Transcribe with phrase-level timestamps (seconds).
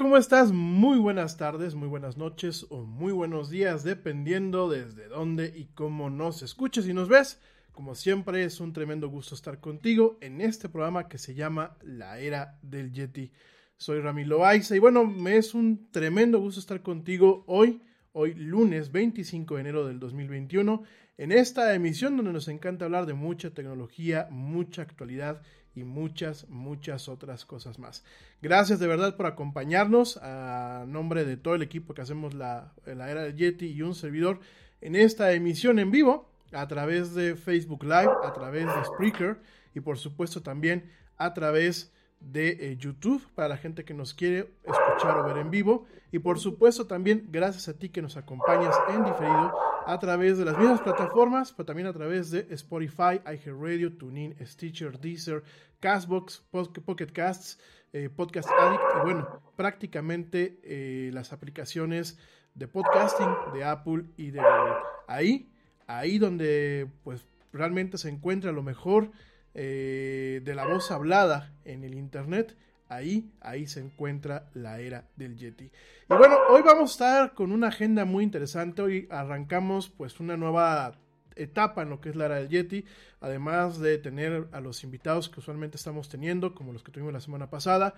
[0.00, 0.50] ¿Cómo estás?
[0.50, 6.08] Muy buenas tardes, muy buenas noches o muy buenos días, dependiendo desde dónde y cómo
[6.08, 7.38] nos escuches y nos ves.
[7.70, 12.18] Como siempre, es un tremendo gusto estar contigo en este programa que se llama La
[12.18, 13.30] Era del Yeti.
[13.76, 17.82] Soy Ramiro Aiza y bueno, me es un tremendo gusto estar contigo hoy,
[18.12, 20.82] hoy lunes 25 de enero del 2021,
[21.18, 25.42] en esta emisión donde nos encanta hablar de mucha tecnología, mucha actualidad
[25.74, 28.04] y muchas, muchas otras cosas más.
[28.42, 33.10] Gracias de verdad por acompañarnos a nombre de todo el equipo que hacemos la, la
[33.10, 34.40] era del Yeti y un servidor
[34.80, 39.40] en esta emisión en vivo a través de Facebook Live, a través de Spreaker
[39.74, 44.50] y por supuesto también a través de eh, YouTube para la gente que nos quiere
[44.64, 48.74] escuchar o ver en vivo y por supuesto también gracias a ti que nos acompañas
[48.88, 49.52] en diferido
[49.86, 54.98] a través de las mismas plataformas, pero también a través de Spotify, iHeartRadio, TuneIn, Stitcher,
[54.98, 55.42] Deezer,
[55.80, 57.58] Castbox, Pocket Casts,
[57.92, 62.18] eh, Podcast Addict y bueno, prácticamente eh, las aplicaciones
[62.54, 64.76] de podcasting de Apple y de Google.
[65.08, 65.50] Ahí,
[65.86, 69.10] ahí donde pues realmente se encuentra lo mejor
[69.54, 72.56] eh, de la voz hablada en el Internet
[72.90, 75.64] ahí, ahí se encuentra la era del Yeti.
[75.64, 78.82] Y bueno, hoy vamos a estar con una agenda muy interesante.
[78.82, 80.98] Hoy arrancamos pues una nueva
[81.36, 82.84] etapa en lo que es la era del Yeti,
[83.20, 87.20] además de tener a los invitados que usualmente estamos teniendo, como los que tuvimos la
[87.20, 87.94] semana pasada.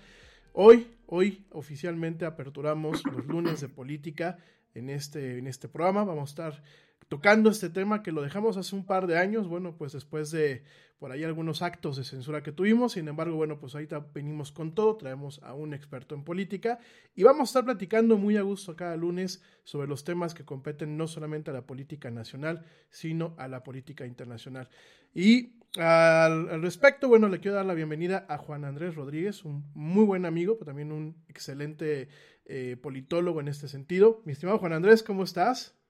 [0.52, 4.36] Hoy, hoy oficialmente aperturamos los lunes de política
[4.74, 6.04] en este, en este programa.
[6.04, 6.62] Vamos a estar
[7.08, 10.64] tocando este tema que lo dejamos hace un par de años, bueno, pues después de
[11.02, 14.72] por ahí algunos actos de censura que tuvimos, sin embargo, bueno, pues ahorita venimos con
[14.72, 16.78] todo, traemos a un experto en política
[17.16, 20.96] y vamos a estar platicando muy a gusto cada lunes sobre los temas que competen
[20.96, 24.68] no solamente a la política nacional, sino a la política internacional.
[25.12, 30.04] Y al, respecto, bueno, le quiero dar la bienvenida a Juan Andrés Rodríguez, un muy
[30.04, 32.10] buen amigo, pero también un excelente
[32.44, 34.22] eh, politólogo en este sentido.
[34.24, 35.81] Mi estimado Juan Andrés, ¿cómo estás?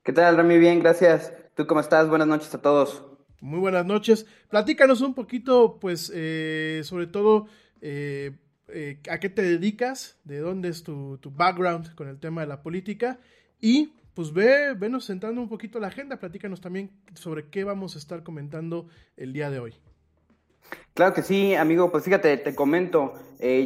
[0.00, 0.58] ¿Qué tal, Rami?
[0.58, 1.32] Bien, gracias.
[1.54, 2.08] ¿Tú cómo estás?
[2.08, 3.04] Buenas noches a todos.
[3.40, 4.26] Muy buenas noches.
[4.48, 7.46] Platícanos un poquito, pues, eh, sobre todo,
[7.80, 8.32] eh,
[8.68, 12.62] eh, a qué te dedicas, de dónde es tu, background con el tema de la
[12.62, 13.20] política
[13.60, 16.18] y, pues, ve, venos sentando un poquito la agenda.
[16.18, 19.74] Platícanos también sobre qué vamos a estar comentando el día de hoy.
[20.94, 21.92] Claro que sí, amigo.
[21.92, 23.14] Pues fíjate, te comento.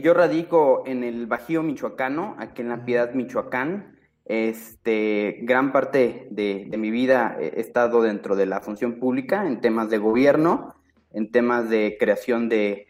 [0.03, 3.96] yo radico en el Bajío Michoacano, aquí en La Piedad, Michoacán.
[4.29, 9.89] Este, gran parte de, mi vida he estado dentro de la función pública en temas
[9.89, 10.75] de gobierno,
[11.13, 12.89] en temas de creación de,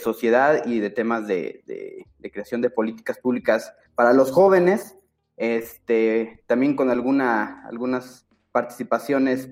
[0.00, 4.96] sociedad y de temas de, creación de políticas públicas para los jóvenes,
[5.36, 9.48] este, también con alguna, algunas participaciones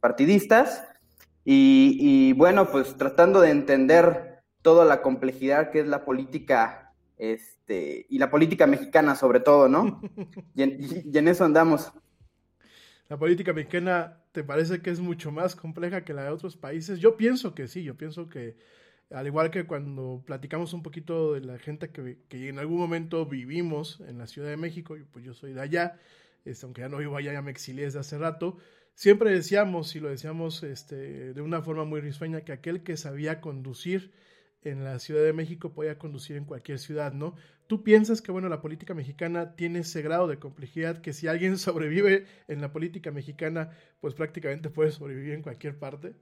[0.00, 0.84] partidistas.
[1.44, 6.85] Y bueno, pues tratando de entender toda la complejidad que es la política
[7.16, 10.00] este, y la política mexicana sobre todo, ¿no?
[10.54, 11.92] Y en, eso andamos.
[13.08, 16.98] La política mexicana, ¿te parece que es mucho más compleja que la de otros países?
[16.98, 18.56] Yo pienso que sí, yo pienso que,
[19.10, 24.00] al igual que cuando platicamos un poquito de la gente que, en algún momento vivimos
[24.08, 26.00] en la Ciudad de México, pues yo soy de allá,
[26.44, 28.56] este, aunque ya no vivo allá, ya me exilié desde hace rato,
[28.94, 33.40] siempre decíamos, y lo decíamos este, de una forma muy risueña, que aquel que sabía
[33.40, 34.12] conducir
[34.70, 37.34] en la Ciudad de México podía conducir en cualquier ciudad, ¿no?
[37.66, 41.58] ¿Tú piensas que, bueno, la política mexicana tiene ese grado de complejidad que si alguien
[41.58, 43.70] sobrevive en la política mexicana,
[44.00, 46.14] pues prácticamente puede sobrevivir en cualquier parte?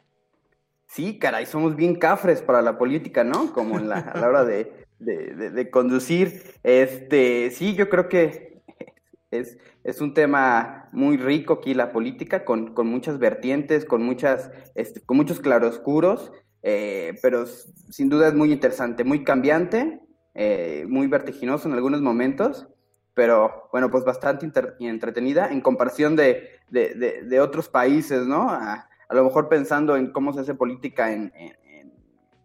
[0.87, 3.53] Sí, caray, somos bien cafres para la política, ¿no?
[3.53, 6.43] Como en la, a la hora de, de, conducir.
[6.63, 8.63] Este, sí, yo creo que
[9.31, 14.51] es, es, un tema muy rico aquí la política, con, con muchas vertientes, con, muchas,
[14.75, 16.31] este, con muchos claroscuros.
[16.67, 20.01] Eh, pero sin duda es muy interesante, muy cambiante,
[20.33, 22.67] eh, muy vertiginoso en algunos momentos,
[23.13, 28.49] pero bueno, pues bastante entretenida en comparación de, de, otros países, ¿no?
[28.49, 31.31] A, lo mejor pensando en cómo se hace política en,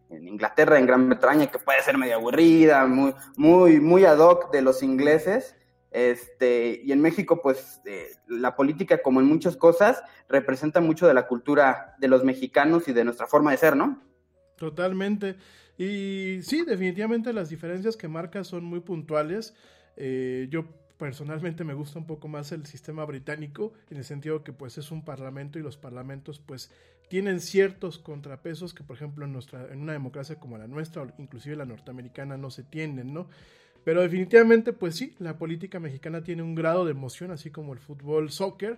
[0.09, 4.51] en, Inglaterra, en Gran Bretaña, que puede ser medio aburrida, muy, muy, muy ad hoc
[4.51, 5.55] de los ingleses.
[5.91, 11.13] Este, y en México, pues eh, la política, como en muchas cosas, representa mucho de
[11.13, 14.08] la cultura de los mexicanos y de nuestra forma de ser, ¿no?
[14.59, 15.35] Totalmente.
[15.77, 19.55] Y sí, definitivamente las diferencias que marca son muy puntuales.
[19.95, 20.65] Eh, yo
[20.97, 24.91] personalmente me gusta un poco más el sistema británico, en el sentido que pues es
[24.91, 26.71] un parlamento y los parlamentos pues
[27.07, 31.07] tienen ciertos contrapesos que por ejemplo en, nuestra, en una democracia como la nuestra, o
[31.17, 33.29] inclusive la norteamericana, no se tienen, ¿no?
[33.85, 37.79] Pero definitivamente pues sí, la política mexicana tiene un grado de emoción, así como el
[37.79, 38.77] fútbol, soccer,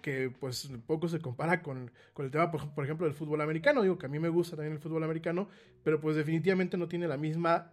[0.00, 3.82] que pues poco se compara con, el tema, por, ejemplo, del fútbol americano.
[3.82, 5.48] Digo que a mí me gusta también el fútbol americano,
[5.82, 7.72] pero pues definitivamente no tiene la misma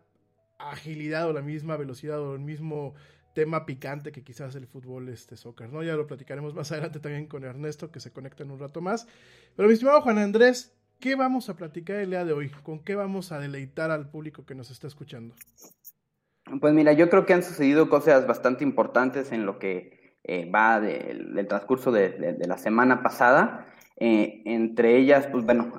[0.57, 2.95] agilidad o la misma velocidad o el mismo
[3.33, 5.83] tema picante que quizás el fútbol este soccer, ¿no?
[5.83, 9.07] Ya lo platicaremos más adelante también con Ernesto que se conecta en un rato más.
[9.55, 12.49] Pero mi estimado Juan Andrés, ¿qué vamos a platicar el día de hoy?
[12.63, 15.35] ¿Con qué vamos a deleitar al público que nos está escuchando?
[16.61, 20.79] Pues mira, yo creo que han sucedido cosas bastante importantes en lo que eh, va
[20.79, 23.67] del transcurso de, la semana pasada.
[23.97, 25.73] Eh, entre ellas, pues bueno,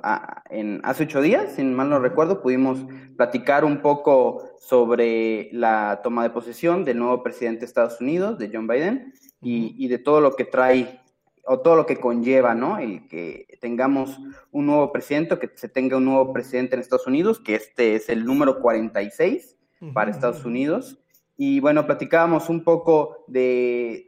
[0.49, 2.79] en, hace ocho días, si mal no recuerdo, pudimos
[3.17, 8.49] platicar un poco sobre la toma de posesión del nuevo presidente de Estados Unidos, de
[8.51, 11.01] John Biden, y, de todo lo que trae
[11.45, 12.77] o todo lo que conlleva, ¿no?
[12.77, 14.17] El que tengamos
[14.51, 18.09] un nuevo presidente, que se tenga un nuevo presidente en Estados Unidos, que este es
[18.09, 19.57] el número 46
[19.93, 20.99] para Estados Unidos.
[21.37, 24.07] Y bueno, platicábamos un poco de,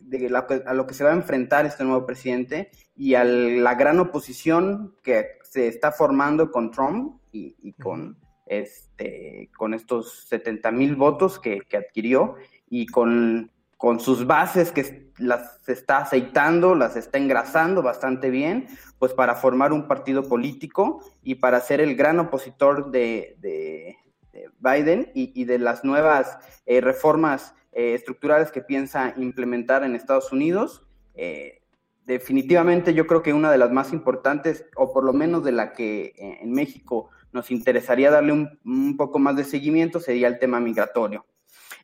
[0.65, 4.95] a lo que se va a enfrentar este nuevo presidente y a la gran oposición
[5.03, 8.17] que se está formando con Trump y, con,
[8.47, 12.35] este, con estos 70 mil votos que, adquirió
[12.67, 18.67] y con, con sus bases que las está aceitando, las está engrasando bastante bien,
[18.97, 23.95] pues para formar un partido político y para ser el gran opositor de,
[24.59, 30.85] Biden y, de las nuevas eh, reformas eh, estructurales que piensa implementar en Estados Unidos.
[31.15, 31.61] Eh,
[32.05, 35.73] definitivamente yo creo que una de las más importantes, o por lo menos de la
[35.73, 41.25] que en México nos interesaría darle un, poco más de seguimiento, sería el tema migratorio.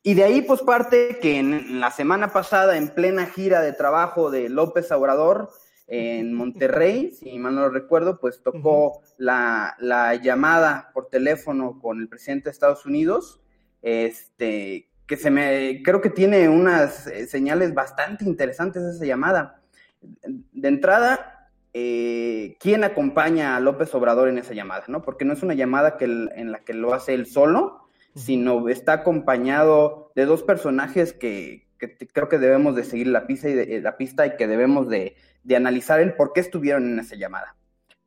[0.02, 4.32] Y de ahí pues parte que en la semana pasada, en plena gira de trabajo
[4.32, 5.50] de López Obrador,
[5.88, 9.76] en Monterrey, si mal no recuerdo, pues tocó la,
[10.22, 13.42] llamada por teléfono con el presidente de Estados Unidos,
[13.82, 19.62] este, que se me, creo que tiene unas eh, señales bastante interesantes esa llamada.
[20.02, 24.86] De entrada, eh, ¿quién acompaña a López Obrador en esa llamada?
[24.88, 25.04] ¿no?
[25.04, 28.94] Porque no es una llamada que en la que lo hace él solo, sino está
[28.94, 33.98] acompañado de dos personajes que, creo que debemos de seguir la pista y, de, la
[33.98, 37.56] pista y que debemos de, de analizar el por qué estuvieron en esa llamada.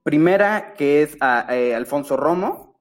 [0.02, 2.78] Primera, que es a, eh, Alfonso Romo,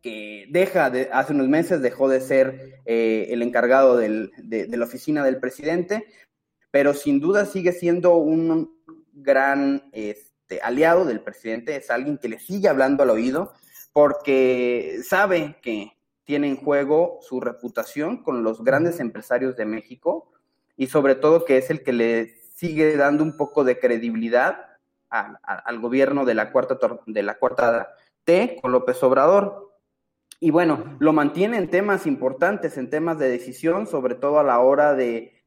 [0.00, 4.30] que deja de, hace unos meses dejó de ser eh, el encargado de,
[4.68, 6.06] la oficina del presidente,
[6.70, 8.74] pero sin duda sigue siendo un
[9.12, 13.52] gran este, aliado del presidente, es alguien que le sigue hablando al oído,
[13.92, 15.92] porque sabe que
[16.24, 20.30] tiene en juego su reputación con los grandes empresarios de México
[20.76, 24.66] y sobre todo que es el que le sigue dando un poco de credibilidad
[25.10, 27.88] al gobierno de la cuarta de la cuarta
[28.24, 29.70] T con López Obrador.
[30.38, 34.60] Y bueno, lo mantiene en temas importantes, en temas de decisión, sobre todo a la
[34.60, 35.44] hora de,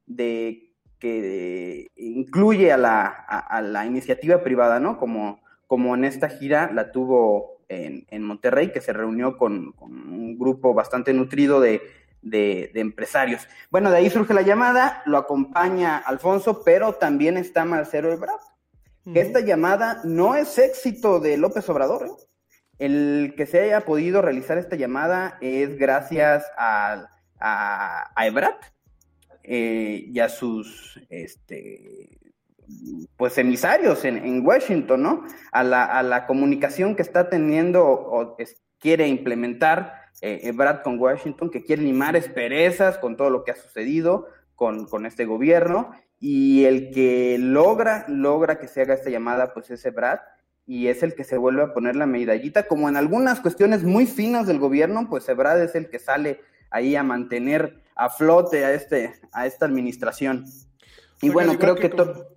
[1.00, 4.98] que incluye a la, iniciativa privada, ¿no?
[4.98, 10.74] Como, como en esta gira la tuvo en, Monterrey, que se reunió con un grupo
[10.74, 11.82] bastante nutrido de,
[12.24, 13.48] de, empresarios.
[13.70, 18.40] Bueno, de ahí surge la llamada, lo acompaña Alfonso, pero también está Marcelo Ebrard.
[19.14, 22.06] Esta llamada no es éxito de López Obrador.
[22.08, 22.12] ¿eh?
[22.80, 28.56] El que se haya podido realizar esta llamada es gracias a, a, Ebrard
[29.44, 32.10] eh, y a sus este,
[33.18, 35.24] pues emisarios en, Washington, ¿no?
[35.52, 38.36] A la, a la, comunicación que está teniendo o
[38.80, 43.56] quiere implementar eh, Brad con Washington, que quiere limar esperezas con todo lo que ha
[43.56, 49.54] sucedido con, con, este gobierno, y el que logra, logra que se haga esta llamada,
[49.54, 50.20] pues es Brad,
[50.66, 54.06] y es el que se vuelve a poner la medallita, como en algunas cuestiones muy
[54.06, 56.40] finas del gobierno, pues Ebrad es el que sale
[56.70, 60.46] ahí a mantener a flote a, este, a esta administración.
[61.22, 61.90] Y bueno, creo que...
[61.90, 62.33] todo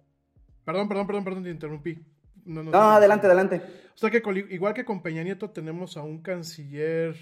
[0.67, 2.05] Perdón, perdón, perdón, perdón, te interrumpí.
[2.45, 3.63] No, no, adelante, adelante.
[3.95, 4.21] O sea que
[4.51, 7.15] igual que con Peña Nieto tenemos a un canciller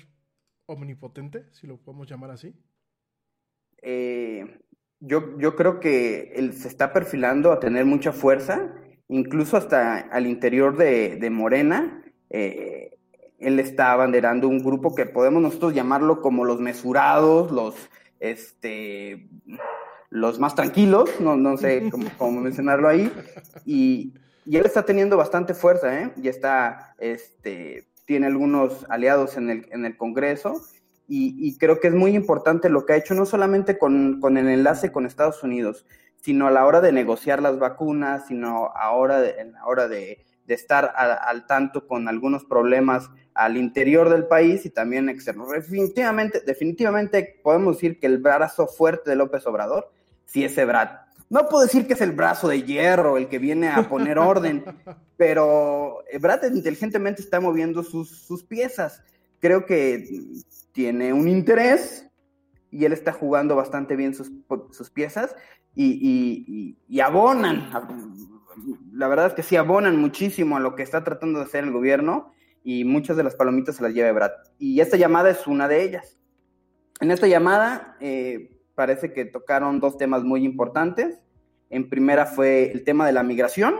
[0.64, 2.54] omnipotente, si lo podemos llamar así?
[3.82, 4.60] Eh,
[4.98, 8.74] yo, yo creo que él se está perfilando a tener mucha fuerza,
[9.08, 12.02] incluso hasta al interior de, Morena.
[12.30, 12.96] Eh,
[13.38, 19.28] él está abanderando un grupo que podemos nosotros llamarlo como los mesurados, los, este,
[20.14, 23.12] los más tranquilos, no, no sé cómo, mencionarlo ahí,
[23.66, 24.14] y,
[24.46, 26.12] y, él está teniendo bastante fuerza, ¿eh?
[26.22, 30.62] Y está, este, tiene algunos aliados en el, en el Congreso
[31.08, 34.92] y, creo que es muy importante lo que ha hecho, no solamente con, el enlace
[34.92, 35.84] con Estados Unidos,
[36.20, 40.24] sino a la hora de negociar las vacunas, sino ahora de, a la hora de,
[40.46, 45.46] estar al tanto con algunos problemas al interior del país y también externo.
[45.46, 49.90] Definitivamente, definitivamente podemos decir que el brazo fuerte de López Obrador
[50.26, 50.90] sí es Brad.
[51.30, 54.64] No puedo decir que es el brazo de hierro el que viene a poner orden,
[55.16, 59.02] pero Brad inteligentemente está moviendo sus, piezas.
[59.40, 60.04] creo que
[60.72, 62.06] tiene un interés
[62.70, 64.30] y él está jugando bastante bien sus,
[64.72, 65.34] sus piezas
[65.74, 67.70] y, y, abonan,
[68.92, 71.72] la verdad es que sí abonan muchísimo a lo que está tratando de hacer el
[71.72, 74.30] gobierno y muchas de las palomitas se las lleva Brad.
[74.58, 76.18] Y esta llamada es una de ellas.
[77.00, 81.18] En esta llamada eh, parece que tocaron dos temas muy importantes.
[81.70, 83.74] En primera fue el tema de la migración,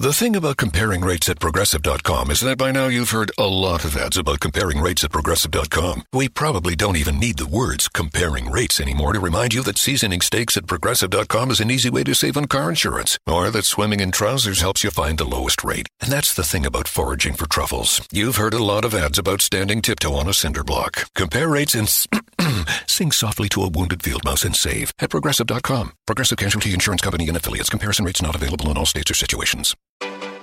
[0.00, 3.84] The thing about comparing rates at progressive.com is that by now you've heard a lot
[3.84, 6.04] of ads about comparing rates at progressive.com.
[6.14, 10.22] We probably don't even need the words comparing rates anymore to remind you that seasoning
[10.22, 14.00] steaks at progressive.com is an easy way to save on car insurance, or that swimming
[14.00, 15.86] in trousers helps you find the lowest rate.
[16.00, 18.00] And that's the thing about foraging for truffles.
[18.10, 21.10] You've heard a lot of ads about standing tiptoe on a cinder block.
[21.14, 21.94] Compare rates and
[22.86, 25.92] sing softly to a wounded field mouse and save at progressive.com.
[26.06, 27.70] Progressive Casualty Insurance Company and affiliates.
[27.70, 29.74] Comparison rates not available in all states or situations.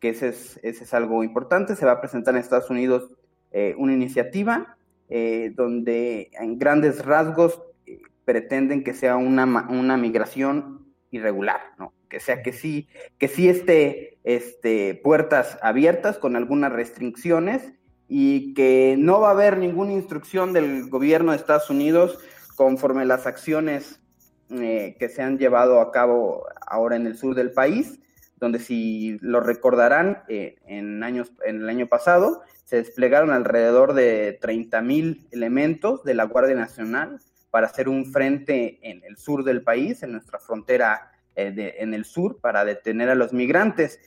[0.00, 1.76] Que ese es, ese es algo importante.
[1.76, 3.10] Se va a presentar en Estados Unidos
[3.52, 4.76] eh, una iniciativa
[5.08, 11.92] eh, donde en grandes rasgos eh, pretenden que sea una, una migración irregular, ¿no?
[12.08, 17.72] Que sea que sí, que sí esté este, puertas abiertas con algunas restricciones
[18.08, 22.18] y que no va a haber ninguna instrucción del gobierno de Estados Unidos
[22.56, 24.00] conforme las acciones
[24.48, 27.99] que se han llevado a cabo ahora en el sur del país,
[28.40, 34.38] donde si lo recordarán, eh, en, años, en el año pasado se desplegaron alrededor de
[34.40, 39.62] 30 mil elementos de la Guardia Nacional para hacer un frente en el sur del
[39.62, 44.00] país, en nuestra frontera eh, en el sur, para detener a los migrantes.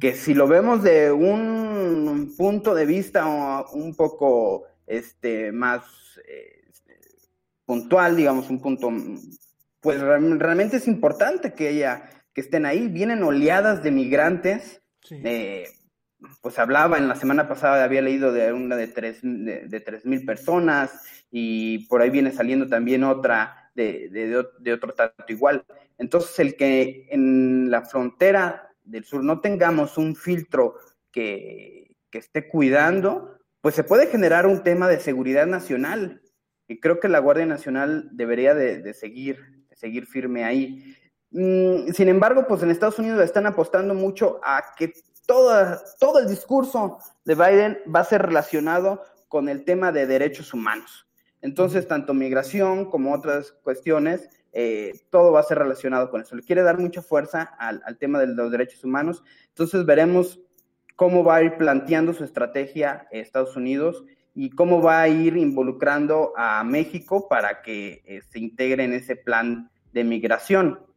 [0.00, 5.82] Que si lo vemos de un punto de vista un poco este, más
[6.26, 6.64] eh,
[7.64, 8.90] puntual, digamos, un punto,
[9.80, 12.86] pues realmente es importante que haya que estén ahí.
[12.86, 14.80] Vienen oleadas de migrantes.
[15.10, 15.66] Eh,
[16.40, 21.02] pues hablaba en la semana pasada, había leído de una de tres de, mil personas
[21.32, 24.08] y por ahí viene saliendo también otra de,
[24.60, 25.64] de, otro tanto igual.
[25.98, 30.76] Entonces, el que en la frontera del sur no tengamos un filtro
[31.10, 36.22] que, que esté cuidando, pues se puede generar un tema de seguridad nacional.
[36.68, 40.94] Y creo que la Guardia Nacional debería de, seguir, de seguir firme ahí.
[41.30, 44.92] Mm, sin embargo, pues en Estados Unidos están apostando mucho a que
[45.26, 50.54] todo, todo el discurso de Biden va a ser relacionado con el tema de derechos
[50.54, 51.06] humanos.
[51.40, 56.34] Entonces, tanto migración como otras cuestiones, eh, todo va a ser relacionado con eso.
[56.34, 59.22] Le quiere dar mucha fuerza al, tema de los derechos humanos.
[59.48, 60.40] Entonces, veremos
[60.96, 66.32] cómo va a ir planteando su estrategia Estados Unidos y cómo va a ir involucrando
[66.36, 70.87] a México para que eh, se integre en ese plan de migración.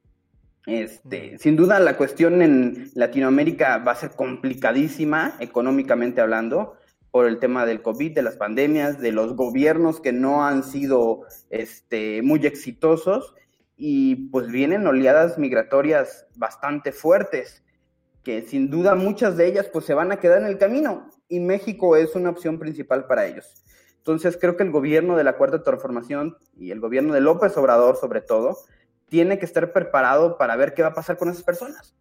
[0.68, 6.76] Este, sin duda la cuestión en Latinoamérica va a ser complicadísima económicamente hablando
[7.10, 11.22] por el tema del COVID, de las pandemias, de los gobiernos que no han sido
[11.50, 13.34] este, muy exitosos
[13.76, 17.64] y pues vienen oleadas migratorias bastante fuertes
[18.24, 21.40] que sin duda muchas de ellas pues se van a quedar en el camino y
[21.40, 23.64] México es una opción principal para ellos.
[23.98, 27.98] Entonces creo que el gobierno de la Cuarta Transformación y el gobierno de López Obrador
[27.98, 28.58] sobre todo
[29.12, 31.94] tiene que estar preparado para ver qué va a pasar con esas personas.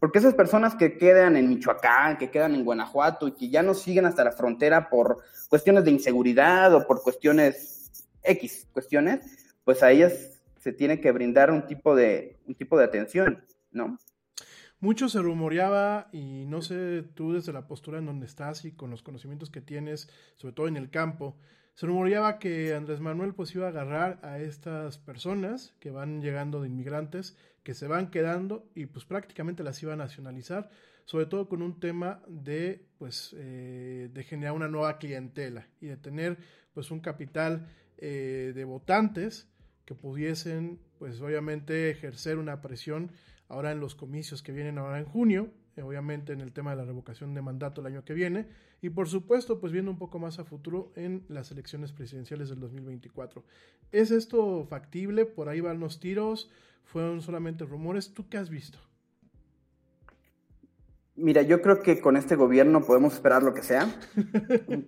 [0.00, 3.72] Porque esas personas que quedan en Michoacán, que quedan en Guanajuato y que ya no
[3.72, 9.92] siguen hasta la frontera por cuestiones de inseguridad o por cuestiones X, cuestiones, pues a
[9.92, 13.96] ellas se tiene que brindar un tipo de, un tipo de atención, ¿no?
[14.80, 18.90] Mucho se rumoreaba, y no sé tú desde la postura en donde estás y con
[18.90, 21.36] los conocimientos que tienes, sobre todo en el campo,
[21.76, 26.62] se rumoreaba que Andrés Manuel pues iba a agarrar a estas personas que van llegando
[26.62, 30.70] de inmigrantes, que se van quedando y pues prácticamente las iba a nacionalizar,
[31.04, 35.98] sobre todo con un tema de pues eh, de generar una nueva clientela y de
[35.98, 36.38] tener
[36.72, 39.46] pues un capital eh, de votantes
[39.84, 43.12] que pudiesen pues obviamente ejercer una presión
[43.48, 46.84] ahora en los comicios que vienen ahora en junio obviamente en el tema de la
[46.84, 48.48] revocación de mandato el año que viene,
[48.80, 52.60] y por supuesto, pues viendo un poco más a futuro en las elecciones presidenciales del
[52.60, 53.44] 2024.
[53.92, 55.26] ¿Es esto factible?
[55.26, 56.50] Por ahí van los tiros,
[56.84, 58.14] fueron solamente rumores.
[58.14, 58.78] ¿Tú qué has visto?
[61.16, 63.88] Mira, yo creo que con este gobierno podemos esperar lo que sea.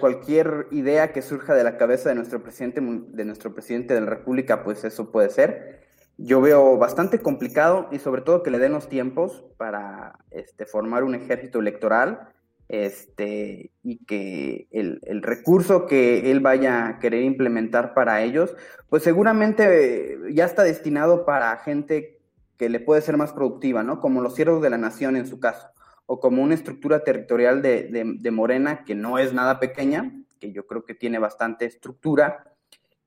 [0.00, 4.06] cualquier idea que surja de la cabeza de nuestro presidente, de nuestro presidente de la
[4.06, 5.85] República, pues eso puede ser.
[6.18, 11.04] Yo veo bastante complicado y sobre todo que le den los tiempos para este, formar
[11.04, 12.28] un ejército electoral
[12.68, 18.56] este, y que el, el, recurso que él vaya a querer implementar para ellos,
[18.88, 22.18] pues seguramente ya está destinado para gente
[22.56, 24.00] que le puede ser más productiva, ¿no?
[24.00, 25.68] Como los siervos de la nación en su caso,
[26.06, 30.52] o como una estructura territorial de, de, de Morena que no es nada pequeña, que
[30.52, 32.52] yo creo que tiene bastante estructura,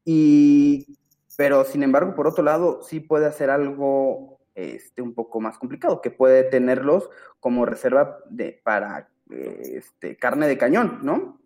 [0.05, 0.97] y,
[1.39, 6.01] pero sin embargo, por otro lado, sí puede hacer algo este, un poco más complicado,
[6.01, 11.39] que puede tenerlos como reserva de, para este, carne de cañón, ¿no?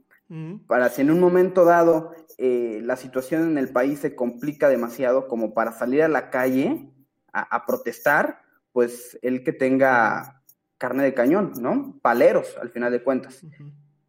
[0.65, 5.27] Para si en un momento dado eh, la situación en el país se complica demasiado
[5.27, 6.89] como para salir a la calle
[7.31, 8.39] a, protestar,
[8.71, 10.41] pues el que tenga
[10.79, 11.99] carne de cañón, ¿no?
[12.01, 13.45] Paleros, al final de cuentas.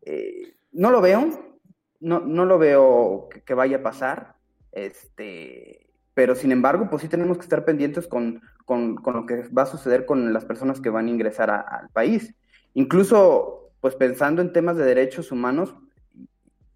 [0.01, 1.59] Eh, no lo veo,
[2.01, 4.34] no, no lo veo que, vaya a pasar,
[4.75, 9.63] este, pero sin embargo, pues sí tenemos que estar pendientes con, con, lo que va
[9.63, 12.35] a suceder con las personas que van a ingresar al país.
[12.75, 15.75] Incluso pues pensando en temas de derechos humanos,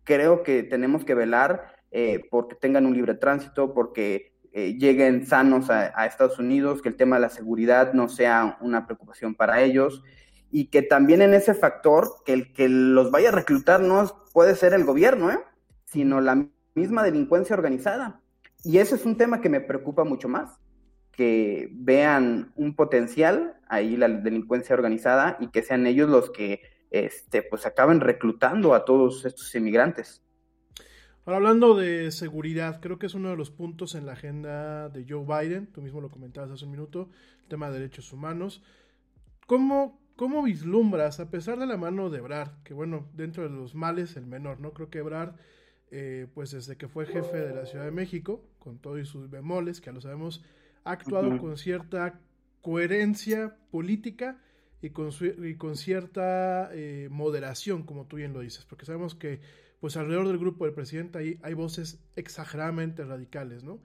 [0.05, 5.71] creo que tenemos que velar eh, porque tengan un libre tránsito, porque eh, lleguen sanos
[5.71, 10.03] a, Estados Unidos, que el tema de la seguridad no sea una preocupación para ellos
[10.51, 14.55] y que también en ese factor, que el que los vaya a reclutar no puede
[14.55, 15.39] ser el gobierno, ¿eh?
[15.85, 16.47] sino la
[16.79, 18.21] misma delincuencia organizada.
[18.65, 20.59] Y ese es un tema que me preocupa mucho más,
[21.13, 27.43] que vean un potencial ahí la delincuencia organizada y que sean ellos los que este,
[27.43, 30.23] pues acaben reclutando a todos estos inmigrantes.
[31.25, 35.05] Ahora hablando de seguridad, creo que es uno de los puntos en la agenda de
[35.07, 37.11] Joe Biden, tú mismo lo comentabas hace un minuto,
[37.43, 38.63] el tema de derechos humanos.
[39.47, 43.75] ¿Cómo, cómo vislumbras, a pesar de la mano de Ebrard, que bueno, dentro de los
[43.75, 44.73] males el menor, ¿no?
[44.73, 45.35] Creo que Ebrard,
[45.91, 49.81] eh, pues desde que fue jefe de la Ciudad de México, con todos sus bemoles,
[49.81, 50.45] que ya lo sabemos,
[50.85, 52.21] ha actuado con cierta
[52.63, 54.41] coherencia política
[54.83, 55.11] y con,
[55.45, 59.41] y con cierta eh, moderación, como tú bien lo dices, porque sabemos que
[59.81, 63.81] pues alrededor del grupo del presidente hay, hay voces exageradamente radicales, ¿no?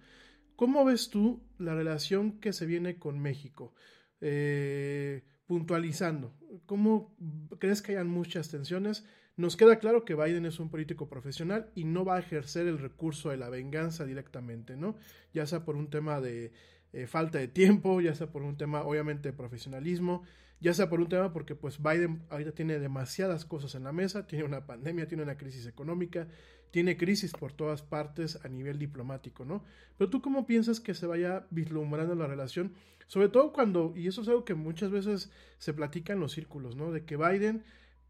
[0.55, 3.73] ¿Cómo ves tú la relación que se viene con México?
[4.21, 6.33] Eh, puntualizando,
[6.65, 7.15] ¿cómo
[7.59, 9.05] crees que hayan muchas tensiones?
[9.35, 12.77] Nos queda claro que Biden es un político profesional y no va a ejercer el
[12.77, 14.95] recurso de la venganza directamente, ¿no?
[15.33, 16.51] Ya sea por un tema de
[16.93, 20.21] eh, falta de tiempo, ya sea por un tema obviamente de profesionalismo,
[20.59, 24.27] ya sea por un tema porque pues Biden ahorita tiene demasiadas cosas en la mesa,
[24.27, 26.27] tiene una pandemia, tiene una crisis económica,
[26.69, 29.63] tiene crisis por todas partes a nivel diplomático, ¿no?
[29.97, 32.73] Pero tú cómo piensas que se vaya vislumbrando la relación,
[33.07, 36.75] sobre todo cuando, y eso es algo que muchas veces se platica en los círculos,
[36.75, 36.91] ¿no?
[36.91, 37.63] De que Biden,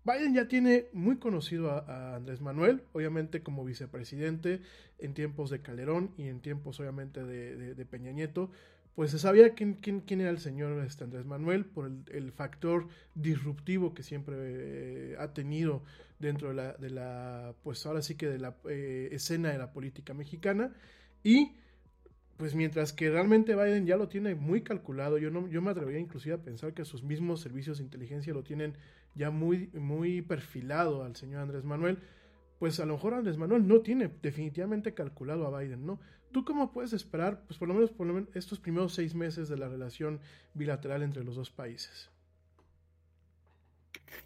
[0.06, 4.62] Biden ya tiene muy conocido a, Andrés Manuel, obviamente como vicepresidente
[5.00, 8.52] en tiempos de Calderón y en tiempos obviamente de Peña Nieto,
[8.96, 12.88] pues se sabía quién, quién, quién era el señor este Andrés Manuel por el, factor
[13.16, 15.84] disruptivo que siempre eh, ha tenido
[16.20, 19.72] dentro de la, de la, pues ahora sí que de la eh, escena de la
[19.72, 20.74] política mexicana.
[21.24, 21.54] Y
[22.38, 26.00] pues mientras que realmente Biden ya lo tiene muy calculado, yo no, yo me atrevería
[26.00, 28.76] inclusive a pensar que sus mismos servicios de inteligencia lo tienen
[29.16, 32.00] ya muy, muy perfilado al señor Andrés Manuel,
[32.60, 36.00] pues a lo mejor Andrés Manuel no tiene definitivamente calculado a Biden, ¿no?
[36.32, 37.92] ¿Tú cómo puedes esperar, pues por lo menos,
[38.34, 40.20] estos primeros seis meses de la relación
[40.54, 42.10] bilateral entre los dos países?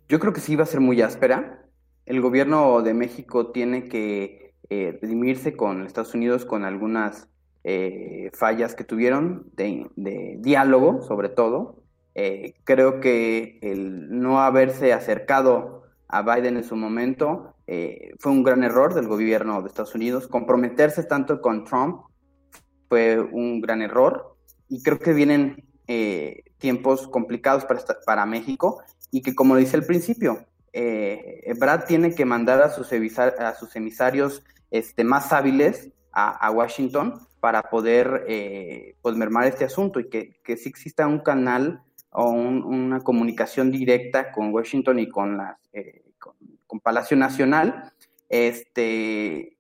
[0.08, 1.66] Yo creo que sí va a ser muy áspera.
[2.06, 5.00] El gobierno de México tiene que eh,
[5.58, 7.28] con Estados Unidos con algunas
[7.64, 11.84] eh, fallas que tuvieron de, diálogo, sobre todo.
[12.20, 18.42] Eh, creo que el no haberse acercado a Biden en su momento eh, fue un
[18.42, 20.28] gran error del gobierno de Estados Unidos.
[20.28, 22.02] Comprometerse tanto con Trump
[22.90, 24.36] fue un gran error
[24.68, 29.86] y creo que vienen eh, tiempos complicados para, para México y que como dice al
[29.86, 30.40] principio,
[30.74, 32.92] eh, Brad tiene que mandar a sus,
[33.76, 38.26] emisarios este, más hábiles a, Washington para poder
[39.04, 41.84] pues mermar este asunto y que, que sí exista un canal
[42.20, 45.58] o una comunicación directa con Washington y con las
[46.68, 47.92] con Palacio Nacional,
[48.30, 49.58] este,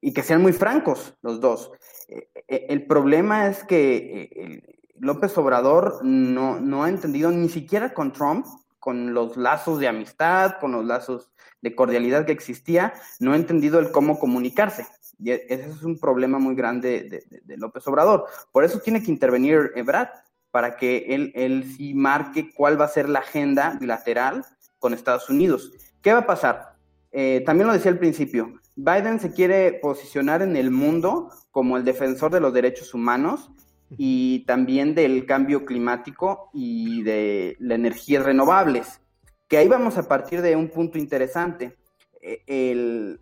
[0.00, 1.70] y que sean muy francos los dos.
[2.08, 7.92] Eh, eh, el problema es que eh, López Obrador no, no ha entendido ni siquiera
[7.92, 8.46] con Trump,
[8.78, 13.78] con los lazos de amistad, con los lazos de cordialidad que existía, no ha entendido
[13.78, 14.86] el cómo comunicarse.
[15.18, 18.26] Y e, ese es un problema muy grande de, López Obrador.
[18.52, 20.10] Por eso tiene que intervenir Ebrard,
[20.50, 24.44] para que él, él sí marque cuál va a ser la agenda bilateral
[24.78, 25.72] con Estados Unidos.
[26.02, 26.76] ¿Qué va a pasar?
[27.18, 31.84] eh, también lo decía al principio, Biden se quiere posicionar en el mundo como el
[31.84, 33.50] defensor de los derechos humanos
[33.96, 39.00] y también del cambio climático y de las energías renovables.
[39.48, 41.78] Que ahí vamos a partir de un punto interesante.
[42.20, 43.20] E, el,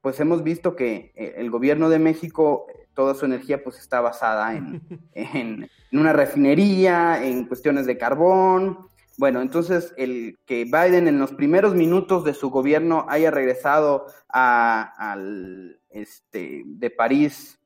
[0.00, 2.66] pues hemos visto que eh, el gobierno de México,
[2.98, 4.82] toda su energía pues está basada en,
[5.12, 8.88] en, una refinería, en cuestiones de carbón.
[9.16, 14.82] Bueno, entonces el que Biden en los primeros minutos de su gobierno haya regresado a,
[14.98, 17.60] al este, de París,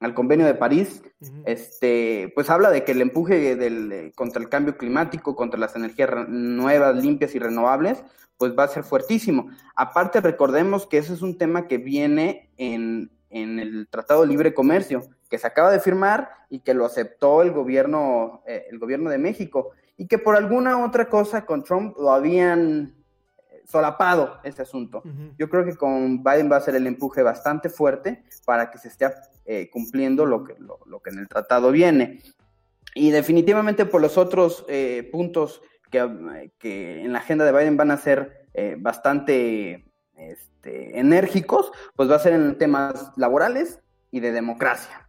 [0.00, 1.02] al convenio de París,
[1.44, 6.08] este, pues habla de que el empuje del, contra el cambio climático, contra las energías
[6.26, 8.02] nuevas, limpias y renovables,
[8.38, 9.50] pues va a ser fuertísimo.
[9.76, 15.02] Aparte, recordemos que ese es un tema que viene en, el Tratado de Libre Comercio,
[15.28, 19.18] que se acaba de firmar y que lo aceptó el gobierno, eh, el gobierno de
[19.18, 23.00] México, y que por alguna otra cosa con Trump lo habían
[23.70, 25.02] solapado ese asunto.
[25.38, 28.88] Yo creo que con Biden va a ser el empuje bastante fuerte para que se
[28.88, 29.06] esté
[29.46, 32.20] eh, cumpliendo lo que, lo, que en el tratado viene.
[32.94, 36.00] Y definitivamente por los otros eh, puntos que,
[37.04, 39.89] en la agenda de Biden van a ser eh, bastante
[40.20, 43.80] este, enérgicos, pues va a ser en temas laborales
[44.10, 45.08] y de democracia.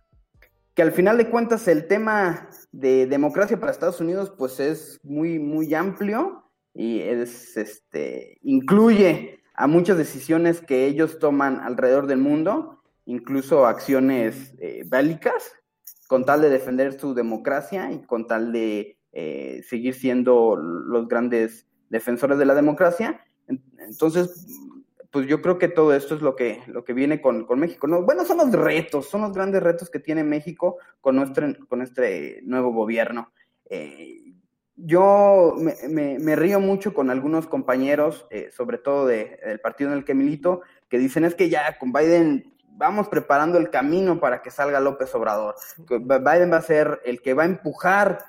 [0.74, 5.39] Que al final de cuentas el tema de democracia para Estados Unidos pues es muy,
[5.39, 12.82] muy amplio y es, este, incluye a muchas decisiones que ellos toman alrededor del mundo,
[13.06, 15.52] incluso acciones eh, bélicas,
[16.08, 21.67] con tal de defender su democracia y con tal de eh, seguir siendo los grandes
[21.89, 23.26] defensores de la democracia.
[23.78, 24.47] Entonces,
[25.12, 27.88] pues yo creo que todo esto es lo que, lo que viene con, México.
[27.88, 28.04] ¿no?
[28.04, 32.41] Bueno, son los retos, son los grandes retos que tiene México con, nuestro, con este
[32.43, 33.32] nuevo gobierno.
[33.69, 34.34] Eh,
[34.76, 40.15] yo me, río mucho con algunos compañeros, eh, sobre todo del partido en el que
[40.15, 44.80] milito, que dicen es que ya con Biden vamos preparando el camino para que salga
[44.80, 45.56] López Obrador.
[45.88, 48.19] Biden va a ser el que va a empujar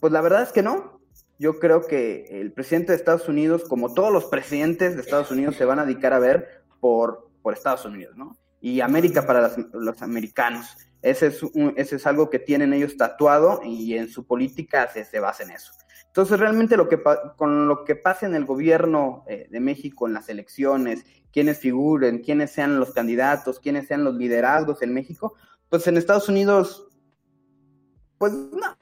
[0.00, 0.95] pues la verdad es que no.
[1.38, 5.56] Yo creo que el presidente de Estados Unidos, como todos los presidentes de Estados Unidos,
[5.56, 8.36] se van a dedicar a ver por, por Estados Unidos, ¿no?
[8.60, 10.76] Y América para los americanos.
[11.02, 11.40] Ese es,
[11.76, 15.50] ese es algo que tienen ellos tatuado y en su política se, se basa en
[15.50, 15.72] eso.
[16.16, 16.98] Entonces, realmente lo que
[17.36, 22.22] con lo que pase en el gobierno eh, de México, en las elecciones, quiénes figuren,
[22.22, 25.34] quiénes sean los candidatos, quiénes sean los liderazgos en México,
[25.68, 26.88] pues en Estados Unidos,
[28.16, 28.78] pues no,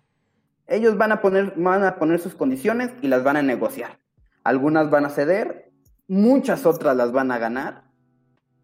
[0.67, 3.99] ellos van a poner, van a poner sus condiciones y las van a negociar.
[4.43, 5.71] Algunas van a ceder,
[6.09, 7.85] muchas otras las van a ganar.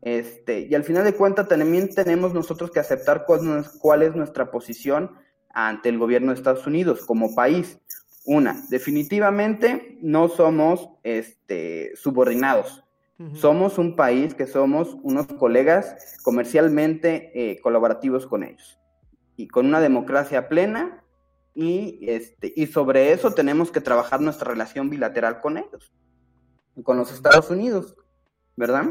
[0.02, 4.50] Este, y al final de cuentas también tenemos nosotros que aceptar cuál, cuál es nuestra
[4.50, 5.12] posición
[5.52, 7.78] ante el gobierno de Estados Unidos como país.
[8.24, 12.84] Una, definitivamente no somos este, subordinados.
[13.34, 18.78] Somos un país que somos unos colegas comercialmente eh, colaborativos con ellos.
[19.36, 21.04] Y con una democracia plena
[21.54, 25.92] y, este, y sobre eso tenemos que trabajar nuestra relación bilateral con ellos,
[26.82, 27.96] con los Estados Unidos,
[28.56, 28.86] ¿verdad?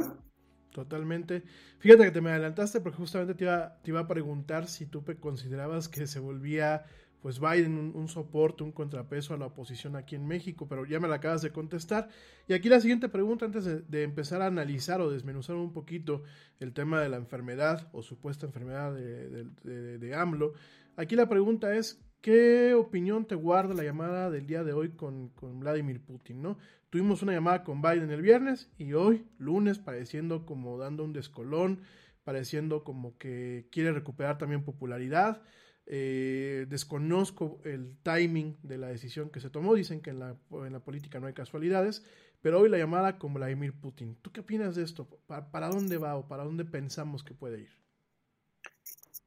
[0.71, 1.43] Totalmente.
[1.79, 5.03] Fíjate que te me adelantaste porque justamente te iba, te iba a preguntar si tú
[5.19, 6.85] considerabas que se volvía
[7.21, 11.07] pues Biden un, soporte, un contrapeso a la oposición aquí en México, pero ya me
[11.07, 12.07] la acabas de contestar.
[12.47, 16.23] Y aquí la siguiente pregunta, antes de, empezar a analizar o desmenuzar un poquito
[16.59, 20.53] el tema de la enfermedad o supuesta enfermedad de, de, de AMLO,
[20.95, 25.31] aquí la pregunta es, ¿Qué opinión te guarda la llamada del día de hoy con,
[25.59, 26.41] Vladimir Putin?
[26.41, 26.57] ¿no?
[26.89, 31.81] Tuvimos una llamada con Biden el viernes y hoy, lunes, pareciendo como dando un descolón,
[32.25, 35.41] pareciendo como que quiere recuperar también popularidad.
[35.85, 39.73] Eh, desconozco el timing de la decisión que se tomó.
[39.73, 42.05] Dicen que en la, en la, política no hay casualidades,
[42.41, 44.17] pero hoy la llamada con Vladimir Putin.
[44.21, 45.07] ¿Tú qué opinas de esto?
[45.25, 47.88] ¿Para dónde va o para dónde pensamos que puede ir?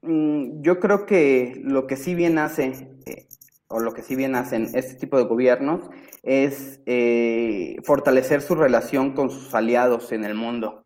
[0.03, 3.27] Mm, yo creo que lo que sí bien hace, eh,
[3.67, 5.89] o lo que sí bien hacen este tipo de gobiernos,
[6.23, 10.85] es eh, fortalecer su relación con sus aliados en el mundo.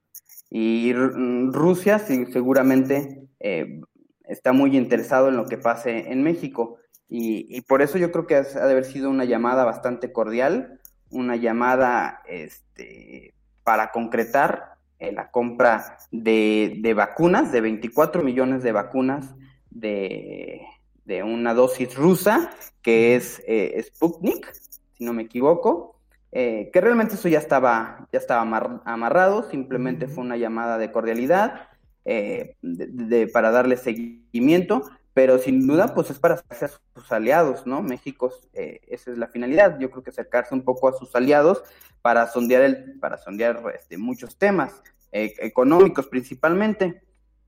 [0.50, 3.82] Y mm, Rusia sí, seguramente eh,
[4.26, 6.78] está muy interesado en lo que pase en México.
[7.10, 11.38] Y, por eso yo creo que ha de haber sido una llamada bastante cordial, una
[11.38, 19.36] llamada este, para concretar eh, la compra de, de, vacunas, de 24 millones de vacunas
[19.70, 20.62] de,
[21.06, 22.50] de una dosis rusa,
[22.82, 24.52] que es eh, Sputnik,
[24.94, 26.00] si no me equivoco,
[26.32, 28.42] eh, que realmente eso ya estaba, ya estaba
[28.86, 31.70] amarrado, simplemente fue una llamada de cordialidad
[32.04, 34.82] de, para darle seguimiento,
[35.18, 37.82] pero sin duda pues es para acercarse a sus aliados, ¿no?
[37.82, 41.64] México, eh, esa es la finalidad, yo creo que acercarse un poco a sus aliados
[42.04, 44.80] para sondear, el, para sondear este, muchos temas,
[45.12, 47.02] eh, económicos principalmente.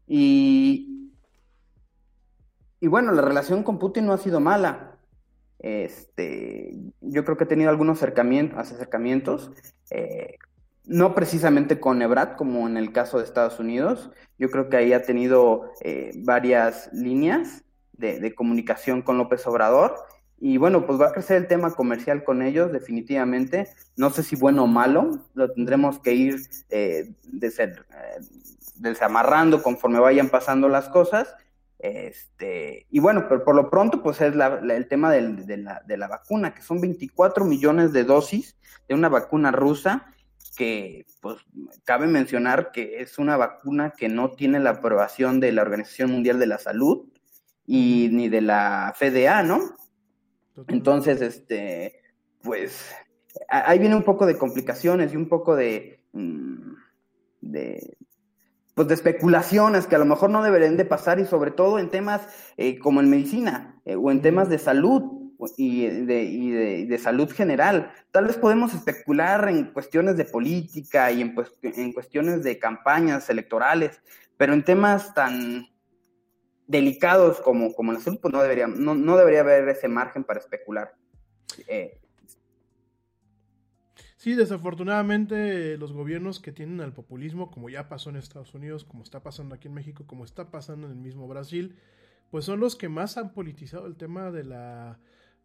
[0.07, 1.11] Y,
[2.79, 4.97] y bueno, la relación con Putin no ha sido mala.
[5.59, 9.51] Este, yo creo que ha tenido algunos acercamientos, acercamientos
[9.91, 10.39] eh,
[10.89, 14.09] no precisamente con Ebrat, como en el caso de Estados Unidos.
[14.39, 19.95] Yo creo que ahí ha tenido eh, varias líneas de, comunicación con López Obrador.
[20.39, 23.69] Y bueno, pues va a crecer el tema comercial con ellos, definitivamente.
[23.97, 27.73] No sé si bueno o malo, lo tendremos que ir eh, eh
[28.75, 31.35] desamarrando conforme vayan pasando las cosas.
[31.77, 36.07] Este, y bueno, pero por lo pronto, pues es el tema de, la, de la
[36.07, 40.07] vacuna, que son 24 millones de dosis de una vacuna rusa
[40.51, 41.37] que pues
[41.83, 46.39] cabe mencionar que es una vacuna que no tiene la aprobación de la Organización Mundial
[46.39, 47.07] de la Salud
[47.65, 49.75] y ni de la FDA, ¿no?
[50.67, 52.01] Entonces, este,
[52.41, 52.91] pues
[53.47, 56.73] ahí viene un poco de complicaciones y un poco de, mm,
[57.41, 57.97] de
[58.79, 61.89] pues de especulaciones que a lo mejor no deberían de pasar y sobre todo en
[61.89, 62.21] temas
[62.55, 65.18] eh, como en medicina eh, o en temas de salud,
[65.57, 67.91] y de, de, salud general.
[68.11, 73.29] Tal vez podemos especular en cuestiones de política y en, pues, en cuestiones de campañas
[73.29, 74.01] electorales,
[74.37, 75.67] pero en temas tan
[76.67, 80.39] delicados como, como la salud, pues no debería, no, no debería haber ese margen para
[80.39, 80.93] especular.
[81.67, 81.99] Eh,
[84.19, 89.01] Sí, desafortunadamente los gobiernos que tienen al populismo, como ya pasó en Estados Unidos, como
[89.01, 91.77] está pasando aquí en México, como está pasando en el mismo Brasil,
[92.29, 94.99] pues son los que más han politizado el tema de la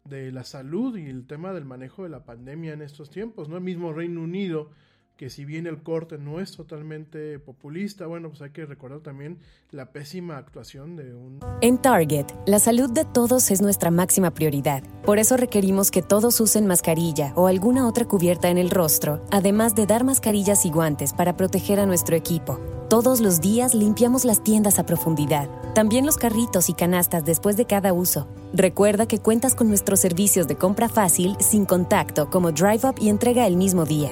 [0.05, 3.57] de la salud y el tema del manejo de la pandemia en estos tiempos, ¿no?
[3.57, 4.69] El mismo Reino Unido,
[5.17, 9.37] que si bien el corte no es totalmente populista, bueno, pues hay que recordar también
[9.71, 11.39] la pésima actuación de un...
[11.61, 14.83] En Target, la salud de todos es nuestra máxima prioridad.
[15.05, 19.73] Por eso requerimos que todos usen mascarilla o alguna otra cubierta en el rostro, además
[19.73, 22.59] de dar mascarillas y guantes para proteger a nuestro equipo.
[22.89, 27.65] Todos los días limpiamos las tiendas a profundidad, también los carritos y canastas después de
[27.65, 28.27] cada uso.
[28.53, 33.09] Recuerda que cuentas con nuestros servicios de compra fácil, sin contacto, como Drive Up y
[33.09, 34.11] entrega el mismo día.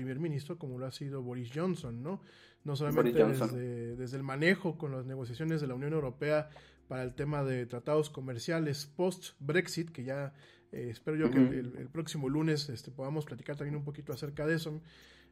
[0.00, 2.22] Primer ministro como lo ha sido Boris Johnson, ¿no?
[2.64, 6.48] No solamente desde, desde, el manejo con las negociaciones de la Unión Europea
[6.88, 10.32] para el tema de tratados comerciales post-Brexit, que ya
[10.72, 14.54] eh, espero yo que el, próximo lunes este, podamos platicar también un poquito acerca de
[14.56, 14.80] eso.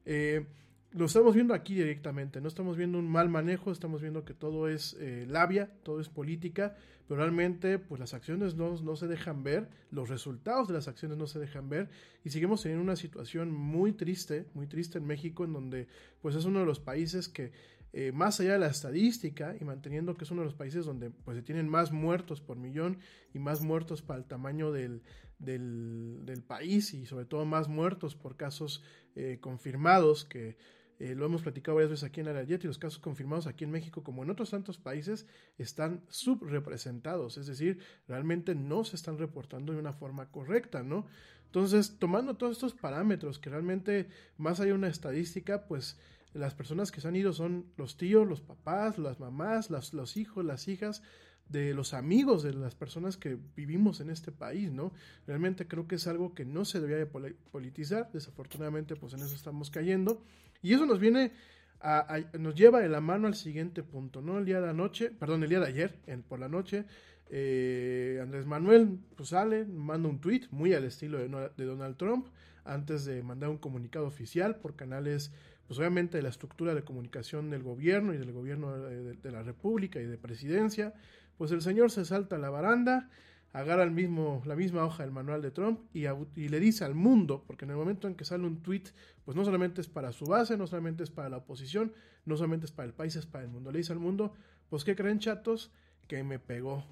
[0.04, 0.46] Eh,
[0.92, 4.68] lo estamos viendo aquí directamente, no estamos viendo un mal manejo, estamos viendo que todo
[4.68, 9.42] es eh, labia, todo es política, pero realmente pues las acciones no, no, se dejan
[9.42, 11.90] ver, los resultados de las acciones no se dejan ver
[12.24, 15.88] y seguimos teniendo una situación muy triste, muy triste en México en donde
[16.22, 17.52] pues es uno de los países que
[17.92, 21.10] eh, más allá de la estadística y manteniendo que es uno de los países donde
[21.10, 22.98] pues se tienen más muertos por millón
[23.34, 25.02] y más muertos para el tamaño del,
[25.38, 28.82] del, del país y sobre todo más muertos por casos
[29.16, 30.56] eh, confirmados que
[30.98, 33.70] eh, lo hemos platicado varias veces aquí en Arayet y los casos confirmados aquí en
[33.70, 35.26] México, como en otros tantos países,
[35.56, 37.78] están subrepresentados, es decir,
[38.08, 41.06] realmente no se están reportando de una forma correcta, ¿no?
[41.46, 45.98] Entonces, tomando todos estos parámetros que realmente, más allá de una estadística, pues
[46.34, 50.44] las personas que se han ido son los tíos, los papás, las mamás, los hijos,
[50.44, 51.02] las hijas,
[51.48, 54.92] de los amigos de las personas que vivimos en este país, ¿no?
[55.26, 59.34] Realmente creo que es algo que no se debería de politizar, desafortunadamente pues en eso
[59.34, 60.22] estamos cayendo
[60.62, 61.32] y eso nos viene
[61.80, 64.38] a, nos lleva de la mano al siguiente punto, ¿no?
[64.38, 65.94] El día de la noche, perdón, el día de ayer,
[66.28, 66.84] por la noche,
[67.30, 72.28] eh, Andrés Manuel pues sale, manda un tweet muy al estilo de, Donald Trump,
[72.64, 75.32] antes de mandar un comunicado oficial por canales,
[75.66, 79.42] pues obviamente de la estructura de comunicación del gobierno y del gobierno de, de la
[79.42, 80.94] República y de presidencia,
[81.36, 83.10] pues el señor se salta a la baranda,
[83.52, 86.06] agarra el mismo, la misma hoja del manual de Trump y,
[86.48, 88.84] le dice al mundo, porque en el momento en que sale un tweet,
[89.24, 91.92] pues no solamente es para su base, no solamente es para la oposición,
[92.24, 93.72] no solamente es para el país, es para el mundo.
[93.72, 94.32] Le dice al mundo,
[94.68, 95.72] pues ¿qué creen chatos?
[96.06, 96.84] Que me pegó.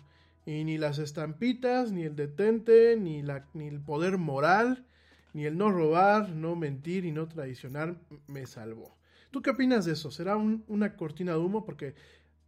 [0.45, 4.87] Y ni las estampitas, ni el detente, ni, la, ni el poder moral,
[5.35, 7.97] ni el no robar, no mentir y no traicionar
[8.27, 8.97] me salvó.
[9.31, 10.11] ¿Tú qué opinas de eso?
[10.11, 11.65] ¿Será una cortina de humo?
[11.67, 11.95] Porque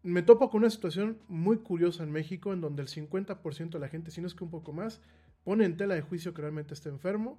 [0.03, 3.89] me topo con una situación muy curiosa en México en donde el 50% de la
[3.89, 5.01] gente, si no es que un poco más,
[5.45, 7.39] pone en tela de juicio que realmente está enfermo.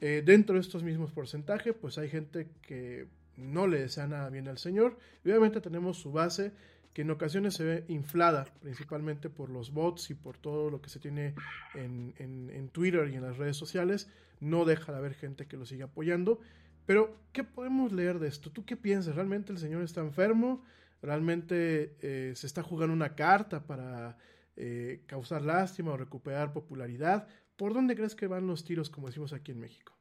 [0.00, 4.48] Eh, dentro de estos mismos porcentajes, pues hay gente que no le desea nada bien
[4.48, 4.98] al Señor.
[5.24, 6.52] Y obviamente tenemos su base
[6.92, 10.90] que en ocasiones se ve inflada, principalmente por los bots y por todo lo que
[10.90, 11.34] se tiene
[11.74, 14.08] en, en, Twitter y en las redes sociales.
[14.40, 16.40] No deja de haber gente que lo sigue apoyando.
[16.86, 18.50] Pero, ¿qué podemos leer de esto?
[18.50, 19.14] ¿Tú qué piensas?
[19.14, 20.64] ¿Realmente el Señor está enfermo?
[21.02, 24.18] ¿Realmente eh, se está jugando una carta para
[24.56, 27.26] eh, causar lástima o recuperar popularidad?
[27.56, 29.94] ¿Por dónde crees que van los tiros, como decimos aquí en México?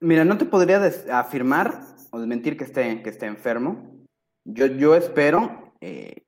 [0.00, 0.82] Mira, no te podría
[1.12, 1.80] afirmar
[2.10, 4.04] o desmentir que esté, que esté enfermo.
[4.44, 6.24] Yo, yo espero eh,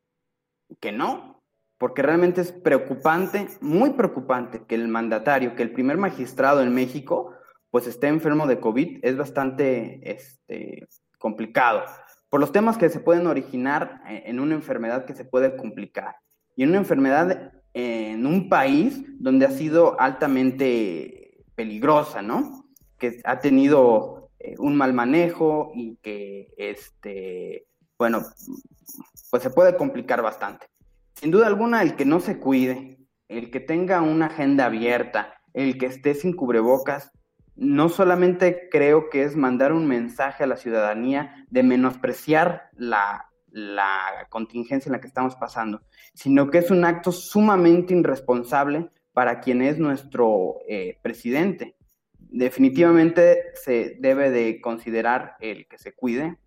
[0.81, 1.43] que no,
[1.79, 7.35] porque realmente es preocupante, muy preocupante que el mandatario, que el primer magistrado en México,
[7.71, 9.01] pues esté enfermo de COVID.
[9.03, 11.85] Es bastante este, complicado
[12.31, 16.17] por los temas que se pueden originar eh, en una enfermedad que se puede complicar.
[16.57, 22.65] Y en una enfermedad en un país donde ha sido altamente peligrosa, ¿no?
[22.99, 27.67] Que ha tenido eh, un mal manejo y que, este,
[27.99, 28.23] bueno,
[29.31, 30.67] pues se puede complicar bastante.
[31.15, 35.79] Sin duda alguna, el que no se cuide, el que tenga una agenda abierta, el
[35.79, 37.11] que esté sin cubrebocas,
[37.61, 44.27] no solamente creo que es mandar un mensaje a la ciudadanía de menospreciar la, la
[44.31, 45.83] contingencia en la que estamos pasando,
[46.15, 51.77] sino que es un acto sumamente irresponsable para quien es nuestro eh, presidente.
[52.19, 56.39] Definitivamente se debe de considerar el que se cuide,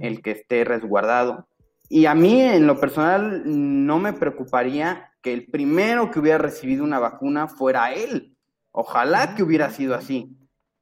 [0.00, 1.48] el que esté resguardado.
[1.90, 6.82] Y a mí, en lo personal, no me preocuparía que el primero que hubiera recibido
[6.82, 8.38] una vacuna fuera él.
[8.70, 10.34] Ojalá que hubiera sido así.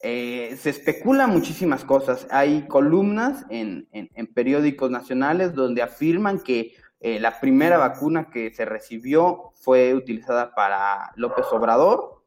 [0.03, 2.27] Eh, se especula muchísimas cosas.
[2.31, 3.87] Hay columnas en,
[4.35, 11.13] periódicos nacionales donde afirman que eh, la primera vacuna que se recibió fue utilizada para
[11.17, 12.23] López Obrador,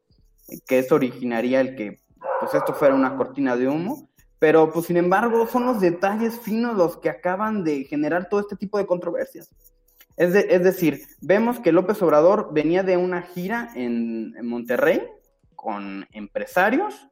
[0.66, 1.98] que eso originaría el que
[2.40, 4.08] pues esto fuera una cortina de humo.
[4.38, 8.56] Pero pues sin embargo son los detalles finos los que acaban de generar todo este
[8.56, 9.50] tipo de controversias.
[10.16, 15.02] Es, es decir, vemos que López Obrador venía de una gira en Monterrey
[15.56, 17.08] con empresarios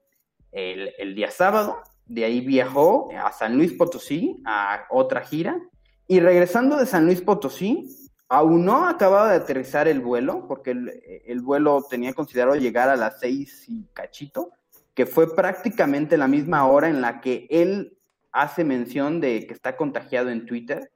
[0.52, 5.58] el, día sábado, de ahí viajó a San Luis Potosí a otra gira
[6.06, 7.88] y regresando de San Luis Potosí,
[8.28, 13.20] aún no acababa de aterrizar el vuelo, porque el, vuelo tenía considerado llegar a las
[13.20, 14.50] seis y cachito,
[14.94, 17.96] que fue prácticamente la misma hora en la que él
[18.30, 20.90] hace mención de que está contagiado en Twitter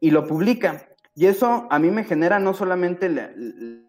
[0.00, 0.88] y lo publica.
[1.14, 3.85] Y eso a mí me genera no solamente la, la,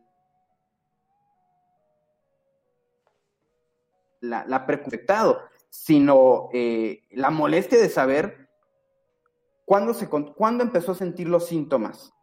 [4.21, 4.65] la
[5.69, 8.49] sino eh, la molestia de saber
[9.65, 12.13] cuándo, se, cuándo empezó a sentir los síntomas,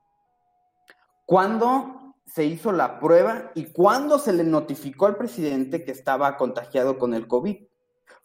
[1.27, 6.99] cuándo se hizo la prueba y cuándo se le notificó al presidente que estaba contagiado
[6.99, 7.57] con el COVID.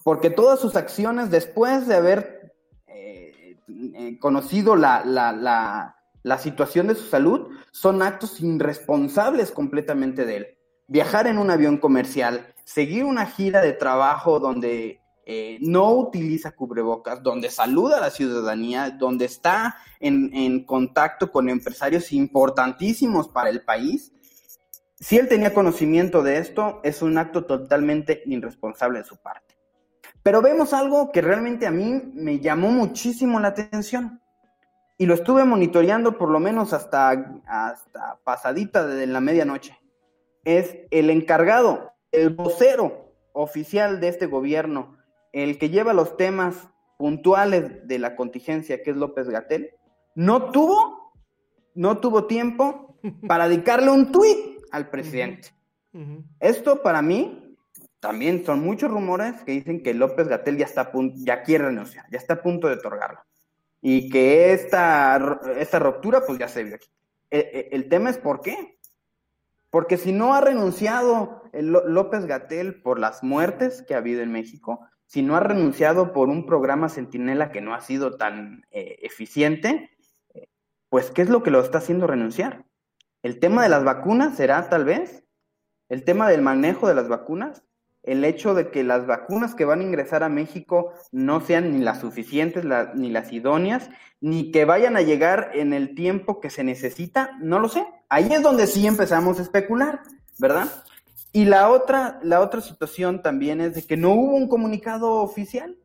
[0.04, 2.56] Porque todas sus acciones después de haber
[2.88, 10.48] eh, eh, conocido la, la situación de su salud son actos irresponsables completamente de él.
[10.88, 17.24] Viajar en un avión comercial, seguir una gira de trabajo donde eh, no utiliza cubrebocas,
[17.24, 24.14] donde saluda a la ciudadanía, donde está en, contacto con empresarios importantísimos para el país,
[25.00, 29.56] si él tenía conocimiento de esto, es un acto totalmente irresponsable de su parte.
[30.22, 34.22] Pero vemos algo que realmente a mí me llamó muchísimo la atención
[34.96, 39.76] y lo estuve monitoreando por lo menos hasta, hasta pasadita de la medianoche.
[40.44, 44.98] Es el encargado el vocero oficial de este gobierno,
[45.32, 49.72] el que lleva los temas puntuales de la contingencia, que es López Gatel,
[50.16, 51.14] no tuvo,
[51.76, 52.98] no tuvo tiempo
[53.28, 55.50] para dedicarle un tuit al presidente.
[56.40, 57.58] Esto para mí
[58.00, 62.18] también son muchos rumores que dicen que López Gatel ya está ya quiere renunciar, ya
[62.18, 63.20] está a punto de otorgarlo.
[63.82, 66.90] Y que esta, esta ruptura pues ya se vio aquí.
[67.30, 68.78] El, e, el tema es por qué.
[69.70, 74.88] Porque si no ha renunciado López Gatel por las muertes que ha habido en México,
[75.06, 79.90] si no ha renunciado por un programa Centinela que no ha sido tan eh, eficiente,
[80.90, 82.66] pues ¿qué es lo que lo está haciendo renunciar?
[83.24, 85.24] ¿El tema de las vacunas será tal vez?
[85.88, 87.64] ¿El tema del manejo de las vacunas?
[88.04, 91.80] el hecho de que las vacunas que van a ingresar a México no sean ni
[91.80, 92.64] las suficientes
[92.96, 93.90] ni las idóneas,
[94.22, 97.86] ni que vayan a llegar en el tiempo que se necesita, no lo sé.
[98.10, 100.02] Ahí es donde sí empezamos a especular,
[100.40, 100.68] ¿verdad?
[101.32, 105.78] Y la otra, la otra situación también es de que no hubo un comunicado oficial.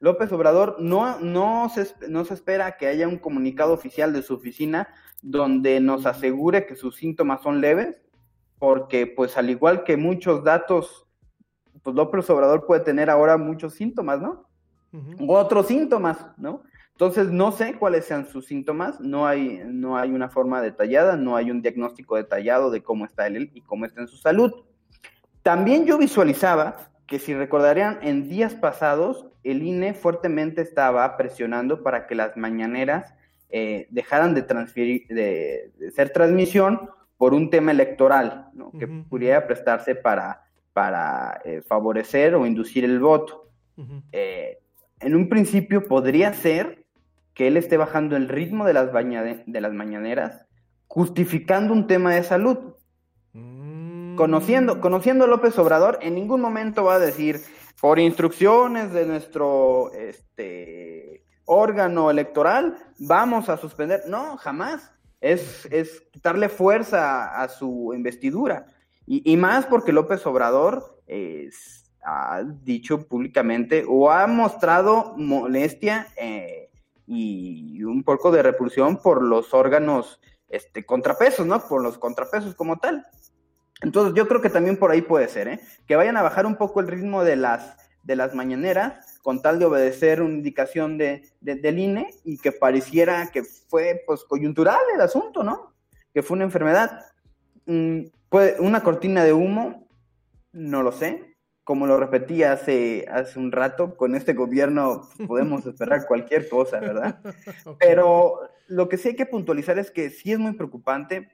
[0.00, 4.34] López Obrador no, no, se, no se espera que haya un comunicado oficial de su
[4.34, 4.88] oficina
[5.22, 8.02] donde nos asegure que sus síntomas son leves,
[8.58, 11.06] porque pues al igual que muchos datos,
[11.82, 14.48] pues López Obrador puede tener ahora muchos síntomas, ¿no?
[15.26, 16.62] otros síntomas, ¿no?
[16.94, 21.34] Entonces no sé cuáles sean sus síntomas, no hay, no hay una forma detallada, no
[21.34, 24.52] hay un diagnóstico detallado de cómo está él y cómo está en su salud.
[25.42, 32.06] También yo visualizaba que si recordarían, en días pasados el INE fuertemente estaba presionando para
[32.06, 33.12] que las mañaneras
[33.50, 40.44] eh, dejaran de, transferir, de, ser transmisión por un tema electoral, que pudiera prestarse para,
[40.72, 43.48] para eh, favorecer o inducir el voto.
[44.12, 44.58] Eh,
[45.00, 46.83] en un principio podría ser
[47.34, 50.46] que él esté bajando el ritmo de las, de las mañaneras,
[50.86, 52.74] justificando un tema de salud.
[54.16, 57.40] Conociendo, conociendo a López Obrador, en ningún momento va a decir,
[57.80, 64.04] por instrucciones de nuestro este, órgano electoral, vamos a suspender.
[64.06, 64.92] No, jamás.
[65.20, 68.66] Es, es quitarle fuerza a, su investidura.
[69.06, 71.02] Y, más porque López Obrador
[72.04, 76.63] ha dicho públicamente o ha mostrado molestia eh,
[77.06, 81.66] y un poco de repulsión por los órganos este, contrapesos, ¿no?
[81.66, 83.04] Por los contrapesos como tal.
[83.80, 85.60] Entonces yo creo que también por ahí puede ser, ¿eh?
[85.86, 89.58] Que vayan a bajar un poco el ritmo de las, de las mañaneras con tal
[89.58, 95.00] de obedecer una indicación de, del INE y que pareciera que fue pues coyuntural el
[95.00, 95.74] asunto, ¿no?
[96.12, 97.00] Que fue una enfermedad.
[97.66, 98.04] Mm,
[98.60, 99.88] una cortina de humo,
[100.52, 101.33] no lo sé.
[101.64, 107.20] Como lo repetí hace, hace un rato, con este gobierno podemos esperar cualquier cosa, ¿verdad?
[107.80, 111.28] Pero lo que sí hay que puntualizar es que sí es muy preocupante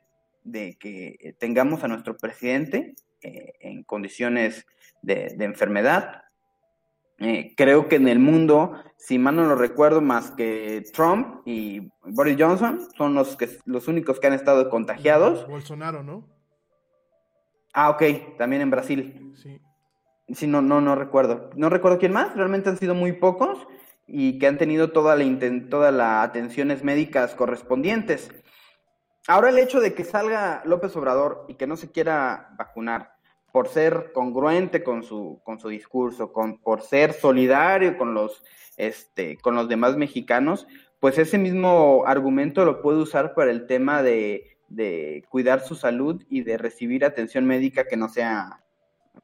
[0.45, 4.66] de que tengamos a nuestro presidente eh, en condiciones
[5.03, 6.22] de, enfermedad.
[7.18, 11.91] Eh, creo que en el mundo, si mal no lo recuerdo, más que Trump y
[12.03, 15.47] Boris Johnson son los, que, los únicos que han estado contagiados.
[15.47, 16.26] Bolsonaro, ¿no?
[17.74, 19.35] Ah, ok, también en Brasil.
[19.37, 19.61] Sí.
[20.35, 21.51] Sí, no, no, no recuerdo.
[21.57, 23.66] No recuerdo quién más, realmente han sido muy pocos
[24.07, 25.24] y que han tenido toda la,
[25.68, 28.31] todas las atenciones médicas correspondientes.
[29.26, 33.14] Ahora el hecho de que salga López Obrador y que no se quiera vacunar
[33.53, 38.45] por ser congruente con su, con su discurso, con, por ser solidario con los,
[38.76, 40.66] este, con los demás mexicanos,
[41.01, 46.24] pues ese mismo argumento lo puede usar para el tema de, de cuidar su salud
[46.28, 48.61] y de recibir atención médica que no sea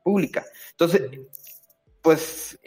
[0.02, 0.44] pública.
[0.72, 1.02] Entonces,
[2.02, 2.58] pues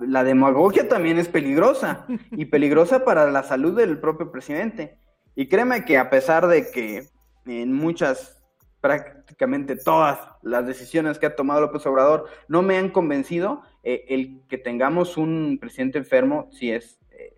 [0.00, 4.98] la demagogia también es peligrosa y peligrosa para la salud del propio presidente.
[5.36, 7.08] Y créeme que a pesar de que
[7.46, 8.42] en muchas,
[8.80, 14.42] prácticamente todas las decisiones que ha tomado López Obrador no me han convencido, eh, el
[14.48, 17.36] que tengamos un presidente enfermo sí es eh,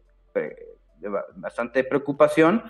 [1.00, 2.62] de bastante preocupación,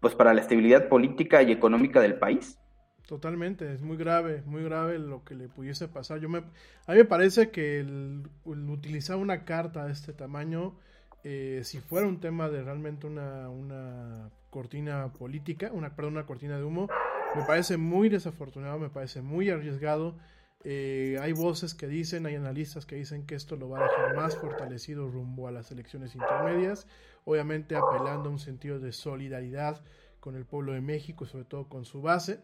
[0.00, 2.58] pues para la estabilidad política y económica del país.
[3.10, 6.20] Totalmente, es muy grave, muy grave lo que le pudiese pasar.
[6.20, 10.76] Yo me, a mí me parece que el utilizar una carta de este tamaño
[11.24, 16.56] eh, si fuera un tema de realmente una, una cortina política, una, perdón, una cortina
[16.56, 16.88] de humo,
[17.34, 20.16] me parece muy desafortunado, me parece muy arriesgado.
[20.62, 24.14] Eh, hay voces que dicen, hay analistas que dicen que esto lo va a dejar
[24.14, 26.86] más fortalecido rumbo a las elecciones intermedias,
[27.24, 29.82] obviamente apelando a un sentido de solidaridad
[30.20, 32.40] con el pueblo de México, sobre todo con su base.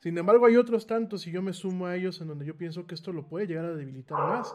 [0.00, 2.86] Sin embargo, hay otros tantos, y yo me sumo a ellos, en donde yo pienso
[2.86, 4.54] que esto lo puede llegar a debilitar más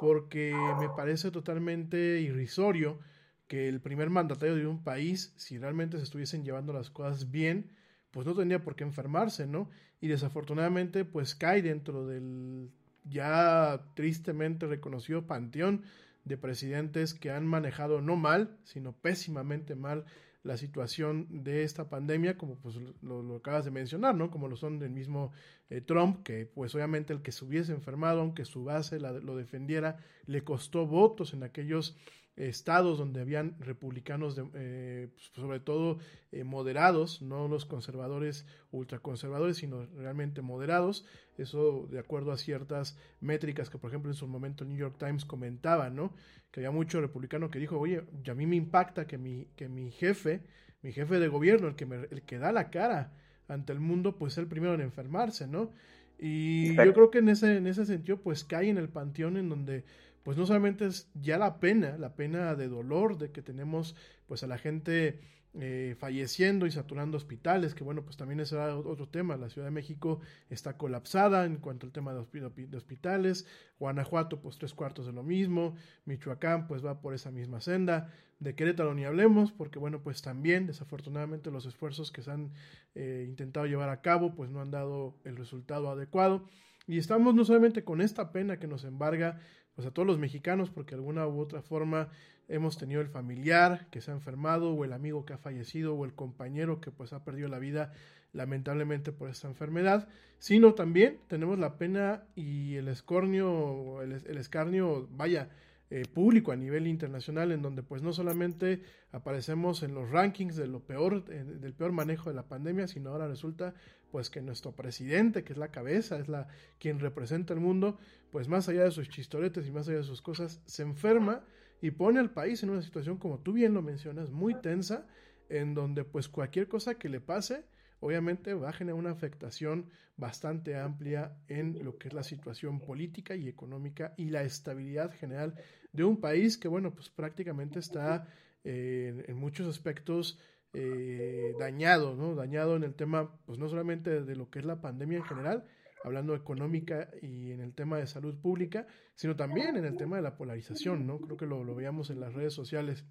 [0.00, 2.98] porque me parece totalmente irrisorio
[3.46, 7.70] que el primer mandatario de un país, si realmente se estuviesen llevando las cosas bien,
[8.10, 9.70] pues no tendría por qué enfermarse, ¿no?
[10.00, 12.70] Y desafortunadamente, pues cae dentro del
[13.04, 15.82] ya tristemente reconocido panteón
[16.24, 20.04] de presidentes que han manejado no mal, sino pésimamente mal
[20.48, 24.30] la situación de esta pandemia, como pues lo, acabas de mencionar, ¿no?
[24.30, 25.30] Como lo son del mismo
[25.68, 29.98] eh, Trump, que pues obviamente el que se hubiese enfermado, aunque su base lo defendiera,
[30.24, 31.98] le costó votos en aquellos
[32.38, 35.98] estados donde habían republicanos, eh, pues, sobre todo
[36.30, 41.04] eh, moderados, no los conservadores, ultraconservadores, sino realmente moderados.
[41.36, 44.96] Eso de acuerdo a ciertas métricas que, por ejemplo, en su momento el New York
[44.98, 46.14] Times comentaba, ¿no?
[46.50, 49.90] Que había mucho republicano que dijo, oye, a mí me impacta que mi, que mi
[49.90, 50.42] jefe,
[50.82, 53.12] mi jefe de gobierno, el que, el que da la cara
[53.48, 55.72] ante el mundo, pues es el primero en enfermarse, ¿no?
[56.18, 59.48] Y yo creo que en ese, en ese sentido, pues cae en el panteón en
[59.48, 59.84] donde
[60.28, 64.42] pues no solamente es ya la pena, la pena de dolor de que tenemos pues
[64.42, 65.20] a la gente
[65.54, 69.38] eh, falleciendo y saturando hospitales, que bueno, pues también ese era otro tema.
[69.38, 70.20] La Ciudad de México
[70.50, 73.46] está colapsada en cuanto al tema de, hospitales.
[73.78, 75.76] Guanajuato, pues tres cuartos de lo mismo.
[76.04, 78.12] Michoacán, pues va por esa misma senda.
[78.38, 82.52] De Querétaro ni hablemos, porque bueno, pues también desafortunadamente los esfuerzos que se han
[82.94, 86.44] eh, intentado llevar a cabo, pues no han dado el resultado adecuado.
[86.86, 89.40] Y estamos no solamente con esta pena que nos embarga
[89.78, 92.08] pues a todos los mexicanos, porque de alguna u otra forma
[92.48, 96.04] hemos tenido el familiar que se ha enfermado, o el amigo que ha fallecido, o
[96.04, 97.92] el compañero que pues ha perdido la vida
[98.32, 100.08] lamentablemente por esta enfermedad,
[100.40, 105.48] sino también tenemos la pena y el escornio, el, el escarnio, vaya,
[105.90, 110.66] eh, público a nivel internacional en donde pues no solamente aparecemos en los rankings de
[110.66, 113.72] lo peor eh, del peor manejo de la pandemia sino ahora resulta
[114.10, 116.48] pues que nuestro presidente que es la cabeza es la
[116.78, 117.98] quien representa el mundo
[118.30, 121.44] pues más allá de sus chistoretes y más allá de sus cosas se enferma
[121.80, 125.06] y pone al país en una situación como tú bien lo mencionas muy tensa
[125.48, 127.64] en donde pues cualquier cosa que le pase
[128.00, 133.36] obviamente va a generar una afectación bastante amplia en lo que es la situación política
[133.36, 135.54] y económica y la estabilidad general
[135.92, 138.26] de un país que, bueno, pues prácticamente está
[138.64, 140.38] eh, en muchos aspectos
[140.80, 142.34] eh, dañado, ¿no?
[142.34, 145.64] Dañado en el tema, pues no solamente de lo que es la pandemia en general,
[146.04, 150.22] hablando económica y en el tema de salud pública, sino también en el tema de
[150.22, 151.18] la polarización, ¿no?
[151.18, 153.04] Creo que lo, lo veíamos en las redes sociales.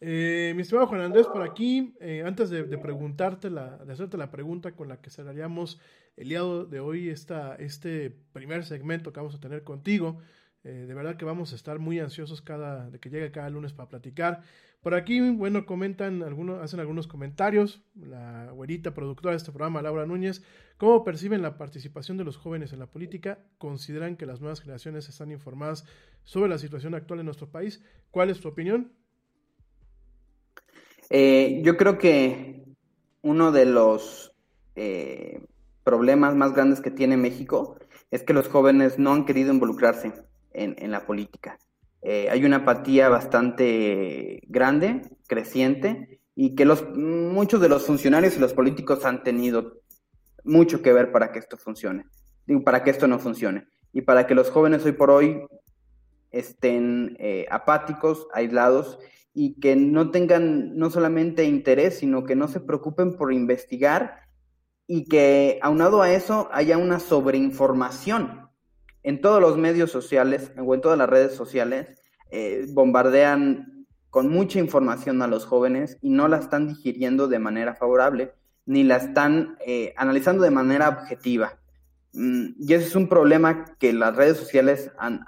[0.00, 4.30] Eh, mi estimado Juan Andrés, por aquí, eh, antes de, preguntarte la, de hacerte la
[4.30, 5.80] pregunta con la que cerraríamos
[6.16, 10.18] el día de hoy esta, este primer segmento que vamos a tener contigo,
[10.64, 13.74] eh, de verdad que vamos a estar muy ansiosos cada, de que llegue cada lunes
[13.74, 14.42] para platicar.
[14.80, 17.82] Por aquí, bueno, comentan algunos, hacen algunos comentarios.
[17.94, 20.42] La güerita productora de este programa, Laura Núñez,
[20.78, 23.38] ¿cómo perciben la participación de los jóvenes en la política?
[23.58, 25.86] ¿Consideran que las nuevas generaciones están informadas
[26.22, 27.82] sobre la situación actual en nuestro país?
[28.10, 28.92] ¿Cuál es tu opinión?
[31.10, 32.64] Eh, yo creo que
[33.20, 34.34] uno de los
[34.76, 35.46] eh,
[35.82, 37.76] problemas más grandes que tiene México
[38.10, 40.12] es que los jóvenes no han querido involucrarse
[40.54, 41.58] en, la política.
[42.02, 48.40] Eh, hay una apatía bastante grande, creciente, y que los, muchos de los funcionarios y
[48.40, 49.80] los políticos han tenido
[50.44, 52.06] mucho que ver para que esto funcione,
[52.64, 55.46] para que esto no funcione, y para que los jóvenes hoy por hoy
[56.30, 57.16] estén
[57.50, 58.98] apáticos, aislados
[59.34, 64.20] y que no tengan no solamente interés, sino que no se preocupen por investigar
[64.86, 68.43] y que aunado a eso haya una sobreinformación.
[69.04, 72.00] En todos los medios sociales o en todas las redes sociales
[72.30, 77.74] eh, bombardean con mucha información a los jóvenes y no la están digiriendo de manera
[77.74, 78.32] favorable
[78.66, 81.58] ni la están eh, analizando de manera objetiva.
[82.12, 85.24] Mm, y ese es un problema que las redes sociales han,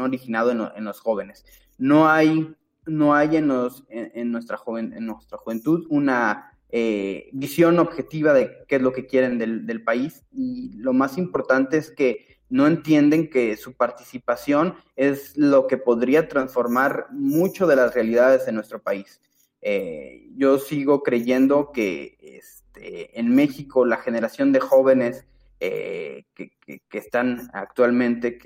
[0.00, 1.44] originado en, los jóvenes.
[1.78, 2.54] No hay
[2.86, 3.52] no hay en,
[3.90, 9.06] en, nuestra, joven, en nuestra juventud una eh, visión objetiva de qué es lo que
[9.06, 15.36] quieren del, país y lo más importante es que no entienden que su participación es
[15.36, 19.20] lo que podría transformar mucho de las realidades de nuestro país.
[19.62, 25.26] Eh, yo sigo creyendo que este, en México la generación de jóvenes
[25.60, 26.50] eh, que,
[26.92, 28.38] están actualmente,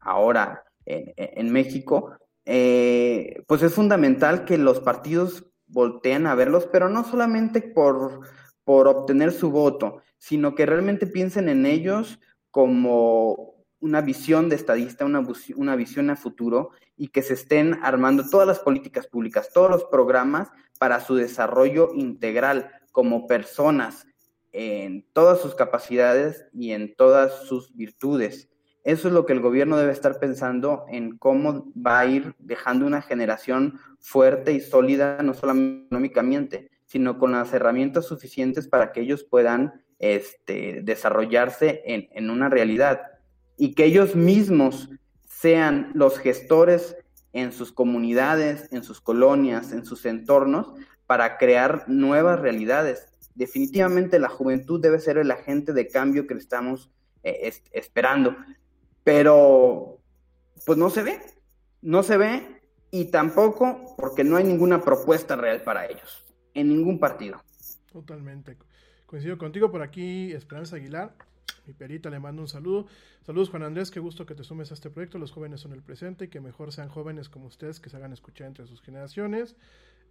[0.00, 2.12] ahora en México,
[2.50, 8.20] eh, pues es fundamental que los partidos volteen a verlos, pero no solamente por,
[8.64, 12.18] por obtener su voto, sino que realmente piensen en ellos
[12.50, 15.26] como una visión de estadista, una,
[15.56, 19.84] una visión a futuro y que se estén armando todas las políticas públicas, todos los
[19.84, 24.06] programas para su desarrollo integral como personas
[24.52, 28.48] en todas sus capacidades y en todas sus virtudes.
[28.84, 32.86] Eso es lo que el gobierno debe estar pensando en cómo va a ir dejando
[32.86, 39.02] una generación fuerte y sólida, no solamente económicamente, sino con las herramientas suficientes para que
[39.02, 43.02] ellos puedan este, desarrollarse en, en una realidad
[43.56, 44.90] y que ellos mismos
[45.24, 46.96] sean los gestores
[47.32, 50.72] en sus comunidades, en sus colonias, en sus entornos,
[51.06, 53.08] para crear nuevas realidades.
[53.34, 56.90] Definitivamente la juventud debe ser el agente de cambio que estamos
[57.22, 58.36] eh, esperando
[59.08, 60.02] pero
[60.66, 61.18] pues no se ve,
[61.80, 67.00] no se ve y tampoco porque no hay ninguna propuesta real para ellos, en ningún
[67.00, 67.42] partido.
[67.90, 68.58] Totalmente.
[69.08, 71.12] Coincido contigo por aquí, Esperanza Aguilar.
[71.66, 72.86] Mi perita le mando un saludo.
[73.26, 75.18] Saludos Juan Andrés, qué gusto que te sumes a este proyecto.
[75.18, 78.12] Los jóvenes son el presente y que mejor sean jóvenes como ustedes que se hagan
[78.12, 79.56] escuchar entre sus generaciones.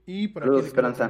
[0.05, 1.09] Y por aquí Esperanza.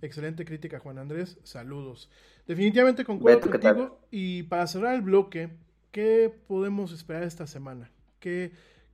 [0.00, 2.08] Excelente crítica Juan Andrés, saludos.
[2.46, 3.98] Definitivamente concuerdo contigo.
[4.10, 5.50] Y para cerrar el bloque,
[5.90, 7.90] ¿Qué podemos esperar esta semana?
[8.20, 8.52] ¿Qué,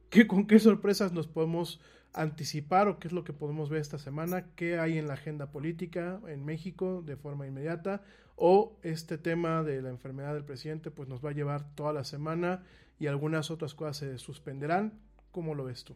[0.09, 1.79] ¿qué, ¿con qué sorpresas nos podemos
[2.17, 4.47] anticipar o qué es lo que podemos ver esta semana?
[4.57, 8.03] ¿Qué hay en la agenda política en México de forma inmediata?
[8.35, 12.05] ¿O este tema de la enfermedad del presidente pues nos va a llevar toda la
[12.05, 12.65] semana
[12.99, 14.95] y algunas otras cosas se suspenderán?
[15.31, 15.95] ¿Cómo lo ves tú?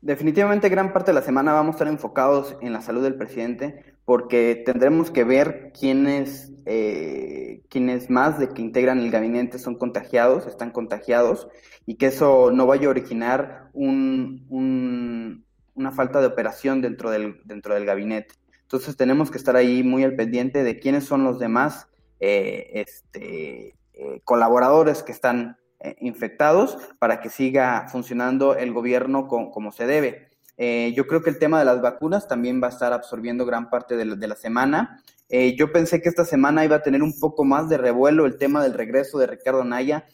[0.00, 3.91] Definitivamente gran parte de la semana vamos a estar enfocados en la salud del presidente
[4.04, 10.46] porque tendremos que ver quiénes, eh, quiénes más de que integran el gabinete son contagiados,
[10.46, 11.48] están contagiados
[11.86, 15.44] y que eso no vaya a originar un, un,
[15.74, 18.34] una falta de operación dentro del, dentro del gabinete.
[18.62, 21.88] Entonces tenemos que estar ahí muy al pendiente de quiénes son los demás
[22.20, 29.72] eh, este, eh, colaboradores que están eh, infectados para que siga funcionando el gobierno como
[29.72, 30.31] se debe.
[30.56, 33.70] Eh, yo creo que el tema de las vacunas también va a estar absorbiendo gran
[33.70, 35.02] parte de la, semana.
[35.28, 38.36] Eh, yo pensé que esta semana iba a tener un poco más de revuelo el
[38.36, 40.06] tema del regreso de Ricardo Naya,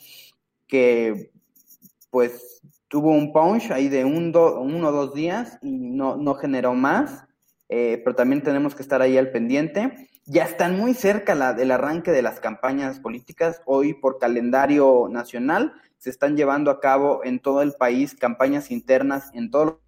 [0.67, 1.33] que
[2.11, 6.75] pues tuvo un punch ahí de un uno o dos días y no, no generó
[6.75, 7.25] más,
[7.69, 10.09] pero también tenemos que estar ahí al pendiente.
[10.25, 13.61] Ya están muy cerca la, del arranque de las campañas políticas.
[13.67, 19.31] Hoy, por calendario nacional, se están llevando a cabo en todo el país campañas internas
[19.35, 19.79] en todos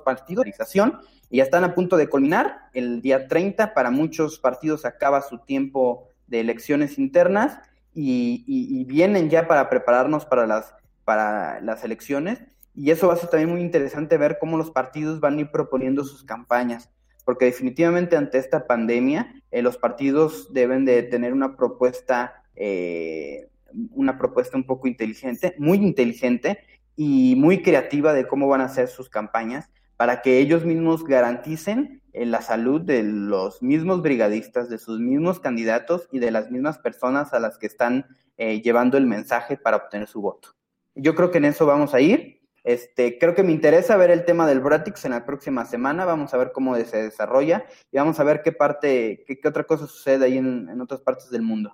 [0.00, 2.68] partidos y ya están a punto de culminar.
[2.72, 7.58] El día 30 para muchos partidos acaba su tiempo de elecciones internas
[7.94, 10.74] y, y vienen ya para prepararnos para las,
[11.04, 12.42] para las elecciones.
[12.74, 15.50] Y eso va a ser también muy interesante ver cómo los partidos van a ir
[15.50, 16.90] proponiendo sus campañas
[17.24, 23.48] porque definitivamente ante esta pandemia eh, los partidos deben de tener una propuesta, eh,
[23.92, 26.58] una propuesta un poco inteligente, muy inteligente
[26.96, 32.02] y muy creativa de cómo van a hacer sus campañas para que ellos mismos garanticen
[32.12, 36.78] eh, la salud de los mismos brigadistas, de sus mismos candidatos y de las mismas
[36.78, 38.06] personas a las que están
[38.38, 40.48] llevando el mensaje para obtener su voto.
[40.96, 44.24] Yo creo que en eso vamos a ir este, creo que me interesa ver el
[44.24, 46.04] tema del Bratix en la próxima semana.
[46.04, 49.86] Vamos a ver cómo se desarrolla y vamos a ver qué parte, qué, otra cosa
[49.86, 51.72] sucede ahí en, otras partes del mundo.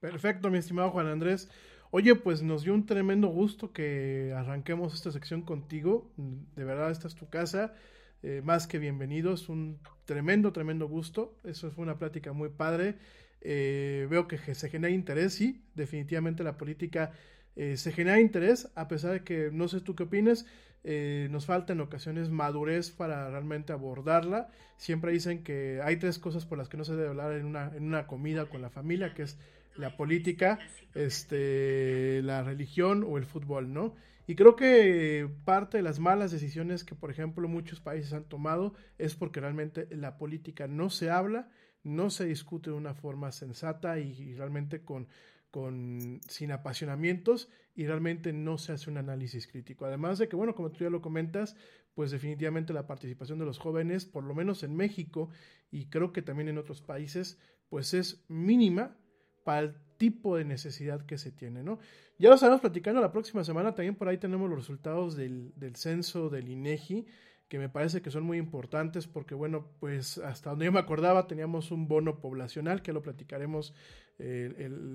[0.00, 1.50] Perfecto, mi estimado Juan Andrés.
[1.90, 6.10] Oye, pues nos dio un tremendo gusto que arranquemos esta sección contigo.
[6.54, 7.74] De verdad, esta es tu casa.
[8.22, 11.34] Eh, más que bienvenido, es un tremendo, tremendo gusto.
[11.44, 12.96] Eso fue una plática muy padre.
[13.40, 17.12] Eh, veo que se genera interés, sí, definitivamente la política
[17.56, 20.46] eh, se genera interés, a pesar de que no sé tú qué opinas,
[20.84, 24.48] eh, nos falta en ocasiones madurez para realmente abordarla.
[24.76, 27.72] Siempre dicen que hay tres cosas por las que no se debe hablar en una,
[27.74, 29.38] en una comida con la familia, que es
[29.78, 30.58] la política,
[30.94, 33.94] este, la religión o el fútbol, ¿no?
[34.26, 38.74] Y creo que parte de las malas decisiones que, por ejemplo, muchos países han tomado
[38.98, 41.48] es porque realmente la política no se habla,
[41.82, 45.08] no se discute de una forma sensata y realmente con,
[45.50, 49.86] con, sin apasionamientos y realmente no se hace un análisis crítico.
[49.86, 51.56] Además de que, bueno, como tú ya lo comentas,
[51.94, 55.30] pues definitivamente la participación de los jóvenes, por lo menos en México
[55.70, 57.38] y creo que también en otros países,
[57.70, 58.96] pues es mínima
[59.48, 61.78] para el tipo de necesidad que se tiene, ¿no?
[62.18, 66.28] Ya lo estaremos platicando la próxima semana, también por ahí tenemos los resultados del, censo
[66.28, 67.06] del INEGI,
[67.48, 71.26] que me parece que son muy importantes porque, bueno, pues hasta donde yo me acordaba
[71.26, 73.72] teníamos un bono poblacional, que lo platicaremos
[74.18, 74.92] la,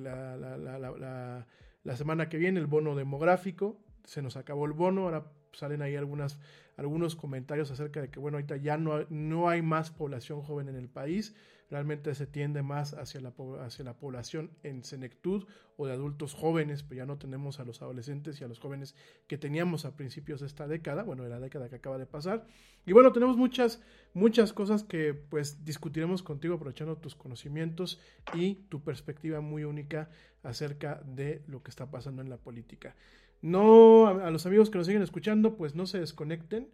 [1.95, 7.15] semana que viene, el bono demográfico, se nos acabó el bono, ahora salen ahí algunos
[7.15, 10.89] comentarios acerca de que, bueno, ahorita ya no, no hay más población joven en el
[10.89, 11.33] país,
[11.73, 13.33] realmente se tiende más hacia la,
[13.65, 17.81] hacia la población en senectud o de adultos jóvenes, pero ya no tenemos a los
[17.81, 18.93] adolescentes y a los jóvenes
[19.25, 22.45] que teníamos a principios de esta década, bueno, de la década que acaba de pasar.
[22.85, 23.81] Y bueno, tenemos muchas,
[24.13, 27.99] muchas cosas que pues discutiremos contigo aprovechando tus conocimientos
[28.35, 30.11] y tu perspectiva muy única
[30.43, 32.95] acerca de lo que está pasando en la política.
[33.41, 36.69] No, a, los amigos que nos siguen escuchando, pues no se desconecten.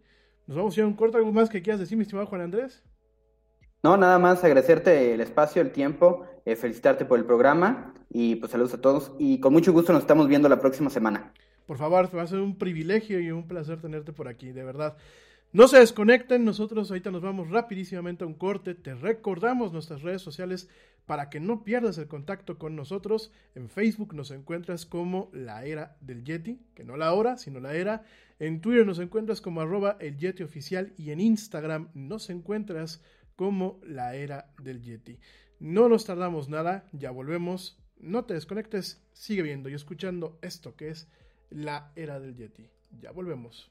[0.46, 2.42] Nos vamos a ir a un corto, ¿algo más que quieras decir, mi estimado Juan
[2.42, 2.82] Andrés?
[3.82, 8.52] No, nada más agradecerte el espacio, el tiempo, eh, felicitarte por el programa y pues
[8.52, 11.32] saludos a todos y con mucho gusto nos estamos viendo la próxima semana.
[11.64, 14.96] Por favor, va a ser un privilegio y un placer tenerte por aquí, de verdad.
[15.52, 20.20] No se desconecten, nosotros ahorita nos vamos rapidísimamente a un corte, te recordamos nuestras redes
[20.20, 20.68] sociales
[21.06, 23.32] para que no pierdas el contacto con nosotros.
[23.54, 27.74] En Facebook nos encuentras como la era del Yeti, que no la hora, sino la
[27.74, 28.04] era.
[28.38, 33.02] En Twitter nos encuentras como arroba el Yeti oficial y en Instagram nos encuentras
[33.82, 35.18] la era del Yeti.
[35.58, 37.78] No nos tardamos nada, ya volvemos.
[37.98, 41.08] No te desconectes, sigue viendo y escuchando esto que es
[41.48, 42.68] la era del Yeti.
[43.00, 43.70] Ya volvemos.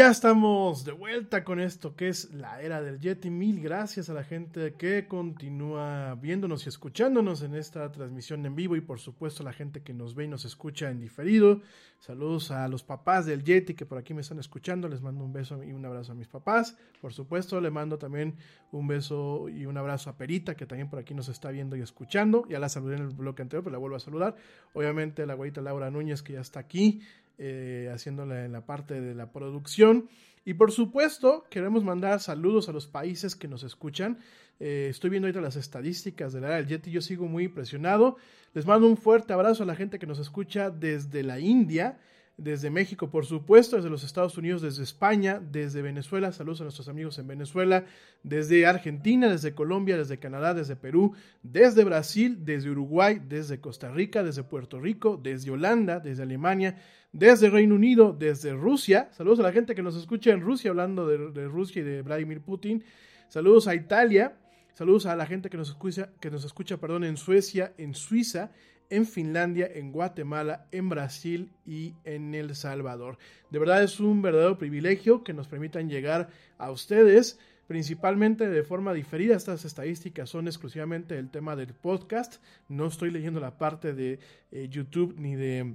[0.00, 3.28] Ya estamos de vuelta con esto que es la era del Yeti.
[3.28, 8.76] Mil gracias a la gente que continúa viéndonos y escuchándonos en esta transmisión en vivo
[8.76, 11.60] y por supuesto a la gente que nos ve y nos escucha en diferido.
[11.98, 14.88] Saludos a los papás del Yeti que por aquí me están escuchando.
[14.88, 16.78] Les mando un beso y un abrazo a mis papás.
[17.02, 18.36] Por supuesto le mando también
[18.72, 21.82] un beso y un abrazo a Perita que también por aquí nos está viendo y
[21.82, 22.46] escuchando.
[22.48, 24.34] Ya la saludé en el bloque anterior, pero la vuelvo a saludar.
[24.72, 27.02] Obviamente la güeyita Laura Núñez que ya está aquí
[27.42, 30.10] eh, haciéndola en la parte de la producción.
[30.44, 34.18] Y por supuesto, queremos mandar saludos a los países que nos escuchan.
[34.58, 38.18] Eh, estoy viendo ahorita las estadísticas de la del Jet y yo sigo muy impresionado.
[38.52, 41.98] Les mando un fuerte abrazo a la gente que nos escucha desde la India,
[42.42, 46.32] desde México, por supuesto, desde los Estados Unidos, desde España, desde Venezuela.
[46.32, 47.84] Saludos a nuestros amigos en Venezuela,
[48.22, 51.12] desde Argentina, desde Colombia, desde Canadá, desde Perú,
[51.42, 56.76] desde Brasil, desde Uruguay, desde Costa Rica, desde Puerto Rico, desde Holanda, desde Alemania,
[57.12, 59.08] desde Reino Unido, desde Rusia.
[59.12, 62.40] Saludos a la gente que nos escucha en Rusia, hablando de, Rusia y de Vladimir
[62.40, 62.82] Putin.
[63.28, 64.36] Saludos a Italia.
[64.72, 68.50] Saludos a la gente que nos escucha, que nos escucha perdón, en Suecia, en Suiza,
[68.90, 73.18] en Finlandia, en Guatemala, en Brasil y en El Salvador.
[73.50, 76.28] De verdad es un verdadero privilegio que nos permitan llegar
[76.58, 77.38] a ustedes,
[77.68, 79.36] principalmente de forma diferida.
[79.36, 82.42] Estas estadísticas son exclusivamente el tema del podcast.
[82.68, 84.18] No estoy leyendo la parte de
[84.50, 85.74] eh, YouTube ni de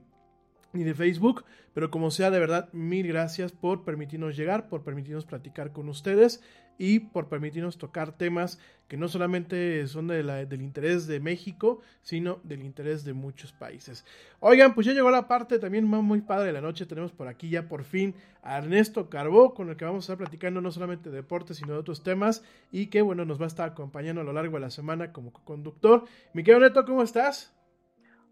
[0.73, 5.25] ni de Facebook, pero como sea, de verdad, mil gracias por permitirnos llegar, por permitirnos
[5.25, 6.41] platicar con ustedes
[6.77, 11.81] y por permitirnos tocar temas que no solamente son de la, del interés de México,
[12.01, 14.05] sino del interés de muchos países.
[14.39, 16.85] Oigan, pues ya llegó la parte también muy padre de la noche.
[16.85, 18.13] Tenemos por aquí ya por fin
[18.43, 21.73] a Ernesto Carbó, con el que vamos a estar platicando no solamente de deportes, sino
[21.73, 24.61] de otros temas, y que bueno, nos va a estar acompañando a lo largo de
[24.61, 26.05] la semana como conductor.
[26.33, 27.55] Mi querido Neto, ¿cómo estás?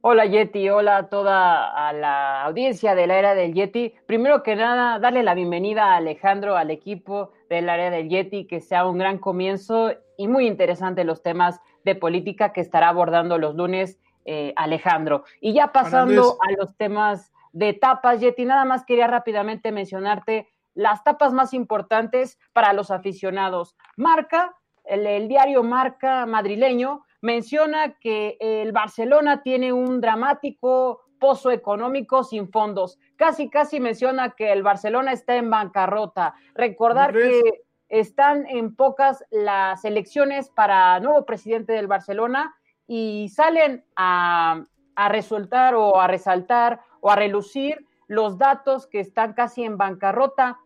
[0.06, 3.94] Hola Yeti, hola a toda a la audiencia de la era del Yeti.
[4.06, 8.46] Primero que nada, darle la bienvenida a Alejandro, al equipo de la era del Yeti,
[8.46, 13.38] que sea un gran comienzo y muy interesante los temas de política que estará abordando
[13.38, 15.24] los lunes eh, Alejandro.
[15.40, 21.02] Y ya pasando a los temas de tapas, Yeti, nada más quería rápidamente mencionarte las
[21.06, 23.78] tapas más importantes para los aficionados.
[23.96, 32.26] Marca, el, el diario Marca madrileño, menciona que el Barcelona tiene un dramático pozo económico
[32.26, 33.00] sin fondos.
[33.16, 36.36] Casi, casi menciona que el Barcelona está en bancarrota.
[36.54, 42.54] Recordar que están en pocas las elecciones para nuevo presidente del Barcelona
[42.88, 44.66] y salen a,
[44.98, 50.60] a resultar o a resaltar o a relucir los datos que están casi en bancarrota.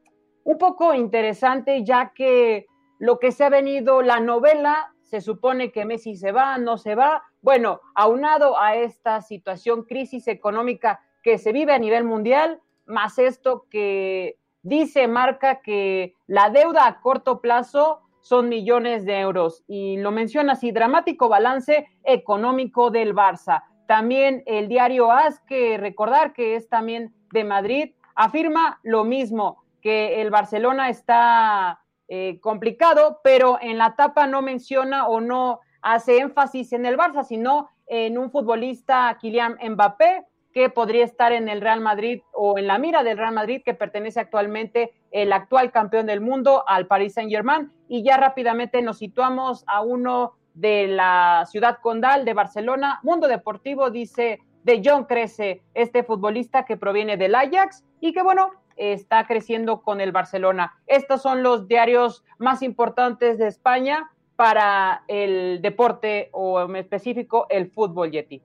[0.44, 2.66] Un poco interesante ya que
[2.98, 6.96] lo que se ha venido, la novela se supone que Messi se va, no se
[6.96, 7.24] va.
[7.42, 13.66] Bueno, aunado a esta situación, crisis económica que se vive a nivel mundial, más esto
[13.70, 19.64] que dice, marca que la deuda a corto plazo son millones de euros.
[19.68, 23.64] Y lo menciona así, dramático balance económico del Barça.
[23.88, 30.22] También el diario AS, que recordar que es también de Madrid, afirma lo mismo, que
[30.22, 36.74] el Barcelona está eh, complicado, pero en la tapa no menciona o no hace énfasis
[36.74, 41.82] en el Barça, sino en un futbolista, Kylian Mbappé, que podría estar en el Real
[41.82, 46.20] Madrid o en la mira del Real Madrid, que pertenece actualmente el actual campeón del
[46.20, 47.72] mundo al Paris Saint Germain.
[47.88, 53.00] Y ya rápidamente nos situamos a uno de la ciudad condal de Barcelona.
[53.04, 58.50] Mundo Deportivo dice de John Crece, este futbolista que proviene del Ajax y que bueno,
[58.78, 60.74] está creciendo con el Barcelona.
[60.88, 67.72] Estos son los diarios más importantes de España para el deporte o en específico el
[67.72, 68.42] fútbol Yeti.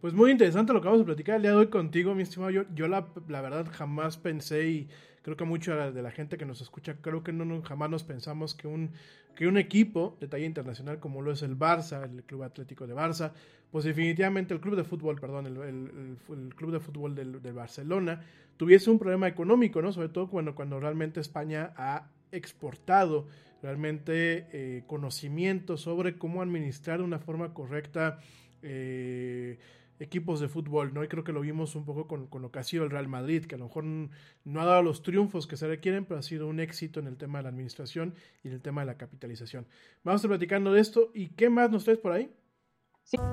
[0.00, 2.50] Pues muy interesante lo que vamos a platicar el día de hoy contigo, mi estimado.
[2.50, 4.88] Yo, yo la, la verdad jamás pensé y
[5.22, 8.54] creo que mucha de la gente que nos escucha, creo que no, jamás nos pensamos
[8.54, 8.90] que un,
[9.34, 12.94] que un equipo de talla internacional como lo es el Barça, el Club Atlético de
[12.94, 13.32] Barça,
[13.70, 18.20] pues definitivamente el club de fútbol, perdón, el, el, club de fútbol del, del, Barcelona
[18.58, 19.92] tuviese un problema económico, ¿no?
[19.92, 23.28] Sobre todo cuando, cuando realmente España ha exportado
[23.62, 28.18] realmente eh, conocimiento sobre cómo administrar de una forma correcta
[28.62, 29.58] eh,
[30.02, 31.04] equipos de fútbol, ¿no?
[31.04, 33.08] Y creo que lo vimos un poco con, con lo que ha sido el Real
[33.08, 36.22] Madrid, que a lo mejor no ha dado los triunfos que se requieren, pero ha
[36.22, 38.96] sido un éxito en el tema de la administración y en el tema de la
[38.96, 39.66] capitalización.
[40.04, 42.30] Vamos a estar platicando de esto y ¿qué más nos traes por ahí?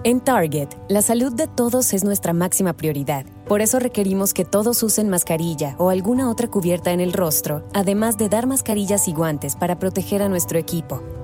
[0.03, 3.26] En Target, la salud de todos es nuestra máxima prioridad.
[3.47, 8.17] Por eso requerimos que todos usen mascarilla o alguna otra cubierta en el rostro, además
[8.17, 11.18] de dar mascarillas y guantes para proteger a nuestro equipo.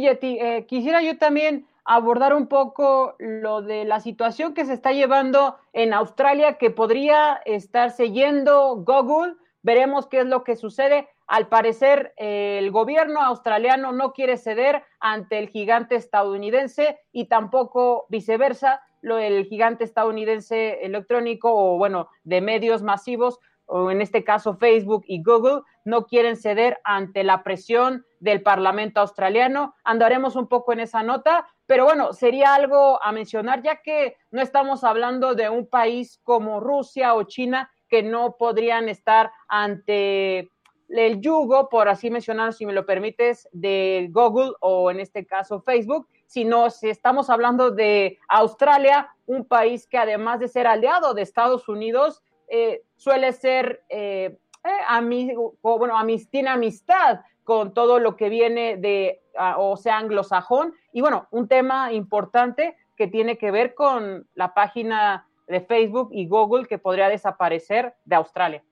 [0.00, 4.92] Yeti, eh, quisiera yo también abordar un poco lo de la situación que se está
[4.92, 9.34] llevando en Australia, que podría estarse yendo Google.
[9.62, 11.08] Veremos qué es lo que sucede.
[11.26, 18.82] Al parecer, el gobierno australiano no quiere ceder ante el gigante estadounidense y tampoco viceversa.
[19.00, 25.04] Lo del gigante estadounidense electrónico o, bueno, de medios masivos o en este caso Facebook
[25.06, 29.74] y Google, no quieren ceder ante la presión del Parlamento australiano.
[29.82, 34.40] Andaremos un poco en esa nota, pero bueno, sería algo a mencionar ya que no
[34.40, 40.52] estamos hablando de un país como Rusia o China que no podrían estar ante
[40.88, 45.60] el yugo, por así mencionar, si me lo permites, de Google o en este caso
[45.60, 51.22] Facebook, sino si estamos hablando de Australia, un país que además de ser aliado de
[51.22, 58.16] Estados Unidos, eh, suele ser eh, eh, amigo, bueno, amis, tiene amistad con todo lo
[58.16, 60.74] que viene de, uh, o sea, anglosajón.
[60.92, 66.26] Y bueno, un tema importante que tiene que ver con la página de Facebook y
[66.26, 68.62] Google que podría desaparecer de Australia.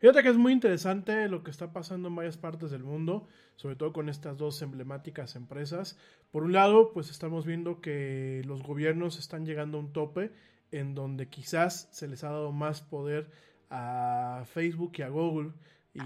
[0.00, 3.26] Fíjate que es muy interesante lo que está pasando en varias partes del mundo,
[3.56, 5.98] sobre todo con estas dos emblemáticas empresas.
[6.30, 10.30] Por un lado, pues estamos viendo que los gobiernos están llegando a un tope
[10.70, 13.30] en donde quizás se les ha dado más poder
[13.70, 15.52] a Facebook y a Google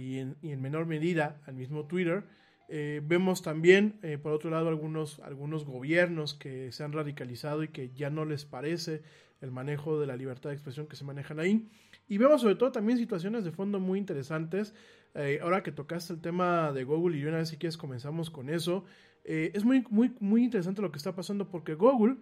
[0.01, 2.25] y en, menor medida al mismo Twitter.
[2.69, 7.69] Eh, vemos también, eh, por otro lado, algunos, algunos gobiernos que se han radicalizado y
[7.69, 9.03] que ya no les parece
[9.41, 11.69] el manejo de la libertad de expresión que se manejan ahí.
[12.09, 14.75] Y vemos sobre todo también situaciones de fondo muy interesantes.
[15.15, 18.49] Eh, ahora que tocaste el tema de Google y una vez si quieres comenzamos con
[18.49, 18.85] eso,
[19.25, 22.17] es muy, muy, muy interesante lo que está pasando porque Google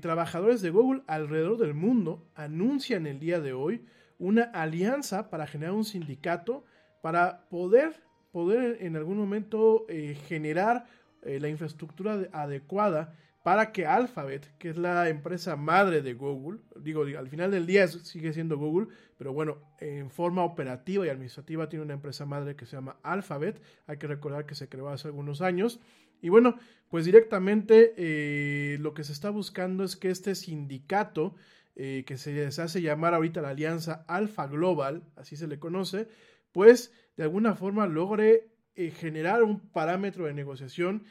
[0.00, 3.82] trabajadores de Google alrededor del mundo anuncian el día de hoy
[4.18, 6.64] una alianza para generar un sindicato
[7.02, 8.02] para poder,
[8.32, 10.86] poder en algún momento eh, generar
[11.22, 17.02] eh, la infraestructura adecuada para que Alphabet, que es la empresa madre de Google, digo,
[17.02, 18.88] al final del día sigue siendo Google,
[19.18, 23.60] pero bueno, en forma operativa y administrativa tiene una empresa madre que se llama Alphabet,
[23.86, 25.78] hay que recordar que se creó hace algunos años,
[26.22, 26.56] y bueno,
[26.88, 31.34] pues directamente eh, lo que se está buscando es que este sindicato,
[31.76, 36.08] eh, que se les hace llamar ahorita la Alianza Alfa Global, así se le conoce,
[36.52, 41.04] pues de alguna forma logre eh, generar un parámetro de negociación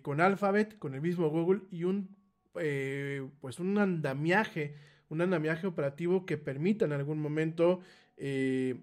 [0.00, 2.16] con Alphabet, con el mismo Google y un,
[2.54, 4.74] pues un andamiaje,
[5.10, 7.80] un andamiaje operativo que permita en algún momento
[8.16, 8.80] de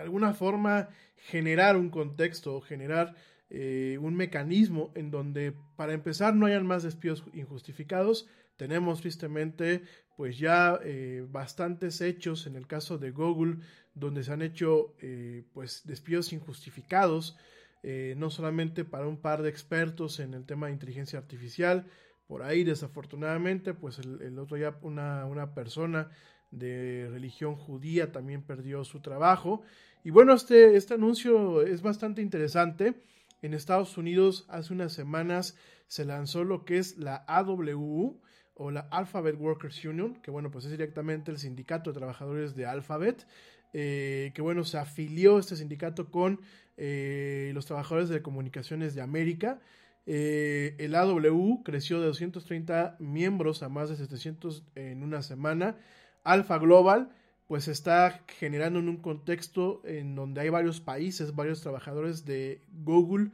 [0.00, 3.14] alguna forma generar un contexto, generar
[3.50, 8.28] eh, un mecanismo en donde para empezar no hayan más despidos injustificados.
[8.62, 9.82] Tenemos tristemente
[10.16, 13.56] pues ya eh, bastantes hechos en el caso de Google
[13.92, 17.36] donde se han hecho eh, pues despidos injustificados,
[17.82, 21.88] no solamente para un par de expertos en el tema de inteligencia artificial,
[22.28, 26.12] por ahí desafortunadamente pues el, el otro día una, una persona
[26.52, 29.62] de religión judía también perdió su trabajo.
[30.04, 32.94] Y bueno, este, este anuncio es bastante interesante
[33.42, 35.56] en Estados Unidos hace unas semanas
[35.88, 38.21] se lanzó lo que es la AWU
[38.54, 42.66] o la Alphabet Workers Union, que bueno, pues es directamente el sindicato de trabajadores de
[42.66, 43.26] Alphabet,
[43.72, 46.40] eh, que bueno, se afilió este sindicato con
[46.76, 49.60] eh, los trabajadores de comunicaciones de América.
[50.04, 55.76] Eh, el AWU creció de 230 miembros a más de 700 en una semana.
[56.24, 57.10] Alpha Global
[57.46, 63.30] pues está generando en un contexto en donde hay varios países, varios trabajadores de Google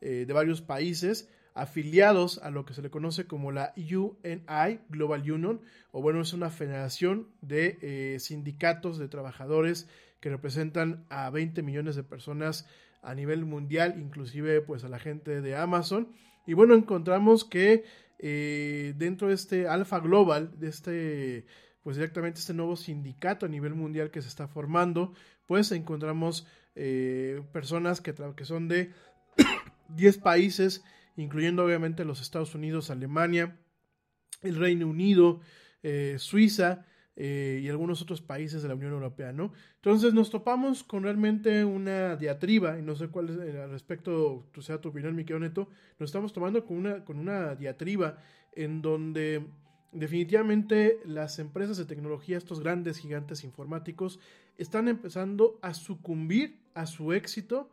[0.00, 5.60] de varios países afiliados a lo que se le conoce como la UNI, Global Union,
[5.90, 9.88] o bueno, es una federación de eh, sindicatos de trabajadores
[10.20, 12.66] que representan a 20 millones de personas
[13.02, 16.08] a nivel mundial, inclusive pues a la gente de Amazon.
[16.46, 17.84] Y bueno, encontramos que
[18.18, 21.46] eh, dentro de este Alpha Global, de este
[21.82, 25.12] pues directamente este nuevo sindicato a nivel mundial que se está formando,
[25.46, 26.46] pues encontramos
[26.76, 28.92] eh, personas que, que son de
[29.88, 30.84] 10 países,
[31.16, 33.58] incluyendo obviamente los Estados Unidos, Alemania,
[34.42, 35.40] el Reino Unido,
[35.82, 36.84] eh, Suiza,
[37.14, 39.52] eh, y algunos otros países de la Unión Europea, ¿no?
[39.76, 44.48] Entonces nos topamos con realmente una diatriba, y no sé cuál es eh, al respecto,
[44.50, 45.68] tu sea tu opinión, mi Neto,
[45.98, 48.18] nos estamos tomando con una, con una diatriba
[48.54, 49.44] en donde
[49.92, 54.18] definitivamente las empresas de tecnología, estos grandes gigantes informáticos,
[54.56, 57.68] están empezando a sucumbir a su éxito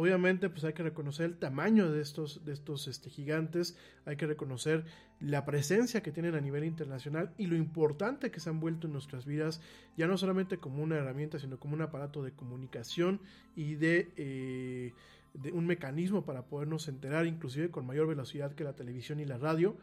[0.00, 4.28] Obviamente, pues hay que reconocer el tamaño de estos, de estos este, gigantes, hay que
[4.28, 4.84] reconocer
[5.18, 8.92] la presencia que tienen a nivel internacional y lo importante que se han vuelto en
[8.92, 9.60] nuestras vidas,
[9.96, 13.20] ya no solamente como una herramienta, sino como un aparato de comunicación
[13.56, 14.92] y de, eh,
[15.34, 19.36] de un mecanismo para podernos enterar, inclusive con mayor velocidad que la televisión y la
[19.36, 19.76] radio.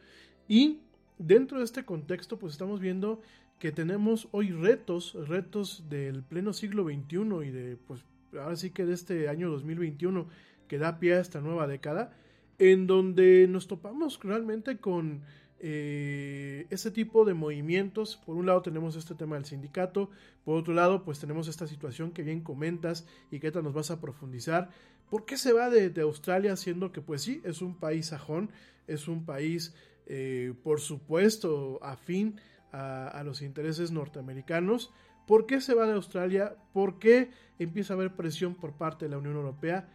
[0.47, 0.79] Y
[1.17, 3.21] dentro de este contexto, pues estamos viendo
[3.59, 8.05] que tenemos hoy retos, retos del pleno siglo XXI y de pues
[8.39, 10.27] ahora sí que de este año 2021
[10.67, 12.11] que da pie a esta nueva década,
[12.57, 15.21] en donde nos topamos realmente con
[15.59, 18.17] eh, ese tipo de movimientos.
[18.17, 20.09] Por un lado tenemos este tema del sindicato,
[20.43, 24.01] por otro lado pues tenemos esta situación que bien comentas y que nos vas a
[24.01, 24.69] profundizar.
[25.09, 28.49] ¿Por qué se va de, Australia siendo que pues sí, es un país sajón,
[28.87, 29.73] es un país
[30.07, 32.39] eh, por supuesto afín
[32.71, 34.91] a, a los intereses norteamericanos?
[35.25, 36.55] ¿Por qué se va de Australia?
[36.73, 37.29] ¿Por qué
[37.59, 39.87] empieza a haber presión por parte de la Unión Europea?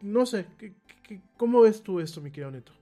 [0.00, 0.46] No sé,
[1.36, 2.72] ¿cómo ves tú esto, mi querido Neto?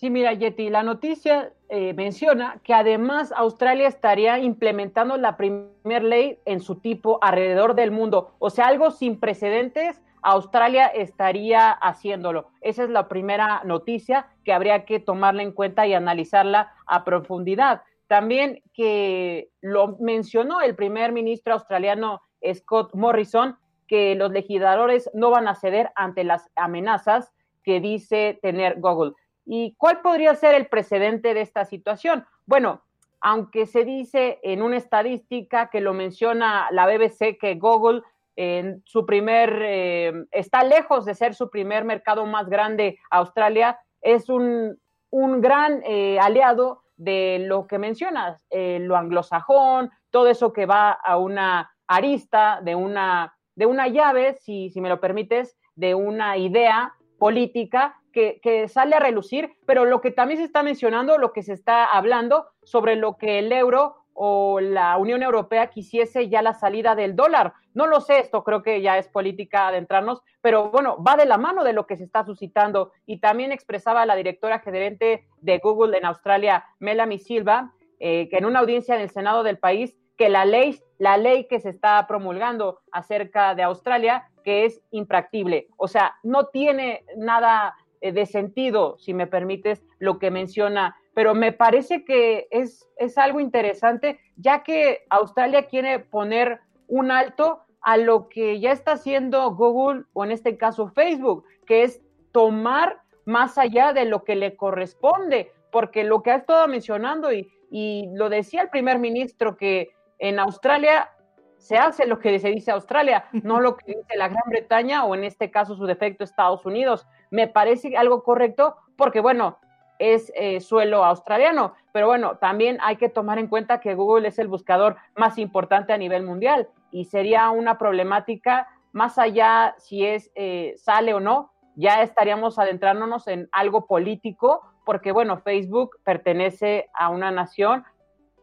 [0.00, 6.38] Sí, mira, Yeti, la noticia eh, menciona que además Australia estaría implementando la primera ley
[6.46, 8.34] en su tipo alrededor del mundo.
[8.38, 12.48] O sea, algo sin precedentes, Australia estaría haciéndolo.
[12.62, 17.82] Esa es la primera noticia que habría que tomarla en cuenta y analizarla a profundidad.
[18.10, 22.20] También que lo mencionó el primer ministro australiano
[22.54, 23.56] Scott Morrison,
[23.86, 27.32] que los legisladores no van a ceder ante las amenazas
[27.62, 29.12] que dice tener Google.
[29.44, 32.26] ¿Y cuál podría ser el precedente de esta situación?
[32.46, 32.82] Bueno,
[33.20, 38.02] aunque se dice en una estadística que lo menciona la BBC que Google
[38.34, 44.28] en su primer eh, está lejos de ser su primer mercado más grande, Australia es
[44.28, 44.80] un,
[45.10, 50.90] un gran eh, aliado de lo que mencionas, eh, lo anglosajón, todo eso que va
[50.90, 56.36] a una arista, de una, de una llave, si, si me lo permites, de una
[56.36, 61.32] idea política que, que, sale a relucir, pero lo que también se está mencionando, lo
[61.32, 66.42] que se está hablando sobre lo que el euro o la Unión Europea quisiese ya
[66.42, 67.54] la salida del dólar.
[67.74, 71.38] No lo sé, esto creo que ya es política adentrarnos, pero bueno, va de la
[71.38, 72.92] mano de lo que se está suscitando.
[73.06, 78.46] Y también expresaba la directora gerente de Google en Australia, Melanie Silva, eh, que en
[78.46, 82.06] una audiencia en el Senado del país, que la ley, la ley que se está
[82.06, 85.68] promulgando acerca de Australia, que es impractible.
[85.76, 91.34] O sea, no tiene nada eh, de sentido, si me permites, lo que menciona pero
[91.34, 96.60] me parece que es, es algo interesante, ya que Australia quiere poner
[96.90, 101.84] un alto a lo que ya está haciendo Google o en este caso Facebook, que
[101.84, 102.02] es
[102.32, 107.48] tomar más allá de lo que le corresponde, porque lo que ha estado mencionando y,
[107.70, 111.10] y lo decía el primer ministro, que en Australia
[111.56, 115.14] se hace lo que se dice Australia, no lo que dice la Gran Bretaña o
[115.14, 117.06] en este caso su defecto Estados Unidos.
[117.30, 119.58] Me parece algo correcto porque, bueno,
[119.98, 121.74] es eh, suelo australiano.
[121.92, 125.92] Pero bueno, también hay que tomar en cuenta que Google es el buscador más importante
[125.92, 131.52] a nivel mundial y sería una problemática más allá si es eh, sale o no,
[131.76, 137.84] ya estaríamos adentrándonos en algo político, porque bueno, Facebook pertenece a una nación,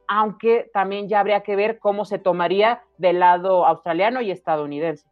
[0.07, 5.05] aunque también ya habría que ver cómo se tomaría del lado australiano y estadounidense.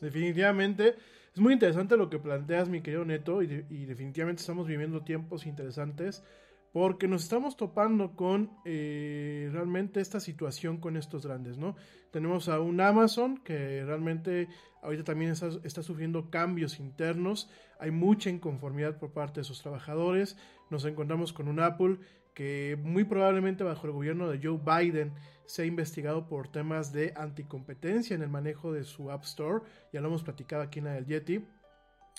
[0.00, 0.96] Definitivamente
[1.36, 6.24] es muy interesante lo que planteas, mi querido Neto, y, definitivamente estamos viviendo tiempos interesantes
[6.76, 11.74] porque nos estamos topando con eh, realmente esta situación con estos grandes, ¿no?
[12.10, 14.48] Tenemos a un Amazon que realmente
[14.82, 17.48] ahorita también está, está, sufriendo cambios internos,
[17.80, 20.36] hay mucha inconformidad por parte de sus trabajadores,
[20.68, 21.96] nos encontramos con un Apple
[22.34, 25.14] que muy probablemente bajo el gobierno de Joe Biden
[25.46, 30.02] se ha investigado por temas de anticompetencia en el manejo de su App Store, ya
[30.02, 31.42] lo hemos platicado aquí en la del Yeti.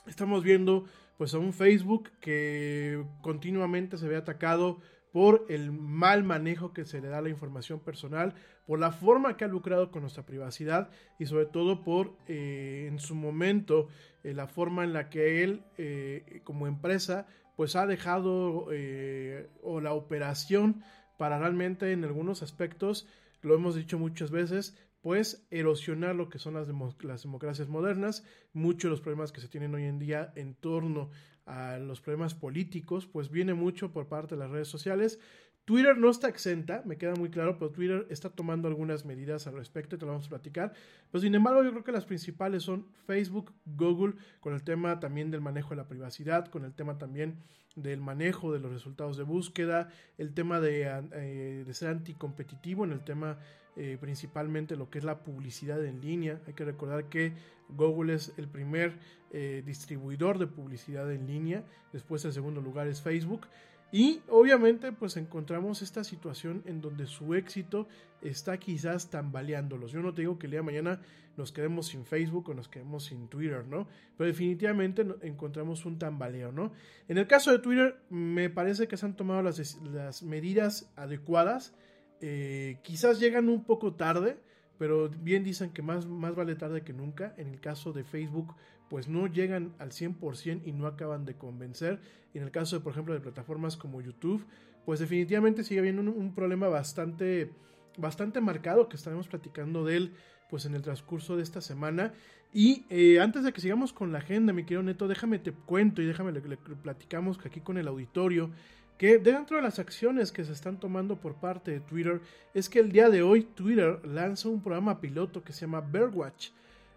[0.07, 0.85] Estamos viendo
[1.17, 4.79] pues a un Facebook que continuamente se ve atacado
[5.11, 8.35] por el mal manejo que se le da a la información personal,
[8.65, 12.99] por la forma que ha lucrado con nuestra privacidad y sobre todo por eh, en
[12.99, 13.87] su momento
[14.23, 17.25] eh, la forma en la que él eh, como empresa
[17.57, 20.83] pues ha dejado eh, o la operación
[21.17, 23.07] para realmente en algunos aspectos,
[23.41, 26.67] lo hemos dicho muchas veces, pues erosionar lo que son las,
[27.01, 31.09] las democracias modernas, muchos de los problemas que se tienen hoy en día en torno
[31.45, 35.19] a los problemas políticos, pues viene mucho por parte de las redes sociales,
[35.67, 39.55] Twitter no está exenta, me queda muy claro, pero Twitter está tomando algunas medidas al
[39.55, 40.71] respecto y te lo vamos a platicar.
[41.11, 45.29] Pero sin embargo, yo creo que las principales son Facebook, Google, con el tema también
[45.29, 47.43] del manejo de la privacidad, con el tema también
[47.75, 52.93] del manejo de los resultados de búsqueda, el tema de, eh, de ser anticompetitivo en
[52.93, 53.37] el tema
[53.77, 56.41] eh, principalmente lo que es la publicidad en línea.
[56.47, 57.33] Hay que recordar que
[57.69, 58.97] Google es el primer
[59.31, 61.63] eh, distribuidor de publicidad en línea,
[61.93, 63.47] después el segundo lugar es Facebook.
[63.91, 67.87] Y obviamente pues encontramos esta situación en donde su éxito
[68.21, 69.91] está quizás tambaleándolos.
[69.91, 70.99] Yo no te digo que el día de mañana
[71.37, 73.87] nos quedemos sin Facebook o nos quedemos sin Twitter, ¿no?
[74.17, 76.73] Pero definitivamente encontramos un tambaleo, ¿no?
[77.07, 81.75] En el caso de Twitter me parece que se han tomado las medidas adecuadas.
[82.21, 84.37] Eh, quizás llegan un poco tarde,
[84.77, 87.33] pero bien dicen que más, más vale tarde que nunca.
[87.37, 88.55] En el caso de Facebook
[88.89, 91.99] pues no llegan al 100% y no acaban de convencer.
[92.33, 94.45] En el caso, de, por ejemplo, de plataformas como YouTube,
[94.85, 97.51] pues definitivamente sigue habiendo un, problema bastante,
[97.97, 100.13] bastante marcado que estaremos platicando de él
[100.49, 102.13] pues en el transcurso de esta semana.
[102.53, 106.01] Y eh, antes de que sigamos con la agenda, mi querido Neto, déjame te cuento
[106.01, 108.51] y déjame le, le platicamos aquí con el auditorio
[108.97, 112.21] que dentro de las acciones que se están tomando por parte de Twitter
[112.53, 116.49] es que el día de hoy Twitter lanza un programa piloto que se llama Birdwatch.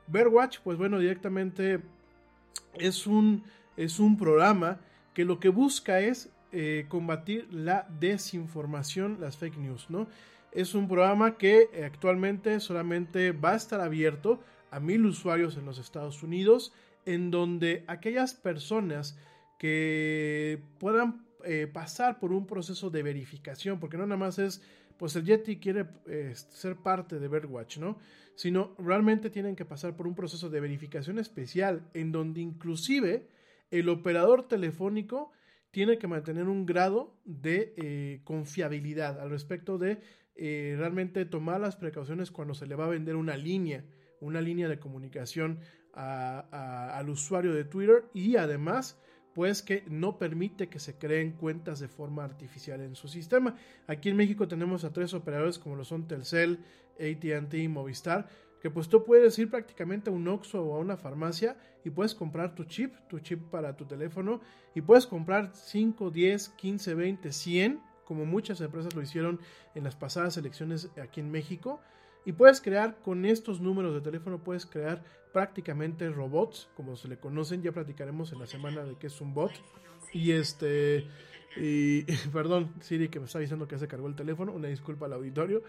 [0.06, 1.80] Birdwatch, pues bueno, directamente
[2.74, 3.44] es un,
[3.76, 4.80] es un programa
[5.14, 10.08] que lo que busca es eh, combatir la desinformación, las fake news, ¿no?
[10.52, 14.40] Es un programa que eh, actualmente solamente va a estar abierto
[14.70, 16.72] a mil usuarios en los Estados Unidos,
[17.04, 19.16] en donde aquellas personas
[19.58, 24.62] que puedan eh, pasar por un proceso de verificación, porque no nada más es,
[24.96, 25.86] pues el Yeti quiere
[26.34, 27.98] ser parte de Birdwatch, ¿no?
[28.34, 33.28] sino realmente tienen que pasar por un proceso de verificación especial en donde inclusive
[33.70, 35.30] el operador telefónico
[35.70, 40.00] tiene que mantener un grado de eh, confiabilidad al respecto de
[40.34, 43.84] eh, realmente tomar las precauciones cuando se le va a vender una línea,
[44.20, 45.60] una línea de comunicación
[45.92, 48.98] al usuario de Twitter y además
[49.40, 53.56] pues que no permite que se creen cuentas de forma artificial en su sistema.
[53.86, 56.58] Aquí en México tenemos a tres operadores como lo son Telcel,
[57.00, 58.28] ATT y Movistar,
[58.60, 61.56] que pues tú puedes ir prácticamente a un Oxxo o a una farmacia
[61.86, 64.42] y puedes comprar tu chip, tu chip para tu teléfono
[64.74, 69.40] y puedes comprar 5, 10, 15, 20, 100, como muchas empresas lo hicieron
[69.74, 71.80] en las pasadas elecciones aquí en México.
[72.24, 75.02] Y puedes crear con estos números de teléfono, puedes crear
[75.32, 77.62] prácticamente robots, como se le conocen.
[77.62, 79.52] Ya platicaremos en la semana de qué es un bot.
[80.12, 81.06] Y este,
[81.56, 82.02] y
[82.32, 85.62] perdón, Siri que me está diciendo que se cargó el teléfono, una disculpa al auditorio.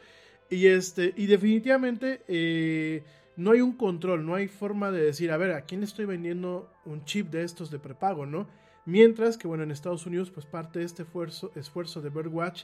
[0.50, 3.04] Y este, y definitivamente eh,
[3.38, 6.70] no hay un control, no hay forma de decir, a ver, ¿a quién estoy vendiendo
[6.86, 8.48] un chip de estos de prepago, no?
[8.86, 12.64] Mientras que, bueno, en Estados Unidos, pues parte de este esfuerzo, esfuerzo de Birdwatch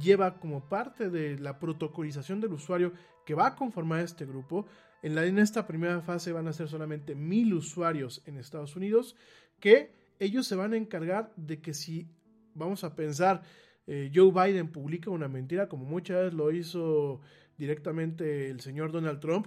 [0.00, 2.92] lleva como parte de la protocolización del usuario
[3.24, 4.66] que va a conformar este grupo.
[5.02, 9.16] En, la, en esta primera fase van a ser solamente mil usuarios en Estados Unidos
[9.60, 12.08] que ellos se van a encargar de que si,
[12.54, 13.42] vamos a pensar,
[13.86, 17.20] eh, Joe Biden publica una mentira, como muchas veces lo hizo
[17.56, 19.46] directamente el señor Donald Trump,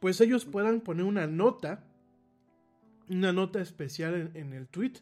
[0.00, 1.84] pues ellos puedan poner una nota,
[3.08, 4.94] una nota especial en, el tweet,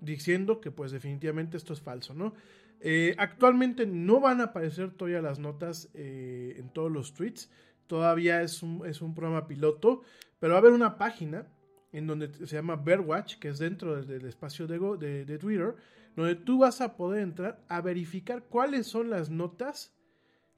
[0.00, 2.34] diciendo que pues definitivamente esto es falso, ¿no?
[2.80, 7.50] Eh, actualmente no van a aparecer todavía las notas eh, en todos los tweets,
[7.86, 10.02] todavía es un, es un programa piloto,
[10.38, 11.46] pero va a haber una página
[11.92, 15.74] en donde se llama Bearwatch, que es dentro del, espacio de, de, Twitter,
[16.14, 19.94] donde tú vas a poder entrar a verificar cuáles son las notas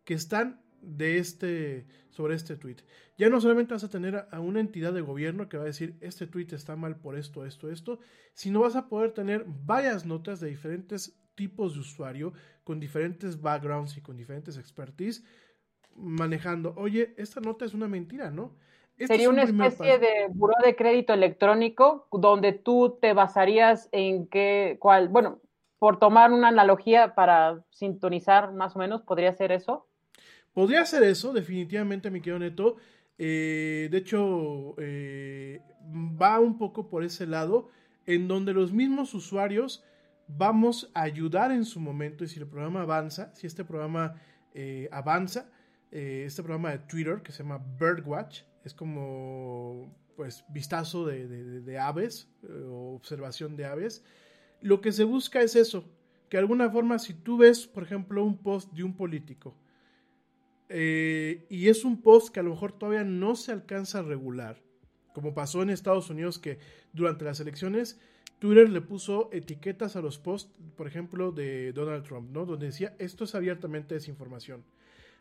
[0.05, 2.78] que están de este sobre este tweet.
[3.16, 5.97] Ya no solamente vas a tener a una entidad de gobierno que va a decir
[6.01, 8.01] este tweet está mal por esto, esto, esto,
[8.35, 12.32] sino vas a poder tener varias notas de diferentes tipos de usuario
[12.65, 15.23] con diferentes backgrounds y con diferentes expertise
[15.94, 18.52] manejando, oye, esta nota es una mentira, ¿no?
[18.98, 25.09] Sería una especie de buró de crédito electrónico donde tú te basarías en qué, cuál,
[25.09, 25.40] bueno,
[25.78, 29.86] por tomar una analogía para sintonizar más o menos, ¿podría ser eso?
[30.52, 32.77] Podría ser eso, definitivamente, mi querido Neto.
[33.19, 35.62] Eh, de hecho, eh,
[36.20, 37.69] va un poco por ese lado,
[38.06, 39.85] en donde los mismos usuarios
[40.28, 44.14] vamos a ayudar en su momento y si el programa avanza, si este programa
[44.55, 45.50] eh, avanza,
[45.90, 52.28] este programa de Twitter que se llama Birdwatch, es como pues vistazo de, aves
[52.68, 54.05] o observación de aves
[54.60, 55.84] lo que se busca es eso,
[56.28, 59.56] que de alguna forma si tú ves, por ejemplo, un post de un político,
[60.68, 64.62] eh, y es un post que a lo mejor todavía no se alcanza a regular,
[65.14, 66.59] como pasó en Estados Unidos que
[66.92, 68.00] durante las elecciones
[68.39, 72.47] Twitter le puso etiquetas a los posts, por ejemplo, de Donald Trump, ¿no?
[72.47, 74.65] Donde decía, esto es abiertamente desinformación.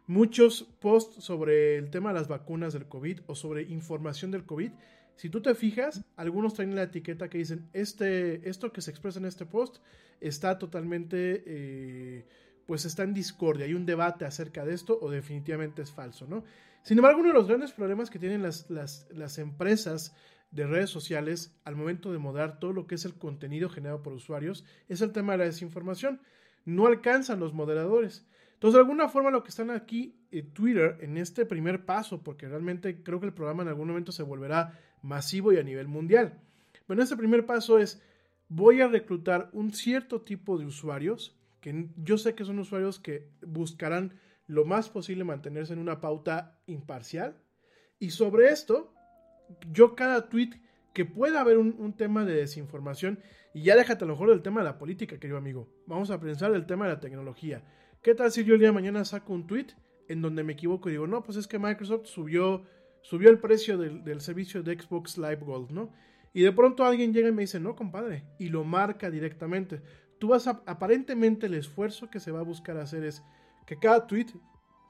[0.06, 4.72] Muchos posts sobre el tema de las vacunas del COVID o sobre información del COVID,
[5.18, 9.18] si tú te fijas, algunos traen la etiqueta que dicen, este, esto que se expresa
[9.18, 9.78] en este post
[10.22, 12.26] está totalmente, eh,
[12.68, 16.44] pues está en discordia, hay un debate acerca de esto o definitivamente es falso, ¿no?
[16.84, 20.16] Sin embargo, uno de los grandes problemas que tienen las, las, las empresas
[20.52, 24.14] de redes sociales al momento de moderar todo lo que es el contenido generado por
[24.14, 26.22] usuarios es el tema de la desinformación.
[26.66, 28.26] No alcanzan los moderadores.
[28.54, 32.24] Entonces, de alguna forma, lo que están aquí en eh, Twitter en este primer paso,
[32.24, 35.88] porque realmente creo que el programa en algún momento se volverá masivo y a nivel
[35.88, 36.42] mundial.
[36.88, 38.02] Bueno, este primer paso es,
[38.48, 43.30] voy a reclutar un cierto tipo de usuarios, que yo sé que son usuarios que
[43.42, 47.38] buscarán lo más posible mantenerse en una pauta imparcial,
[48.00, 48.92] y sobre esto
[49.72, 50.52] yo cada tweet
[50.94, 53.20] que pueda haber un, tema de desinformación,
[53.54, 55.70] y ya déjate a lo mejor del tema de la política, querido amigo.
[55.86, 57.64] Vamos a pensar del tema de la tecnología.
[58.02, 59.68] ¿Qué tal si yo el día de mañana saco un tweet
[60.08, 62.64] en donde me equivoco y digo, no, pues es que Microsoft subió,
[63.02, 65.92] subió el precio del, servicio de Xbox Live Gold, ¿no?
[66.34, 69.82] Y de pronto alguien llega y me dice, no, compadre, y lo marca directamente.
[70.18, 73.24] Tú vas a, aparentemente el esfuerzo que se va a buscar hacer es
[73.68, 74.28] que cada tweet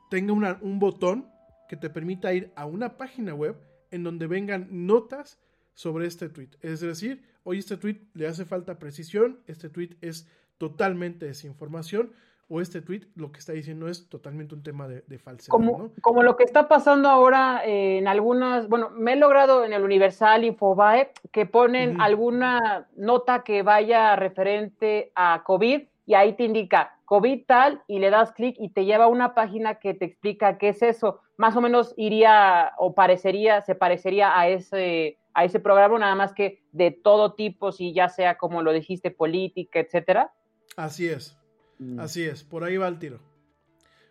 [0.09, 0.31] tenga
[0.61, 1.29] un botón
[1.67, 3.57] que te permita ir a una página web
[3.91, 5.39] en donde vengan notas
[5.73, 6.49] sobre este tweet.
[6.61, 10.27] Es decir, hoy este tweet le hace falta precisión, este tweet es
[10.57, 12.11] totalmente desinformación
[12.49, 15.49] o este tweet lo que está diciendo es totalmente un tema de, falsedad.
[15.49, 19.83] Como, como lo que está pasando ahora en algunas, bueno, me he logrado en el
[19.83, 26.97] Universal Infobae que ponen alguna nota que vaya referente a COVID y ahí te indica
[27.05, 30.57] COVID tal y le das clic y te lleva a una página que te explica
[30.57, 31.19] qué es eso.
[31.37, 36.33] Más o menos iría o parecería, se parecería a ese, a ese programa, nada más
[36.33, 40.33] que de todo tipo, si ya sea como lo dijiste, política, etcétera.
[40.75, 41.37] Así es,
[41.79, 41.99] mm.
[41.99, 43.19] así es, por ahí va el tiro.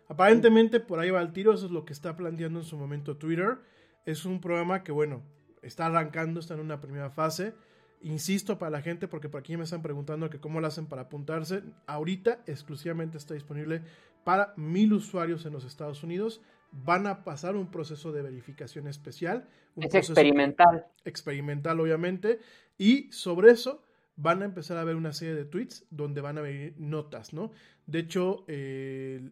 [0.09, 3.17] Aparentemente por ahí va el tiro, eso es lo que está planteando en su momento
[3.17, 3.57] Twitter.
[4.05, 5.21] Es un programa que, bueno,
[5.61, 7.53] está arrancando, está en una primera fase
[8.01, 11.03] Insisto para la gente, porque por aquí me están preguntando que cómo lo hacen para
[11.03, 11.63] apuntarse.
[11.87, 13.81] Ahorita exclusivamente está disponible
[14.23, 16.41] para mil usuarios en los Estados Unidos.
[16.71, 19.47] Van a pasar un proceso de verificación especial.
[19.75, 20.85] Un es experimental.
[21.05, 22.39] Experimental, obviamente.
[22.77, 23.83] Y sobre eso
[24.15, 27.51] van a empezar a ver una serie de tweets donde van a venir notas, ¿no?
[27.85, 29.29] De hecho, eh,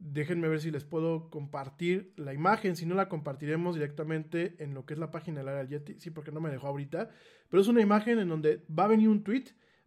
[0.00, 2.74] Déjenme ver si les puedo compartir la imagen.
[2.74, 6.00] Si no, la compartiremos directamente en lo que es la página del área Yeti.
[6.00, 7.10] Sí, porque no me dejó ahorita.
[7.50, 9.44] Pero es una imagen en donde va a venir un tweet,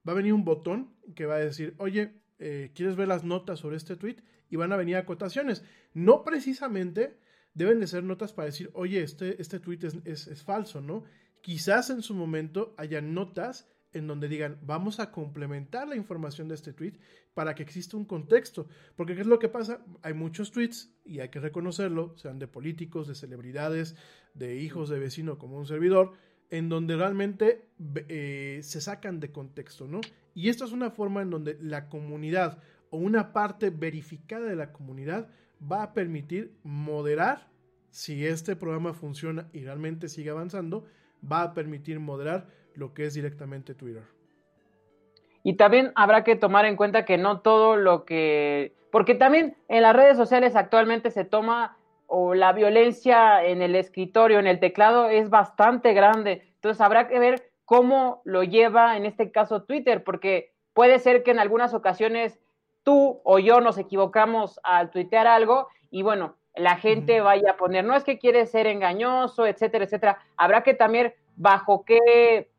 [0.07, 3.59] va a venir un botón que va a decir, oye, eh, ¿quieres ver las notas
[3.59, 4.17] sobre este tweet?
[4.53, 5.63] Y van a venir acotaciones.
[5.95, 7.17] No precisamente
[7.55, 11.05] deben de ser notas para decir, oye, este, este tweet es, es, falso, ¿no?
[11.41, 16.53] Quizás en su momento haya notas en donde digan, vamos a complementar la información de
[16.53, 16.99] este tweet
[17.33, 18.67] para que exista un contexto.
[18.95, 19.83] Porque ¿qué es lo que pasa?
[20.03, 23.95] Hay muchos tweets, y hay que reconocerlo, sean de políticos, de celebridades,
[24.35, 26.13] de hijos de vecino como un servidor,
[26.51, 27.69] en donde realmente
[28.07, 29.99] eh, se sacan de contexto, ¿no?
[30.35, 32.61] Y esto es una forma en donde la comunidad
[32.93, 35.27] o una parte verificada de la comunidad
[35.59, 37.47] va a permitir moderar,
[37.89, 40.85] si este programa funciona y realmente sigue avanzando,
[41.29, 42.45] va a permitir moderar
[42.75, 44.03] lo que es directamente Twitter.
[45.41, 48.75] Y también habrá que tomar en cuenta que no todo lo que...
[48.91, 51.75] Porque también en las redes sociales actualmente se toma
[52.05, 56.43] o la violencia en el escritorio, en el teclado, es bastante grande.
[56.55, 61.31] Entonces habrá que ver cómo lo lleva en este caso Twitter, porque puede ser que
[61.31, 62.42] en algunas ocasiones
[62.83, 67.83] tú o yo nos equivocamos al tuitear algo y bueno, la gente vaya a poner,
[67.83, 70.19] no es que quiere ser engañoso, etcétera, etcétera.
[70.37, 72.51] Habrá que también bajo qué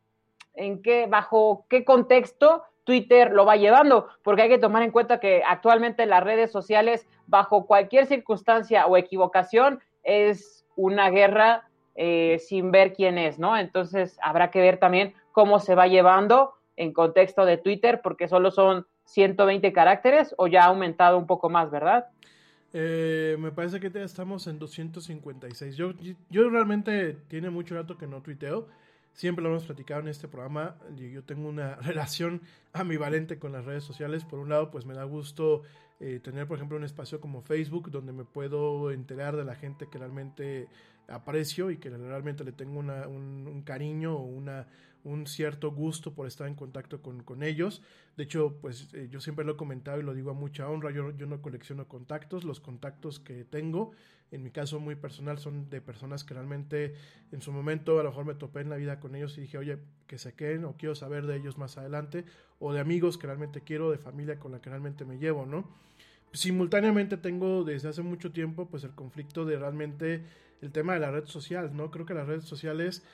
[0.55, 5.19] en qué, bajo qué contexto Twitter lo va llevando, porque hay que tomar en cuenta
[5.19, 12.71] que actualmente las redes sociales, bajo cualquier circunstancia o equivocación, es una guerra eh, sin
[12.71, 13.57] ver quién es, ¿no?
[13.57, 18.51] Entonces habrá que ver también cómo se va llevando en contexto de Twitter, porque solo
[18.51, 22.07] son 120 caracteres o ya ha aumentado un poco más, ¿verdad?
[22.73, 25.77] Eh, me parece que estamos en 256.
[25.77, 25.93] Yo,
[26.31, 28.67] yo realmente tiene mucho rato que no tuiteo
[29.15, 33.85] siempre lo hemos platicado en este programa, yo tengo una relación ambivalente con las redes
[33.85, 34.25] sociales.
[34.25, 35.63] Por un lado, pues me da gusto
[36.01, 39.87] eh, tener, por ejemplo, un espacio como Facebook donde me puedo enterar de la gente
[39.89, 40.69] que realmente
[41.09, 44.67] aprecio y que realmente le tengo una, un, un, cariño o una,
[45.05, 47.83] un cierto gusto por estar en contacto con, con ellos.
[48.17, 50.91] De hecho, pues eh, yo siempre lo he comentado y lo digo a mucha honra,
[50.91, 53.93] yo, yo no colecciono contactos, los contactos que tengo,
[54.31, 56.95] en mi caso muy personal, son de personas que realmente
[57.31, 59.59] en su momento a lo mejor me topé en la vida con ellos y dije,
[59.59, 62.25] oye, que se queden o quiero saber de ellos más adelante,
[62.59, 65.69] o de amigos que realmente quiero, de familia con la que realmente me llevo, ¿no?
[66.33, 70.25] Simultáneamente tengo desde hace mucho tiempo pues el conflicto de realmente
[70.63, 71.91] el tema de la red social, ¿no?
[71.91, 73.05] Creo que las redes sociales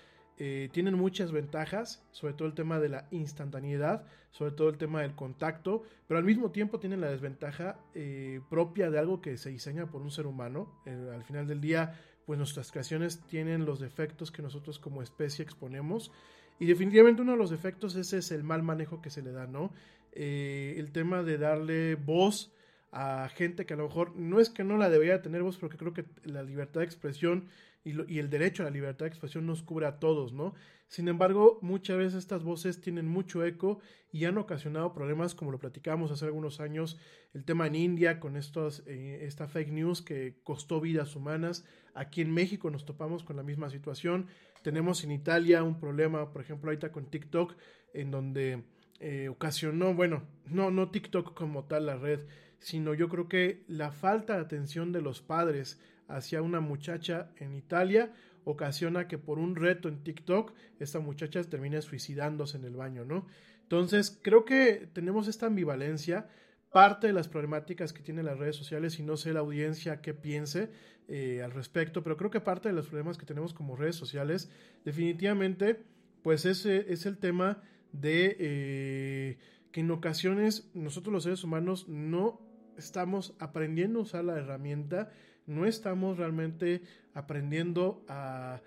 [0.42, 5.02] eh, tienen muchas ventajas, sobre todo el tema de la instantaneidad, sobre todo el tema
[5.02, 9.50] del contacto, pero al mismo tiempo tienen la desventaja eh, propia de algo que se
[9.50, 10.80] diseña por un ser humano.
[10.86, 15.42] Eh, al final del día, pues nuestras creaciones tienen los defectos que nosotros como especie
[15.42, 16.10] exponemos.
[16.58, 19.46] Y definitivamente uno de los defectos ese es el mal manejo que se le da,
[19.46, 19.74] ¿no?
[20.12, 22.52] el tema de darle voz
[22.92, 25.76] a gente que a lo mejor no es que no la debería tener voz, porque
[25.76, 27.48] creo que la libertad de expresión
[27.84, 30.54] y, lo, y, el derecho a la libertad de expresión nos cubre a todos, ¿no?
[30.86, 33.78] Sin embargo, muchas veces estas voces tienen mucho eco
[34.12, 36.98] y han ocasionado problemas, como lo platicábamos hace algunos años,
[37.32, 41.64] el tema en India con estos, eh, esta fake news que costó vidas humanas.
[41.94, 44.26] Aquí en México nos topamos con la misma situación.
[44.62, 47.54] Tenemos en Italia un problema, por ejemplo, ahorita con TikTok,
[47.94, 48.64] en donde
[48.98, 52.26] eh, ocasionó, bueno, no, no TikTok como tal la red,
[52.58, 55.80] sino yo creo que la falta de atención de los padres
[56.14, 58.12] hacia una muchacha en Italia
[58.44, 63.26] ocasiona que por un reto en TikTok esta muchacha termine suicidándose en el baño, ¿no?
[63.62, 66.28] Entonces, creo que tenemos esta ambivalencia,
[66.72, 70.14] parte de las problemáticas que tienen las redes sociales y no sé la audiencia qué
[70.14, 70.70] piense
[71.08, 74.50] eh, al respecto, pero creo que parte de los problemas que tenemos como redes sociales
[74.84, 75.84] definitivamente
[76.22, 77.62] pues ese es el tema
[77.92, 79.38] de eh,
[79.72, 82.40] que en ocasiones nosotros los seres humanos no
[82.76, 85.10] estamos aprendiendo a usar la herramienta,
[85.46, 86.82] no estamos realmente
[87.14, 88.62] aprendiendo a,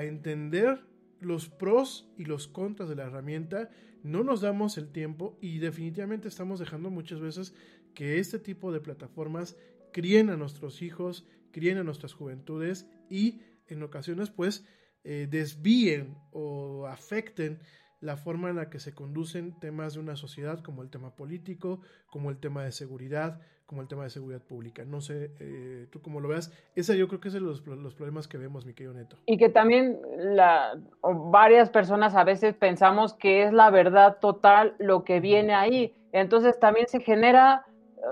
[0.00, 0.84] entender
[1.20, 3.70] los pros y los contras de la herramienta,
[4.02, 7.54] no nos damos el tiempo y definitivamente estamos dejando muchas veces
[7.94, 9.56] que este tipo de plataformas
[9.92, 14.66] críen a nuestros hijos, críen a nuestras juventudes y en ocasiones pues
[15.04, 17.60] eh, desvíen o afecten
[18.00, 21.80] la forma en la que se conducen temas de una sociedad como el tema político,
[22.06, 24.82] como el tema de seguridad, como el tema de seguridad pública.
[24.86, 26.50] No sé, eh, tú cómo lo veas.
[26.74, 29.16] Ese yo creo que es de los, los, problemas que vemos, mi querido Neto.
[29.26, 35.04] Y que también la, varias personas a veces pensamos que es la verdad total lo
[35.04, 35.94] que viene ahí.
[36.12, 37.66] Entonces también se genera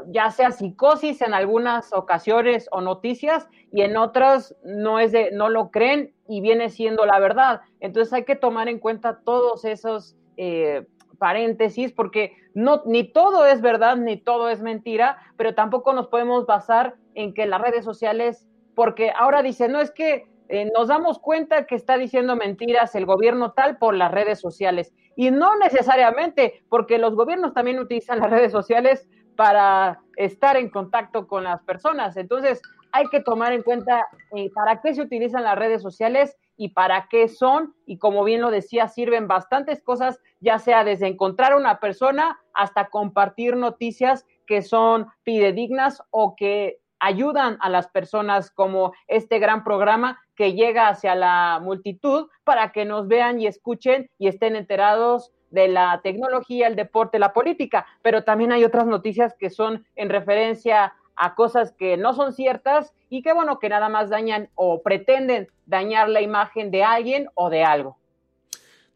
[0.09, 5.49] ya sea psicosis en algunas ocasiones o noticias y en otras no es de no
[5.49, 7.63] lo creen y viene siendo la verdad.
[7.81, 10.87] Entonces hay que tomar en cuenta todos esos eh,
[11.19, 16.47] paréntesis porque no ni todo es verdad ni todo es mentira, pero tampoco nos podemos
[16.47, 21.19] basar en que las redes sociales porque ahora dicen, no es que eh, nos damos
[21.19, 24.95] cuenta que está diciendo mentiras el gobierno tal por las redes sociales.
[25.17, 29.07] Y no necesariamente, porque los gobiernos también utilizan las redes sociales
[29.37, 32.17] para estar en contacto con las personas.
[32.17, 32.63] Entonces,
[32.93, 37.09] hay que tomar en cuenta eh, para qué se utilizan las redes sociales y para
[37.11, 37.75] qué son.
[37.85, 42.39] Y como bien lo decía, sirven bastantes cosas, ya sea desde encontrar a una persona
[42.55, 49.65] hasta compartir noticias que son fidedignas o que ayudan a las personas como este gran
[49.65, 55.33] programa que llega hacia la multitud para que nos vean y escuchen y estén enterados
[55.51, 60.11] de la tecnología, el deporte, la política, pero también hay otras noticias que son en
[60.11, 64.81] referencia a cosas que no son ciertas y que bueno, que nada más dañan o
[64.83, 67.97] pretenden dañar la imagen de alguien o de algo.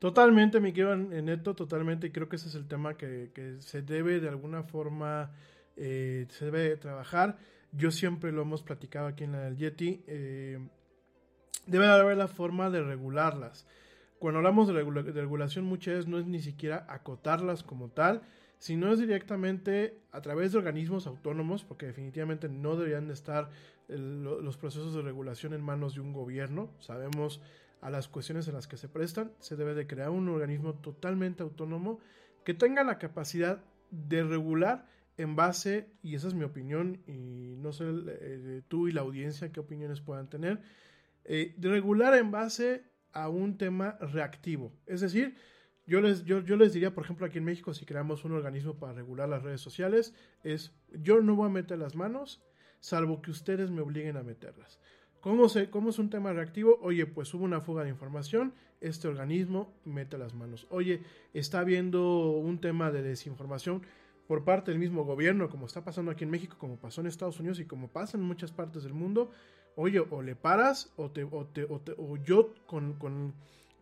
[0.01, 4.19] Totalmente, mi querido Neto, totalmente, y creo que ese es el tema que, se debe
[4.19, 5.31] de alguna forma,
[5.77, 7.39] eh, se debe trabajar.
[7.71, 10.59] Yo siempre lo hemos platicado aquí en la del Yeti, eh,
[11.67, 13.65] debe haber la forma de regularlas
[14.21, 18.21] cuando hablamos de, regulación muchas veces no es ni siquiera acotarlas como tal,
[18.59, 23.49] sino es directamente a través de organismos autónomos, porque definitivamente no deberían de estar
[23.89, 26.69] los procesos de regulación en manos de un gobierno.
[26.81, 27.41] Sabemos
[27.81, 31.43] a las cuestiones en las que se prestan, se debe de crear un organismo totalmente
[31.43, 32.01] autónomo
[32.45, 34.87] que tenga la capacidad de regular
[35.17, 39.53] en base, y esa es mi opinión, y no sé eh, tú y la audiencia
[39.53, 40.61] qué opiniones puedan tener,
[41.25, 44.73] eh, de regular en base a un tema reactivo.
[44.87, 45.37] Es decir,
[45.87, 48.79] yo les, yo, yo les diría, por ejemplo, aquí en México, si creamos un organismo
[48.79, 52.43] para regular las redes sociales, es yo no voy a meter las manos,
[52.79, 54.81] salvo que ustedes me obliguen a meterlas.
[55.21, 56.79] ¿Cómo, se, ¿Cómo es un tema reactivo?
[56.83, 60.67] Oye, pues hubo una fuga de información, este organismo mete las manos.
[60.71, 61.03] Oye,
[61.35, 63.83] está habiendo un tema de desinformación,
[64.31, 67.41] por parte del mismo gobierno, como está pasando aquí en México, como pasó en Estados
[67.41, 69.33] Unidos y como pasa en muchas partes del mundo,
[69.75, 73.35] oye, o le paras o, te, o, te, o, te, o yo con,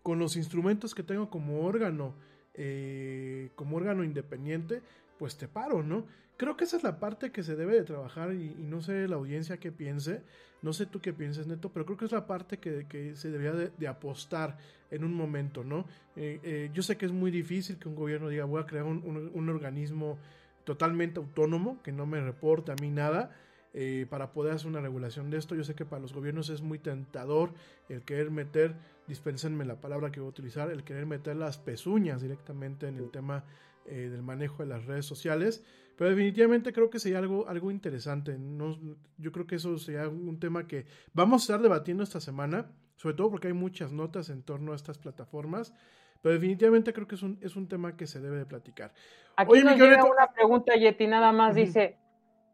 [0.07, 2.15] los instrumentos que tengo como órgano,
[2.55, 4.81] eh, como órgano independiente,
[5.19, 6.07] pues te paro, ¿no?
[6.39, 9.07] Creo que esa es la parte que se debe de trabajar y, y no sé
[9.09, 10.23] la audiencia que piense,
[10.63, 13.31] no sé tú qué pienses, Neto, pero creo que es la parte que, que se
[13.31, 14.57] debería de, de, apostar
[14.91, 15.85] en un momento, ¿no?
[16.17, 18.85] Eh, eh, yo sé que es muy difícil que un gobierno diga voy a crear
[18.85, 20.17] un, un, un organismo
[20.65, 23.33] totalmente autónomo, que no me reporte a mí nada,
[23.75, 25.55] eh, para poder hacer una regulación de esto.
[25.55, 27.53] Yo sé que para los gobiernos es muy tentador
[27.89, 28.75] el querer meter,
[29.07, 33.11] dispensenme la palabra que voy a utilizar, el querer meter las pezuñas directamente en el
[33.11, 33.45] tema
[33.87, 35.63] eh, del manejo de las redes sociales.
[35.99, 38.39] Pero definitivamente creo que sería algo, algo interesante.
[38.39, 38.79] No,
[39.17, 43.17] yo creo que eso sería un tema que vamos a estar debatiendo esta semana, sobre
[43.17, 45.75] todo porque hay muchas notas en torno a estas plataformas.
[46.23, 48.93] Pero definitivamente creo que es un, es un tema que se debe de platicar.
[49.37, 51.65] Aquí Oye, nos llega una pregunta, Yeti, nada más uh -huh.
[51.65, 51.97] dice,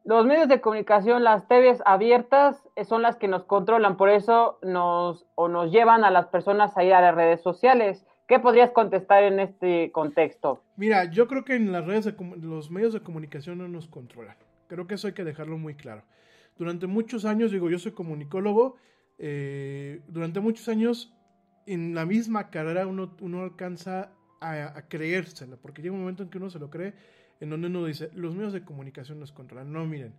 [0.04, 5.26] los medios de comunicación, las TVs abiertas son las que nos controlan, por eso nos,
[5.34, 8.06] o nos llevan a las personas a ir a las redes sociales.
[8.26, 10.62] ¿Qué podrías contestar en este contexto?
[10.76, 14.36] Mira, yo creo que en las redes de los medios de comunicación no nos controlan.
[14.66, 16.02] Creo que eso hay que dejarlo muy claro.
[16.56, 18.76] Durante muchos años, digo, yo soy comunicólogo,
[19.18, 21.12] eh, durante muchos años
[21.66, 26.30] en la misma carrera uno, uno alcanza a, a, creérsela, porque llega un momento en
[26.30, 26.94] que uno se lo cree,
[27.40, 29.70] en donde uno dice, los medios de comunicación nos controlan.
[29.70, 30.14] No, miren,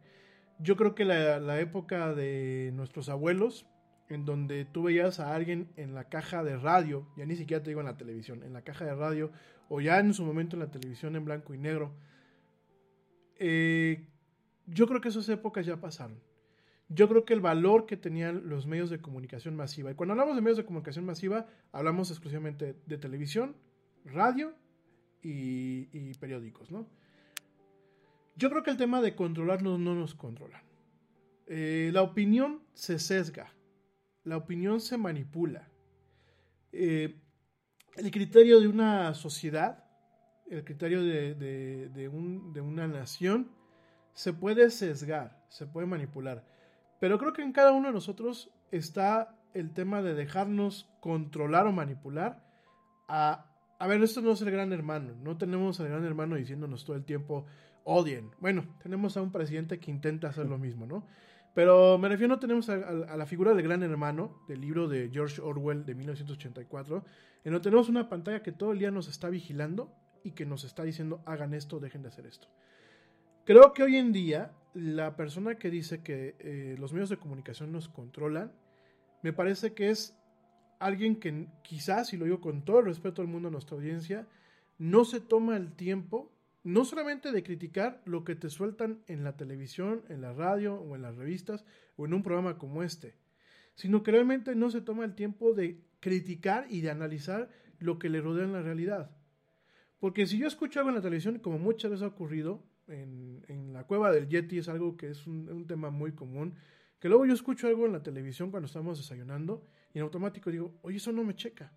[0.60, 3.66] yo creo que la, la época de nuestros abuelos,
[4.10, 7.72] en donde tú veías a alguien en la caja de radio, ya ni siquiera te
[7.72, 9.32] digo en la televisión, en la caja de radio,
[9.70, 11.92] o ya en su momento en la televisión en blanco y negro,
[13.38, 14.08] eh,
[14.68, 16.20] yo creo que esas épocas ya pasaron.
[16.88, 20.36] Yo creo que el valor que tenían los medios de comunicación masiva, y cuando hablamos
[20.36, 23.56] de medios de comunicación masiva, hablamos exclusivamente de, televisión,
[24.06, 24.54] radio
[25.24, 26.88] y, periódicos, ¿no?
[28.36, 30.62] Yo creo que el tema de controlarnos no nos controlan.
[31.48, 33.55] Eh, la opinión se sesga,
[34.26, 35.70] la opinión se manipula.
[36.74, 37.16] Eh,
[37.96, 39.86] el criterio de una sociedad,
[40.50, 43.52] el criterio de, un, de una nación,
[44.14, 46.44] se puede sesgar, se puede manipular.
[47.00, 51.72] Pero creo que en cada uno de nosotros está el tema de dejarnos controlar o
[51.72, 52.44] manipular
[53.08, 53.46] a,
[53.80, 56.96] a ver, esto no es el gran hermano, no tenemos al gran hermano diciéndonos todo
[56.96, 57.46] el tiempo
[57.84, 58.32] odien.
[58.40, 61.06] Bueno, tenemos a un presidente que intenta hacer lo mismo, ¿no?
[61.56, 65.86] Pero me refiero, tenemos a, la figura del gran hermano, del libro de George Orwell
[65.86, 67.06] de 1984,
[67.46, 69.90] en donde tenemos una pantalla que todo el día nos está vigilando
[70.22, 72.50] y que nos está diciendo hagan esto, dejen de hacer esto.
[73.46, 77.72] Creo que hoy en día la persona que dice que eh, los medios de comunicación
[77.72, 78.52] nos controlan,
[79.22, 80.14] me parece que es
[80.80, 84.28] alguien que quizás, y lo digo con todo el respeto al mundo a nuestra audiencia,
[84.78, 86.35] no se toma el tiempo,
[86.66, 90.96] no solamente de criticar lo que te sueltan en la televisión, en la radio o
[90.96, 91.64] en las revistas
[91.96, 93.16] o en un programa como este,
[93.76, 98.10] sino que realmente no se toma el tiempo de criticar y de analizar lo que
[98.10, 99.16] le rodea en la realidad.
[100.00, 103.84] Porque si yo escucho algo en la televisión, como muchas veces ha ocurrido, en, la
[103.84, 106.56] cueva del Yeti es algo que es un, un, tema muy común.
[107.00, 110.80] Que luego yo escucho algo en la televisión cuando estamos desayunando y en automático digo,
[110.82, 111.72] oye, eso no me checa.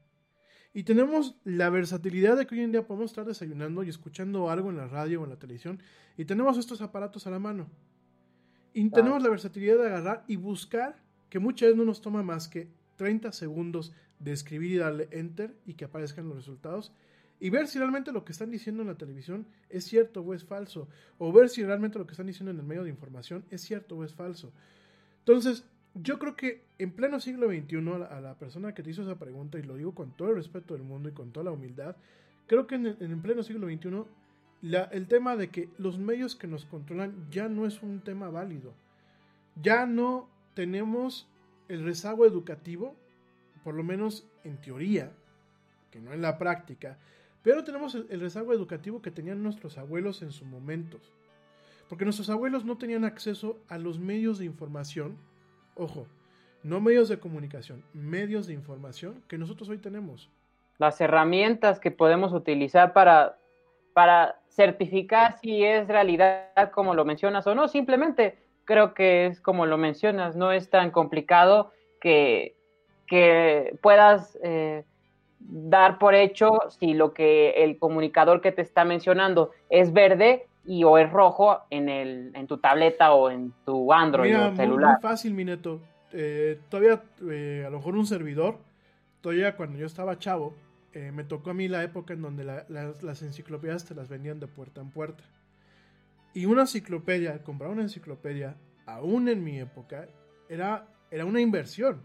[0.79, 4.71] Y tenemos la versatilidad de que hoy en día podemos estar desayunando y escuchando algo
[4.71, 5.83] en la radio o en la televisión
[6.17, 7.69] y tenemos estos aparatos a la mano.
[8.73, 10.95] Y tenemos la versatilidad de agarrar y buscar,
[11.31, 15.53] que muchas veces no nos toma más que 30 segundos de escribir y darle enter
[15.67, 16.93] y que aparezcan los resultados
[17.41, 20.45] y ver si realmente lo que están diciendo en la televisión es cierto o es
[20.45, 20.89] falso,
[21.19, 23.97] o ver si realmente lo que están diciendo en el medio de información es cierto
[23.97, 24.53] o es falso.
[25.19, 27.77] Entonces, yo creo que en pleno siglo XXI,
[28.11, 30.75] a la, persona que te hizo esa pregunta, y lo digo con todo el respeto
[30.75, 31.97] del mundo y con toda la humildad,
[32.47, 34.05] creo que en, pleno siglo XXI,
[34.63, 38.31] la, el tema de que los medios que nos controlan ya no es un tema
[38.31, 38.75] válido.
[39.61, 41.29] Ya no tenemos
[41.69, 42.95] el rezago educativo,
[43.65, 45.13] por lo menos en teoría,
[45.91, 46.99] que no en la práctica,
[47.43, 51.13] pero tenemos el, el, rezago educativo que tenían nuestros abuelos en sus momentos.
[51.89, 55.17] Porque nuestros abuelos no tenían acceso a los medios de información.
[55.79, 56.07] Ojo,
[56.65, 60.29] no medios de comunicación, medios de información que nosotros hoy tenemos.
[60.79, 63.39] Las herramientas que podemos utilizar para,
[63.95, 67.69] para certificar si es realidad como lo mencionas o no.
[67.69, 72.57] Simplemente creo que es como lo mencionas, no es tan complicado que,
[73.07, 74.37] que puedas...
[74.43, 74.85] Eh,
[75.41, 80.85] dar por hecho si lo que el comunicador que te está mencionando es verde y
[80.85, 84.91] o es rojo en, el, en tu tableta o en tu Android Mira, o celular.
[84.91, 85.81] Muy, muy fácil, mi neto.
[86.13, 88.59] Eh, todavía, eh, a lo mejor un servidor,
[89.23, 90.55] todavía cuando yo estaba chavo,
[90.93, 94.11] eh, me tocó a mí la época en donde la, la, las enciclopedias te las
[94.11, 95.25] vendían de puerta en puerta.
[96.35, 98.55] Y una enciclopedia, comprar una enciclopedia,
[98.85, 100.07] aún en mi época,
[100.51, 102.03] era, era una inversión.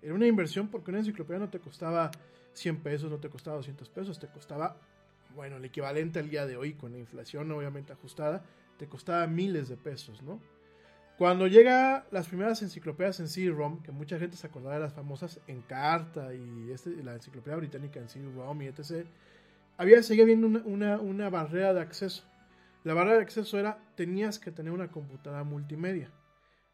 [0.00, 2.10] Era una inversión porque una enciclopedia no te costaba
[2.54, 4.76] 100 pesos, no te costaba 200 pesos, te costaba,
[5.38, 8.44] bueno, el equivalente al día de hoy con la inflación obviamente ajustada,
[8.76, 10.40] te costaba miles de pesos, ¿no?
[11.16, 15.40] Cuando llega las primeras enciclopedias en CD-ROM, que mucha gente se acordará de las famosas
[15.46, 19.06] Encarta y este, la enciclopedia británica en CD-ROM y etc.,
[19.76, 22.24] había, seguía habiendo una, una, barrera de acceso.
[22.82, 26.10] La barrera de acceso era, tenías que tener una computadora multimedia.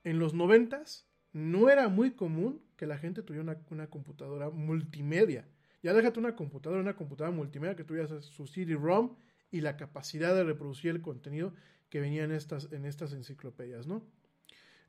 [0.05, 5.47] En los noventas no era muy común que la gente tuviera una, una computadora multimedia.
[5.85, 9.17] Ya déjate una computadora, una computadora multimedia que tuviera su CD-ROM
[9.51, 11.53] y la capacidad de reproducir el contenido
[11.91, 14.03] que venía en estas, en estas enciclopedias, ¿no?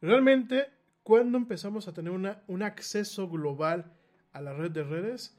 [0.01, 0.69] Realmente,
[1.03, 2.13] cuando empezamos a tener
[2.47, 3.91] un acceso global
[4.31, 5.38] a la red de redes?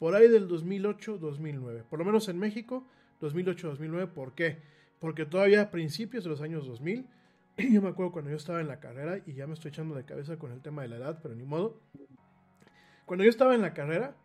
[0.00, 1.84] Por ahí del 2008-2009.
[1.84, 2.88] Por lo menos en México,
[3.20, 4.08] 2008-2009.
[4.08, 4.60] ¿Por qué?
[4.98, 7.06] Porque todavía a principios de los años 2000,
[7.58, 10.04] yo me acuerdo cuando yo estaba en la carrera, y ya me estoy echando de
[10.04, 11.80] cabeza con el tema de la edad, pero ni modo.
[13.04, 14.16] Cuando yo estaba en la carrera,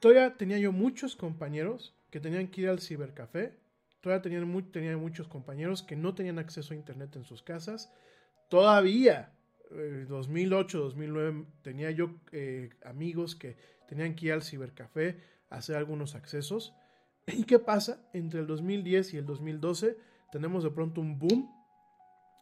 [0.00, 3.54] todavía tenía yo muchos compañeros que tenían que ir al cibercafé.
[4.00, 7.92] Todavía tenían, tenían muchos compañeros que no tenían acceso a internet en sus casas
[8.48, 9.32] todavía,
[10.08, 13.56] 2008, eh, 2009, tenía yo eh, amigos que
[13.86, 15.20] tenían que ir al cibercafé
[15.50, 16.74] a hacer algunos accesos.
[17.26, 18.02] ¿Y qué pasa?
[18.12, 19.98] Entre el 2010 y el 2012
[20.32, 21.50] tenemos de pronto un boom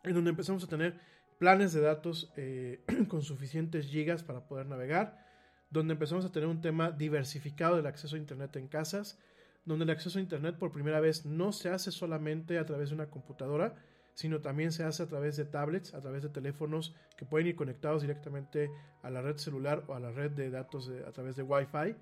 [0.05, 1.01] en donde empezamos a tener
[1.39, 5.26] planes de datos eh, con suficientes gigas para poder navegar,
[5.71, 9.19] donde empezamos a tener un tema diversificado del acceso a Internet en casas,
[9.65, 12.95] donde el acceso a Internet por primera vez no se hace solamente a través de
[12.95, 13.75] una computadora,
[14.15, 17.57] sino también se hace a través de tablets, a través de teléfonos que pueden ir
[17.57, 18.71] conectados directamente
[19.03, 21.95] a la red celular o a la red de datos a través de Wi-Fi.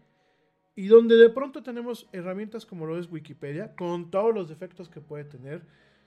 [0.76, 5.00] Y donde de pronto tenemos herramientas como lo es Wikipedia, con todos los defectos que
[5.00, 5.62] puede tener,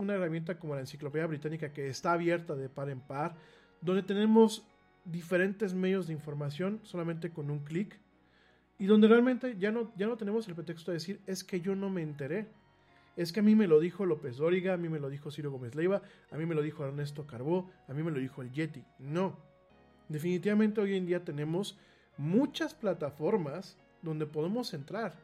[0.00, 3.34] Una herramienta como la Enciclopedia Británica que está abierta de par en par,
[3.80, 4.64] donde tenemos
[5.04, 7.98] diferentes medios de información solamente con un clic
[8.78, 11.74] y donde realmente ya no, ya no tenemos el pretexto de decir es que yo
[11.74, 12.46] no me enteré.
[13.16, 15.50] Es que a mí me lo dijo López Dóriga, a mí me lo dijo Ciro
[15.50, 18.52] Gómez Leiva, a mí me lo dijo Ernesto Carbó, a mí me lo dijo el
[18.52, 18.84] Yeti.
[19.00, 19.36] No.
[20.08, 21.76] Definitivamente hoy en día tenemos
[22.16, 25.14] muchas plataformas donde podemos entrar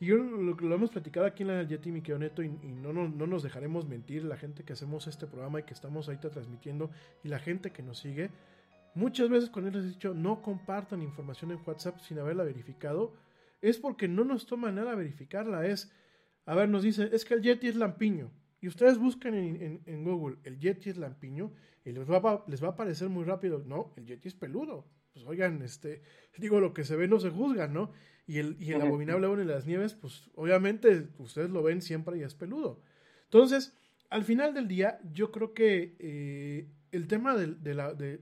[0.00, 3.08] y yo lo, lo hemos platicado aquí en la Yeti mi Neto y, no, no,
[3.08, 6.90] no, nos dejaremos mentir la gente que hacemos este programa y que estamos ahorita transmitiendo
[7.22, 8.30] y la gente que nos sigue.
[8.94, 13.14] Muchas veces cuando les he dicho no compartan información en WhatsApp sin haberla verificado,
[13.60, 15.66] es porque no nos toma nada verificarla.
[15.66, 15.90] Es,
[16.44, 18.30] a ver, nos dice, es que el Yeti es lampiño.
[18.60, 21.52] Y ustedes buscan en, en, Google, el Yeti es lampiño,
[21.84, 24.86] y les va, a, les va a aparecer muy rápido, no, el Yeti es peludo.
[25.12, 26.02] Pues oigan, este,
[26.38, 27.92] digo, lo que se ve no se juzga, ¿no?
[28.26, 32.22] Y el, y el abominable de las nieves, pues obviamente ustedes lo ven siempre y
[32.22, 32.80] es peludo.
[33.24, 33.74] Entonces,
[34.08, 37.48] al final del día, yo creo que eh, el tema de,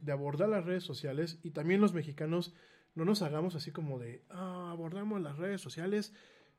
[0.00, 2.54] de, abordar las redes sociales y también los mexicanos
[2.94, 6.14] no nos hagamos así como de, ah, abordamos las redes sociales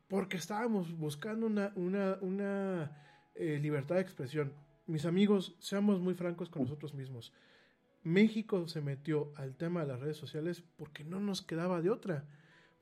[0.07, 2.91] porque estábamos buscando una, una, una
[3.35, 4.53] eh, libertad de expresión.
[4.85, 7.33] Mis amigos, seamos muy francos con nosotros mismos.
[8.03, 12.27] México se metió al tema de las redes sociales porque no nos quedaba de otra.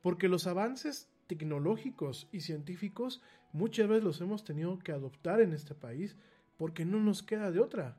[0.02, 3.22] Porque los avances tecnológicos y científicos
[3.52, 6.16] muchas veces los hemos tenido que adoptar en este país
[6.58, 7.96] porque no nos queda de otra.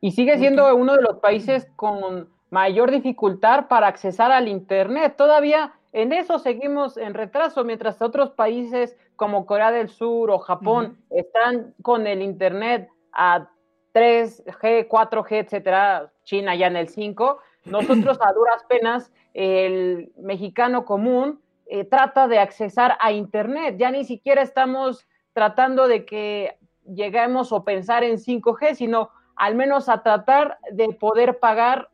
[0.00, 5.14] Y sigue siendo uno de los países con mayor dificultad para accesar al Internet.
[5.16, 10.98] Todavía en eso seguimos en retraso, mientras otros países como Corea del Sur o Japón
[11.10, 13.48] están con el Internet a
[13.94, 17.38] 3G, 4G, etcétera, China ya en el 5.
[17.66, 23.76] Nosotros a duras penas el mexicano común eh, trata de accesar a Internet.
[23.78, 29.88] Ya ni siquiera estamos tratando de que lleguemos o pensar en 5G, sino al menos
[29.88, 31.88] a tratar de poder pagar,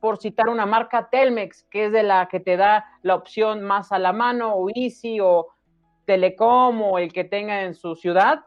[0.00, 3.90] por citar una marca Telmex, que es de la que te da la opción más
[3.90, 5.48] a la mano, o Easy, o
[6.04, 8.44] Telecom, o el que tenga en su ciudad.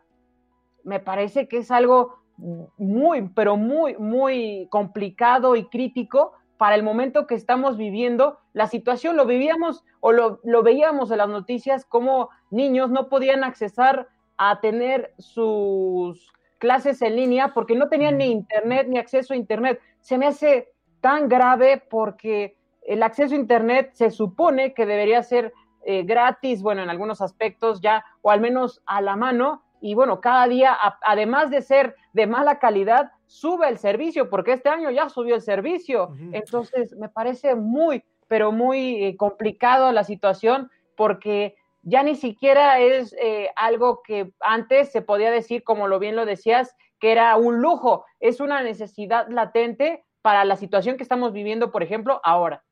[0.83, 7.27] Me parece que es algo muy, pero muy, muy complicado y crítico para el momento
[7.27, 8.39] que estamos viviendo.
[8.53, 13.43] La situación lo vivíamos o lo, lo veíamos en las noticias como niños no podían
[13.43, 14.07] accesar
[14.37, 19.79] a tener sus clases en línea porque no tenían ni internet ni acceso a internet.
[19.99, 20.71] Se me hace
[21.01, 25.53] tan grave porque el acceso a internet se supone que debería ser
[25.83, 30.21] eh, gratis, bueno, en algunos aspectos ya, o al menos a la mano, y bueno,
[30.21, 35.09] cada día, además de ser de mala calidad, sube el servicio, porque este año ya
[35.09, 36.13] subió el servicio.
[36.31, 43.15] Entonces, me parece muy, pero muy eh, complicado la situación, porque ya ni siquiera es
[43.21, 47.61] eh, algo que antes se podía decir, como lo bien lo decías, que era un
[47.61, 52.63] lujo, es una necesidad latente para la situación que estamos viviendo, por ejemplo, ahora.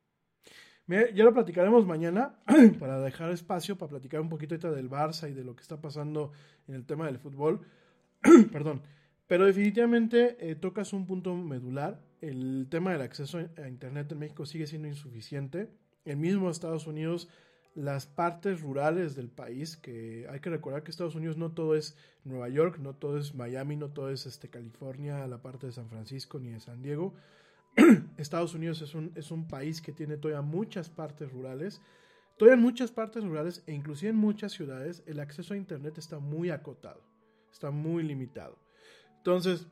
[0.88, 2.36] Ya lo platicaremos mañana
[2.80, 6.32] para dejar espacio para platicar un poquito del Barça y de lo que está pasando
[6.68, 7.62] en el tema del fútbol.
[8.52, 8.82] Perdón.
[9.28, 12.00] Pero definitivamente eh, tocas un punto medular.
[12.22, 15.70] El tema del acceso a Internet en México sigue siendo insuficiente.
[16.06, 17.30] El mismo Estados Unidos,
[17.74, 21.98] las partes rurales del país, que hay que recordar que Estados Unidos no todo es
[22.24, 25.90] Nueva York, no todo es Miami, no todo es este, California, la parte de San
[25.90, 27.16] Francisco ni de San Diego.
[28.18, 31.82] Estados Unidos es un, es un país que tiene todavía muchas partes rurales.
[32.38, 36.20] Todavía en muchas partes rurales e inclusive en muchas ciudades el acceso a Internet está
[36.20, 37.02] muy acotado,
[37.52, 38.58] está muy limitado.
[39.18, 39.68] Entonces,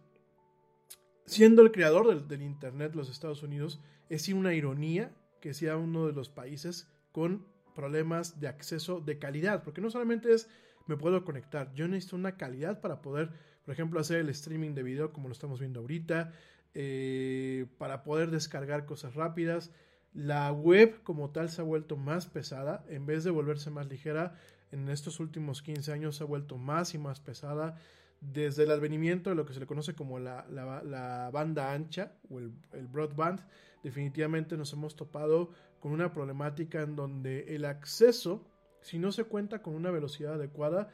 [1.25, 6.07] siendo el creador del, del Internet los Estados Unidos, es una ironía que sea uno
[6.07, 10.47] de los países con problemas de acceso de calidad, porque no solamente es
[10.87, 13.31] me puedo conectar, yo necesito una calidad para poder,
[13.65, 16.33] por ejemplo, hacer el streaming de video como lo estamos viendo ahorita,
[16.75, 19.71] eh, para poder descargar cosas rápidas.
[20.13, 24.35] La web como tal se ha vuelto más pesada, en vez de volverse más ligera,
[24.71, 27.77] en estos últimos 15 años se ha vuelto más y más pesada.
[28.21, 32.53] Desde el advenimiento de lo que se le conoce como la, banda ancha o el,
[32.71, 33.41] el broadband,
[33.83, 38.47] definitivamente nos hemos topado con una problemática en donde el acceso,
[38.81, 40.89] si no se cuenta con una velocidad adecuada,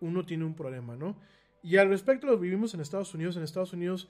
[0.00, 1.16] uno tiene un problema, ¿no?
[1.62, 3.36] Y al respecto lo vivimos en Estados Unidos.
[3.36, 4.08] En Estados Unidos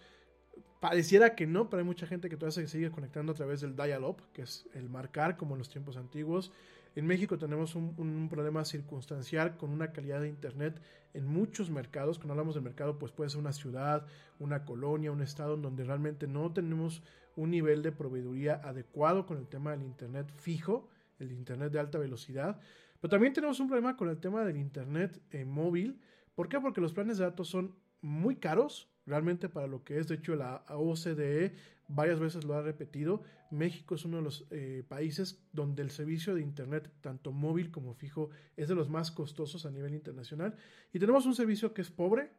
[0.82, 3.76] Pareciera que no, pero hay mucha gente que todavía se sigue conectando a través del
[3.76, 6.50] dial-up, que es el marcar como en los tiempos antiguos.
[6.96, 10.82] En México tenemos un, problema circunstancial con una calidad de internet
[11.14, 12.18] en muchos mercados.
[12.18, 14.06] Cuando hablamos del mercado, pues puede ser una ciudad,
[14.40, 17.04] una colonia, un estado en donde realmente no tenemos
[17.36, 20.88] un nivel de proveeduría adecuado con el tema del internet fijo,
[21.20, 22.58] el internet de alta velocidad.
[23.00, 26.00] Pero también tenemos un problema con el tema del internet eh, móvil.
[26.34, 26.58] ¿Por qué?
[26.58, 30.08] Porque los planes de datos son muy caros realmente para lo que es.
[30.08, 31.54] De hecho, la OCDE
[31.88, 33.22] varias veces lo ha repetido.
[33.50, 37.94] México es uno de los eh, países donde el servicio de Internet, tanto móvil como
[37.94, 40.56] fijo, es de los más costosos a nivel internacional.
[40.92, 42.30] Y tenemos un servicio que es pobre,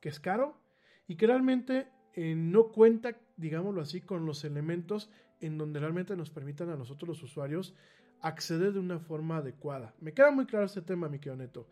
[0.00, 0.58] que es caro
[1.06, 5.10] y que realmente eh, no cuenta, digámoslo así, con los elementos
[5.40, 7.74] en donde realmente nos permitan a nosotros los usuarios
[8.20, 9.94] acceder de una forma adecuada.
[10.00, 11.68] Me queda muy claro este tema, mi querido Neto.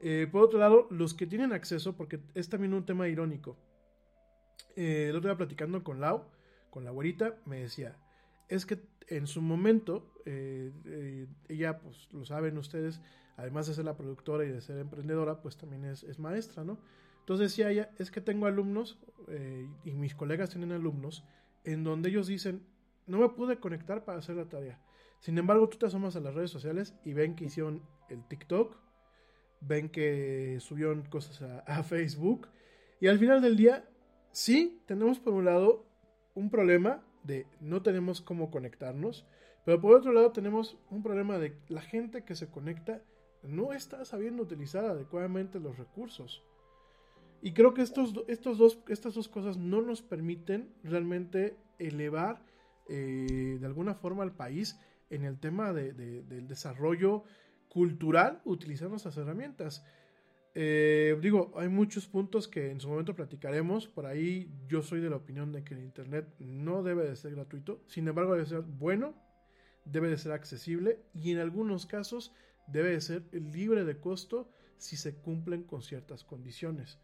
[0.00, 3.56] Eh, por otro lado, los que tienen acceso, porque es también un tema irónico,
[4.76, 6.24] eh, el otro día platicando con Lau,
[6.70, 7.96] con la güerita, me decía,
[8.48, 13.00] es que en su momento, eh, eh, ella, pues lo saben ustedes,
[13.36, 16.78] además de ser la productora y de ser emprendedora, pues también es, es maestra, ¿no?
[17.20, 18.98] Entonces decía ella, es que tengo alumnos,
[19.84, 21.24] y mis colegas tienen alumnos,
[21.64, 22.62] en donde ellos dicen,
[23.06, 24.80] no me pude conectar para hacer la tarea.
[25.20, 28.76] Sin embargo, tú te asomas a las redes sociales y ven que hicieron el TikTok,
[29.60, 32.48] ven que subieron cosas a, a Facebook,
[33.00, 33.88] y al final del día
[34.32, 35.84] sí, tenemos por un lado
[36.34, 39.26] un problema de no tenemos cómo conectarnos,
[39.64, 43.02] pero por otro lado tenemos un problema de la gente que se conecta
[43.42, 46.42] no está sabiendo utilizar adecuadamente los recursos.
[47.40, 52.42] Y creo que estos, estos dos, estas dos cosas no nos permiten realmente elevar
[52.88, 54.78] eh, de alguna forma al país
[55.10, 57.24] en el tema del desarrollo
[57.68, 59.84] cultural utilizando estas herramientas.
[60.60, 63.86] Eh, digo, hay muchos puntos que en su momento platicaremos.
[63.86, 67.30] Por ahí yo soy de la opinión de que el Internet no debe de ser
[67.36, 67.80] gratuito.
[67.86, 69.14] Sin embargo, debe ser bueno,
[69.84, 72.34] debe de ser accesible y en algunos casos
[72.66, 76.98] debe de ser libre de costo si se cumplen con ciertas condiciones.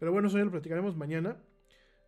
[0.00, 1.36] Pero bueno, eso ya lo platicaremos mañana.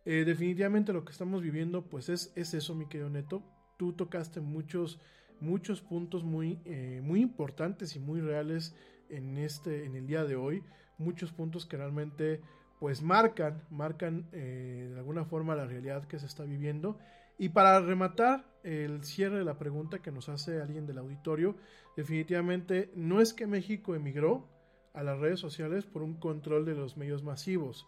[0.03, 3.41] Eh, definitivamente lo que estamos viviendo pues es, es eso, mi querido Neto.
[3.77, 4.99] Tú tocaste muchos,
[5.39, 8.75] muchos puntos muy, eh, muy importantes y muy reales
[9.07, 10.61] en, este, en el día de hoy
[10.99, 12.41] muchos puntos que realmente
[12.79, 16.97] pues marcan, marcan eh, de alguna forma la realidad que se está viviendo.
[17.37, 21.55] Y para rematar el cierre de la pregunta que nos hace alguien del auditorio,
[21.95, 24.47] definitivamente no es que México emigró
[24.93, 27.87] a las redes sociales por un control de los medios masivos.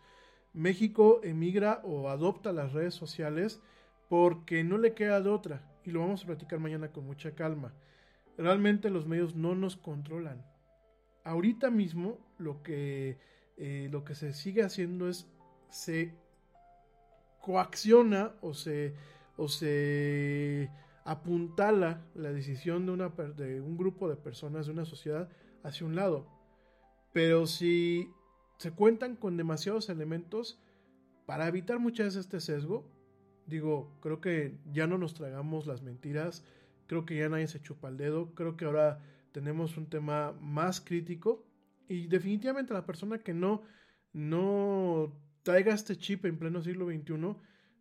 [0.54, 3.62] México emigra o adopta las redes sociales
[4.10, 5.62] porque no le queda de otra.
[5.86, 7.74] Y lo vamos a platicar mañana con mucha calma.
[8.38, 10.46] Realmente los medios no nos controlan.
[11.24, 13.18] Ahorita mismo lo que,
[13.58, 15.28] eh, lo que se sigue haciendo es
[15.70, 16.14] se
[17.42, 18.94] coacciona o se
[19.42, 20.70] o se
[21.04, 25.30] apuntala la decisión de, una, de un grupo de personas, de una sociedad,
[25.64, 26.28] hacia un lado.
[27.12, 28.08] Pero si
[28.58, 30.60] se cuentan con demasiados elementos
[31.26, 32.86] para evitar muchas veces este sesgo,
[33.48, 36.46] digo, creo que ya no nos tragamos las mentiras,
[36.86, 39.00] creo que ya nadie se chupa el dedo, creo que ahora
[39.32, 41.46] tenemos un tema más crítico
[41.88, 43.64] y definitivamente la persona que no,
[44.14, 45.14] no
[45.44, 47.36] traiga este chip en pleno siglo XXI,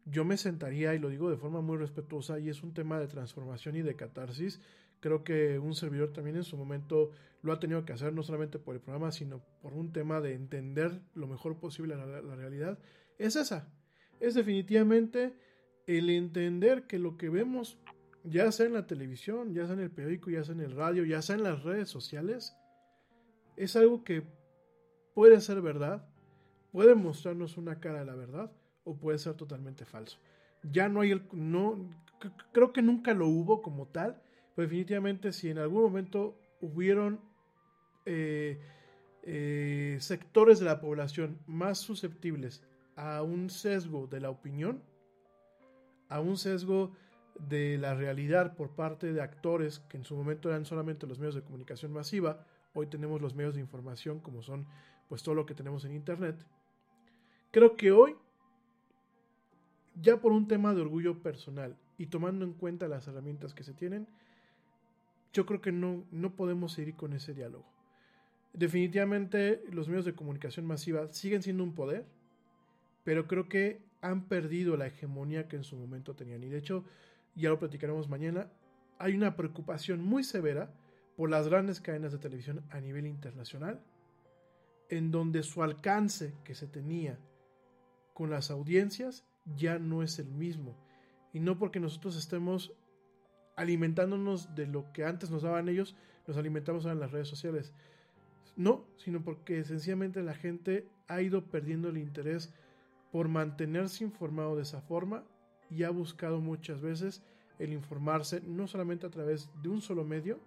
[0.06, 3.06] yo me sentaría, y lo digo de forma muy respetuosa, y es un tema de
[3.06, 4.60] transformación y de catarsis.
[5.00, 7.10] Creo que un servidor también en su momento
[7.42, 10.34] lo ha tenido que hacer, no solamente por el programa, sino por un tema de
[10.34, 12.78] entender lo mejor posible la, la realidad.
[13.18, 13.68] Es esa.
[14.18, 15.34] Es definitivamente
[15.86, 17.78] el entender que lo que vemos,
[18.24, 21.04] ya sea en la televisión, ya sea en el periódico, ya sea en el radio,
[21.04, 22.54] ya sea en las redes sociales,
[23.56, 24.22] es algo que
[25.14, 26.06] puede ser verdad,
[26.72, 28.50] puede mostrarnos una cara de la verdad,
[28.84, 30.18] o puede ser totalmente falso.
[30.62, 31.22] Ya no hay el...
[31.32, 31.78] No,
[32.52, 34.20] creo que nunca lo hubo como tal,
[34.54, 37.20] pero definitivamente si en algún momento hubieron
[38.06, 38.60] eh,
[39.22, 42.62] eh, sectores de la población más susceptibles
[42.96, 44.82] a un sesgo de la opinión,
[46.08, 46.92] a un sesgo
[47.38, 51.34] de la realidad por parte de actores que en su momento eran solamente los medios
[51.34, 52.44] de comunicación masiva,
[52.74, 54.66] hoy tenemos los medios de información como son
[55.08, 56.36] pues todo lo que tenemos en internet.
[57.50, 58.16] Creo que hoy
[60.00, 63.74] ya por un tema de orgullo personal y tomando en cuenta las herramientas que se
[63.74, 64.06] tienen,
[65.32, 67.66] yo creo que no, no podemos seguir con ese diálogo.
[68.52, 72.04] Definitivamente los medios de comunicación masiva siguen siendo un poder,
[73.04, 76.42] pero creo que han perdido la hegemonía que en su momento tenían.
[76.42, 76.84] Y de hecho,
[77.40, 78.50] ya lo platicaremos mañana,
[78.98, 80.72] hay una preocupación muy severa
[81.16, 83.82] por las grandes cadenas de televisión a nivel internacional,
[84.88, 87.18] en donde su alcance que se tenía
[88.14, 90.76] con las audiencias ya no es el mismo.
[91.32, 92.72] Y no porque nosotros estemos
[93.56, 95.96] alimentándonos de lo que antes nos daban ellos,
[96.26, 97.74] nos alimentamos ahora en las redes sociales.
[98.56, 102.52] No, sino porque sencillamente la gente ha ido perdiendo el interés
[103.12, 105.24] por mantenerse informado de esa forma
[105.70, 107.22] y ha buscado muchas veces
[107.58, 110.38] el informarse no solamente a través de un solo medio,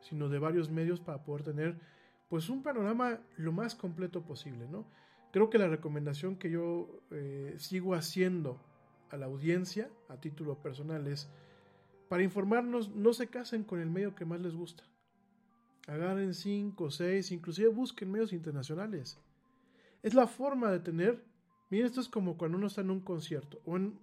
[0.00, 1.78] sino de varios medios para poder tener
[2.28, 4.84] pues un panorama lo más completo posible, ¿no?
[5.32, 8.60] Creo que la recomendación que yo eh, sigo haciendo
[9.10, 11.28] a la audiencia a título personal es,
[12.08, 14.84] para informarnos, no se casen con el medio que más les gusta.
[15.86, 19.18] Agarren cinco, seis, inclusive busquen medios internacionales.
[20.02, 21.22] Es la forma de tener,
[21.70, 23.98] miren, esto es como cuando uno está en un concierto, o en,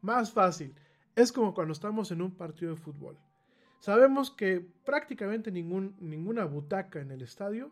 [0.00, 0.74] más fácil,
[1.14, 3.18] es como cuando estamos en un partido de fútbol.
[3.80, 7.70] Sabemos que prácticamente ningún, ninguna butaca en el estadio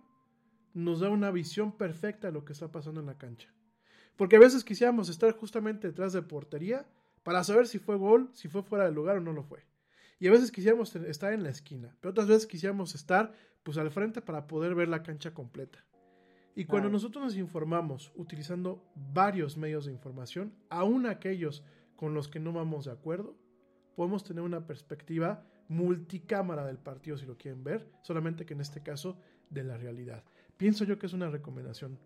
[0.75, 3.53] nos da una visión perfecta de lo que está pasando en la cancha.
[4.17, 6.87] Porque a veces quisiéramos estar justamente detrás de portería
[7.23, 9.65] para saber si fue gol, si fue fuera del lugar o no lo fue.
[10.19, 13.33] Y a veces quisiéramos estar en la esquina, pero otras veces quisiéramos estar
[13.63, 15.85] pues al frente para poder ver la cancha completa.
[16.55, 21.63] Y cuando nosotros nos informamos utilizando varios medios de información, aún aquellos
[21.97, 23.35] con los que no vamos de acuerdo,
[23.97, 28.83] podemos tener una perspectiva multicámara del partido si lo quieren ver, solamente que en este
[28.83, 29.17] caso
[29.51, 30.23] de la realidad.
[30.57, 31.99] Pienso yo que es una recomendación.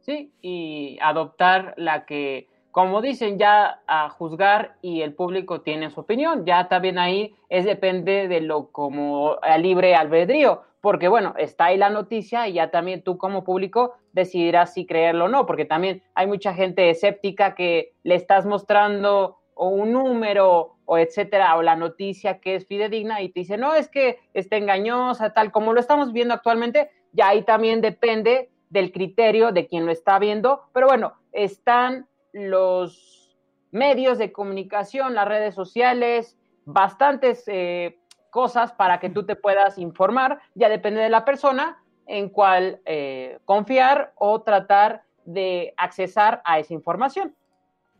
[0.00, 6.00] Sí, y adoptar la que, como dicen, ya a juzgar y el público tiene su
[6.00, 6.44] opinión.
[6.44, 11.78] Ya también ahí es depende de lo como a libre albedrío, porque bueno, está ahí
[11.78, 16.02] la noticia y ya también tú como público decidirás si creerlo o no, porque también
[16.14, 21.74] hay mucha gente escéptica que le estás mostrando o un número o etcétera, o la
[21.74, 25.80] noticia que es fidedigna y te dice, no, es que está engañosa, tal, como lo
[25.80, 30.86] estamos viendo actualmente, ya ahí también depende del criterio de quien lo está viendo, pero
[30.86, 33.34] bueno, están los
[33.70, 36.36] medios de comunicación, las redes sociales,
[36.66, 37.98] bastantes eh,
[38.34, 43.38] cosas para que tú te puedas informar, ya depende de la persona en cuál eh,
[43.44, 47.32] confiar o tratar de accesar a esa información.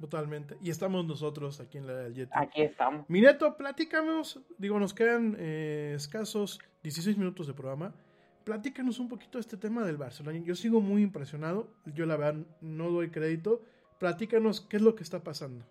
[0.01, 0.57] Totalmente.
[0.61, 2.33] Y estamos nosotros aquí en la del Yeti.
[2.35, 3.09] Aquí estamos.
[3.09, 4.41] Mineto, platícanos.
[4.59, 7.95] Digo, nos quedan eh, escasos 16 minutos de programa.
[8.43, 10.37] platícanos un poquito de este tema del Barcelona.
[10.45, 13.63] Yo sigo muy impresionado, yo la verdad no doy crédito.
[14.01, 15.65] Platícanos qué es lo que está pasando.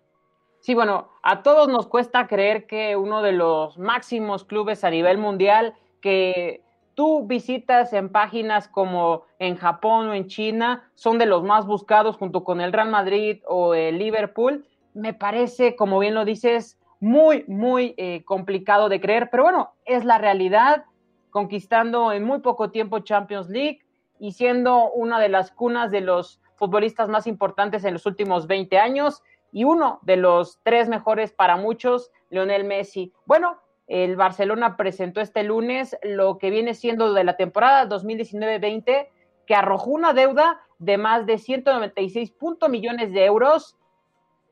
[0.64, 5.18] Sí, bueno, a todos nos cuesta creer que uno de los máximos clubes a nivel
[5.18, 6.62] mundial que
[6.94, 12.16] tú visitas en páginas como en Japón o en China son de los más buscados
[12.16, 17.44] junto con el Real Madrid o el Liverpool, me parece, como bien lo dices, muy,
[17.46, 20.86] muy eh, complicado de creer, pero bueno, es la realidad,
[21.28, 23.80] conquistando en muy poco tiempo Champions League
[24.18, 28.78] y siendo una de las cunas de los futbolistas más importantes en los últimos 20
[28.78, 29.22] años
[29.54, 33.12] y uno de los tres mejores para muchos, Lionel Messi.
[33.24, 33.56] Bueno,
[33.86, 39.08] el Barcelona presentó este lunes lo que viene siendo de la temporada 2019-20,
[39.46, 42.34] que arrojó una deuda de más de 196
[42.68, 43.78] millones de euros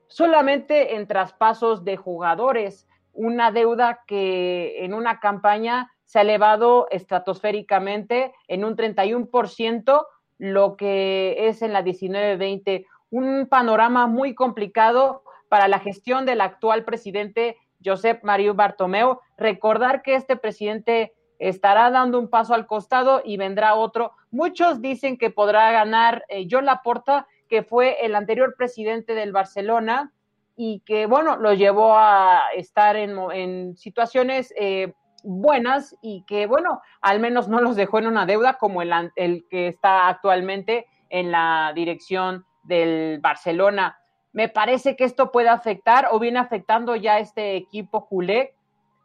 [0.06, 8.32] solamente en traspasos de jugadores, una deuda que en una campaña se ha elevado estratosféricamente
[8.46, 10.06] en un 31%,
[10.38, 16.82] lo que es en la 19-20, un panorama muy complicado para la gestión del actual
[16.82, 19.20] presidente Josep Mario Bartomeu.
[19.36, 24.12] Recordar que este presidente estará dando un paso al costado y vendrá otro.
[24.30, 30.10] Muchos dicen que podrá ganar eh, John Laporta, que fue el anterior presidente del Barcelona
[30.56, 37.20] y que, bueno, lo llevó a estar en, situaciones eh, buenas y que, bueno, al
[37.20, 41.72] menos no los dejó en una deuda como el, el que está actualmente en la
[41.74, 43.98] dirección del Barcelona.
[44.32, 48.54] Me parece que esto puede afectar o viene afectando ya este equipo culé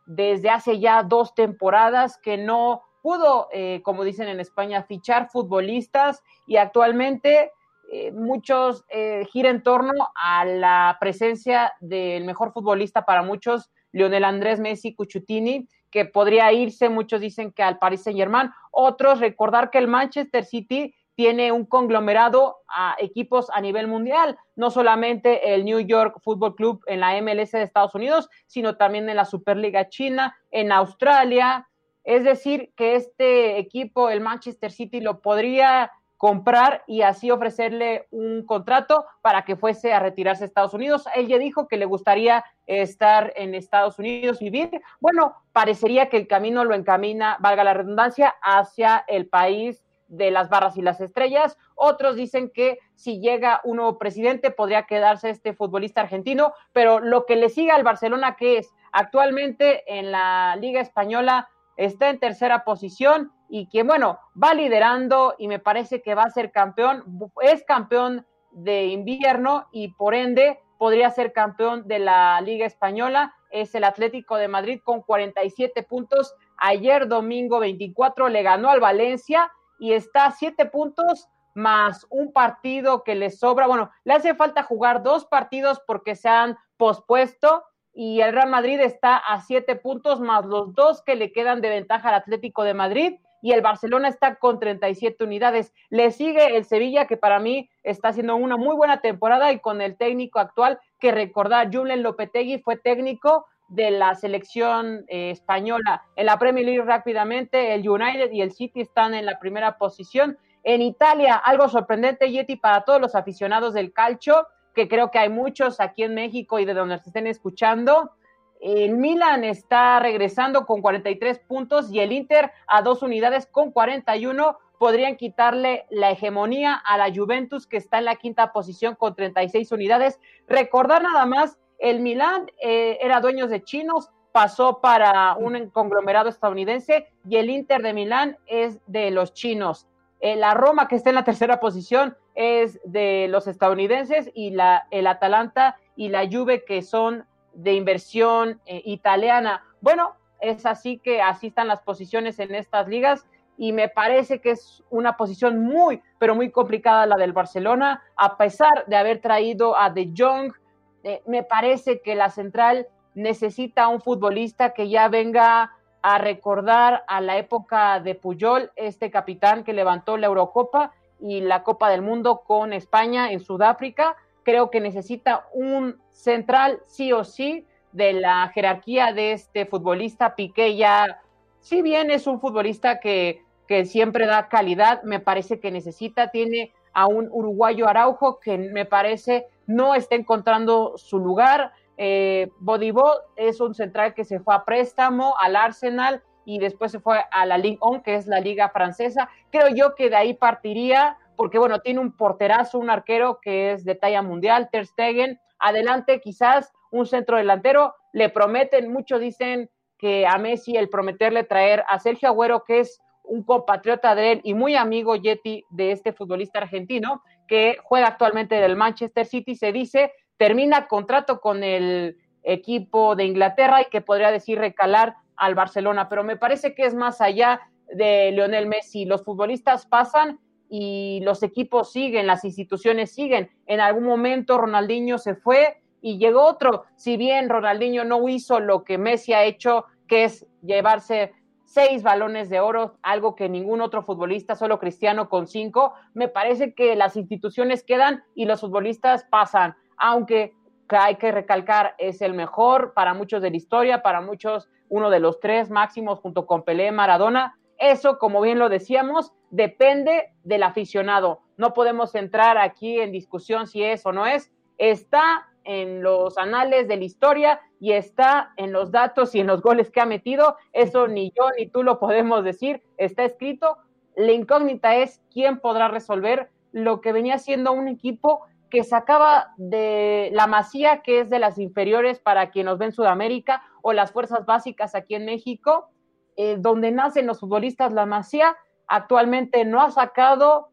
[0.06, 6.24] desde hace ya dos temporadas que no pudo, eh, como dicen en España, fichar futbolistas
[6.46, 7.52] y actualmente
[7.92, 14.60] eh, muchos eh, en torno a la presencia del mejor futbolista para muchos, Lionel Andrés
[14.60, 19.78] Messi Cuchutini, que podría irse, muchos dicen que al Paris Saint Germain, otros recordar que
[19.78, 25.80] el Manchester City tiene un conglomerado a equipos a nivel mundial, no solamente el New
[25.80, 30.38] York Football Club en la MLS de Estados Unidos, sino también en la Superliga China,
[30.52, 31.68] en Australia.
[32.04, 38.46] Es decir, que este equipo, el Manchester City, lo podría comprar y así ofrecerle un
[38.46, 41.06] contrato para que fuese a retirarse a Estados Unidos.
[41.16, 44.70] Él ya dijo que le gustaría estar en Estados Unidos, vivir.
[45.00, 50.50] Bueno, parecería que el camino lo encamina, valga la redundancia, hacia el país de las
[50.50, 51.58] barras y las estrellas.
[51.76, 57.26] Otros dicen que si llega un nuevo presidente podría quedarse este futbolista argentino, pero lo
[57.26, 62.64] que le sigue al Barcelona, que es actualmente en la Liga Española, está en tercera
[62.64, 67.04] posición y que, bueno, va liderando y me parece que va a ser campeón,
[67.42, 73.34] es campeón de invierno y por ende podría ser campeón de la Liga Española.
[73.52, 76.36] Es el Atlético de Madrid con 47 puntos.
[76.58, 83.04] Ayer domingo 24 le ganó al Valencia y está a siete puntos más un partido
[83.04, 83.68] que le sobra.
[83.68, 87.64] Bueno, le hace falta jugar dos partidos porque se han pospuesto
[87.94, 91.70] y el Real Madrid está a siete puntos más los dos que le quedan de
[91.70, 95.74] ventaja al Atlético de Madrid y el Barcelona está con 37 unidades.
[95.90, 99.82] Le sigue el Sevilla, que para mí está haciendo una muy buena temporada y con
[99.82, 106.04] el técnico actual, que recordar, Julen Lopetegui fue técnico de la selección eh, española.
[106.16, 110.38] En la Premier League rápidamente, el United y el City están en la primera posición.
[110.64, 115.30] En Italia, algo sorprendente, Yeti, para todos los aficionados del calcio, que creo que hay
[115.30, 118.12] muchos aquí en México y de donde se estén escuchando.
[118.60, 124.58] El Milan está regresando con 43 puntos y el Inter a dos unidades con 41
[124.78, 129.72] podrían quitarle la hegemonía a la Juventus que está en la quinta posición con 36
[129.72, 130.20] unidades.
[130.48, 137.08] Recordar nada más el Milán eh, era dueño de chinos, pasó para un conglomerado estadounidense
[137.28, 139.88] y el Inter de Milán es de los chinos.
[140.20, 144.88] Eh, la Roma, que está en la tercera posición, es de los estadounidenses y la,
[144.92, 149.64] el Atalanta y la Juve, que son de inversión eh, italiana.
[149.82, 153.26] Bueno, es así que así están las posiciones en estas ligas
[153.58, 158.38] y me parece que es una posición muy, pero muy complicada la del Barcelona, a
[158.38, 160.54] pesar de haber traído a De Jong,
[161.04, 165.72] eh, me parece que la central necesita un futbolista que ya venga
[166.02, 171.64] a recordar a la época de Puyol, este capitán que levantó la Eurocopa y la
[171.64, 174.16] Copa del Mundo con España en Sudáfrica.
[174.44, 180.36] Creo que necesita un central sí o sí de la jerarquía de este futbolista.
[180.36, 181.22] Piqué ya,
[181.60, 186.72] si bien es un futbolista que, que siempre da calidad, me parece que necesita, tiene
[186.98, 191.72] a un uruguayo Araujo que me parece no está encontrando su lugar.
[191.96, 197.00] Eh, Bodibó es un central que se fue a préstamo al Arsenal y después se
[197.00, 199.30] fue a la Ligue 1, que es la liga francesa.
[199.52, 203.86] Creo yo que de ahí partiría, porque bueno, tiene un porterazo, un arquero que es
[203.86, 205.40] de talla mundial, Ter Stegen.
[205.60, 207.94] Adelante, quizás un centro delantero.
[208.12, 209.70] Le prometen, muchos dicen
[210.00, 214.42] que a Messi el prometerle traer a Sergio Agüero, que es un compatriota de él
[214.44, 219.72] y muy amigo Yeti de este futbolista argentino, que juega actualmente del Manchester City, se
[219.72, 226.10] dice, termina contrato con el equipo de Inglaterra y que podría decir recalar al Barcelona,
[226.10, 227.62] pero me parece que es más allá
[227.94, 229.06] de Lionel Messi.
[229.06, 230.40] Los futbolistas pasan
[230.70, 233.50] y los equipos siguen, las instituciones siguen.
[233.66, 236.86] En algún momento Ronaldinho se fue y llegó otro.
[236.96, 241.34] Si bien Ronaldinho no hizo lo que Messi ha hecho, que es llevarse
[241.68, 246.74] seis balones de oro, algo que ningún otro futbolista, solo Cristiano con cinco, me parece
[246.74, 250.54] que las instituciones quedan y los futbolistas pasan, aunque
[250.88, 255.20] hay que recalcar, es el mejor para muchos de la historia, para muchos uno de
[255.20, 257.58] los tres máximos junto con Pelé, Maradona.
[257.78, 261.42] Eso, como bien lo decíamos, depende del aficionado.
[261.58, 264.52] No podemos entrar aquí en discusión si es o no es.
[264.78, 269.62] Está en los anales de la historia y está en los datos y en los
[269.62, 270.58] goles que ha metido.
[270.74, 272.82] Eso ni yo ni tú lo podemos decir.
[272.98, 273.78] Está escrito.
[274.16, 280.30] La incógnita es quién podrá resolver lo que venía siendo un equipo que sacaba de
[280.34, 284.12] la masía, que es de las inferiores para quien nos ve en Sudamérica, o las
[284.12, 285.90] fuerzas básicas aquí en México,
[286.36, 290.70] eh, donde nacen los futbolistas, la masía actualmente no ha sacado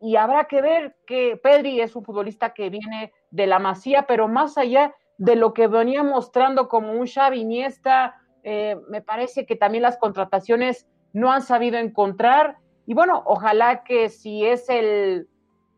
[0.00, 4.26] y habrá que ver que Pedri es un futbolista que viene de la masía, pero
[4.28, 9.56] más allá de lo que venía mostrando como un Xavi Iniesta, eh, me parece que
[9.56, 12.56] también las contrataciones no han sabido encontrar.
[12.86, 15.28] Y bueno, ojalá que si es el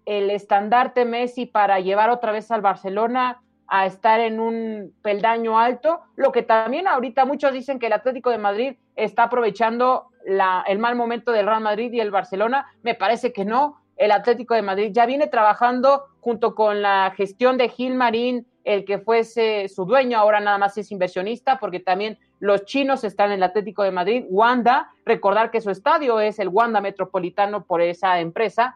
[0.05, 6.01] el estandarte Messi para llevar otra vez al Barcelona a estar en un peldaño alto,
[6.16, 10.97] lo que también ahorita muchos dicen que el Atlético de Madrid está aprovechando el mal
[10.97, 14.91] momento del Real Madrid y el Barcelona, me parece que no, el Atlético de Madrid
[14.93, 20.19] ya viene trabajando junto con la gestión de Gil Marín, el que fuese su dueño,
[20.19, 24.24] ahora nada más es inversionista, porque también los chinos están en el Atlético de Madrid,
[24.28, 28.74] Wanda, recordar que su estadio es el Wanda Metropolitano por esa empresa,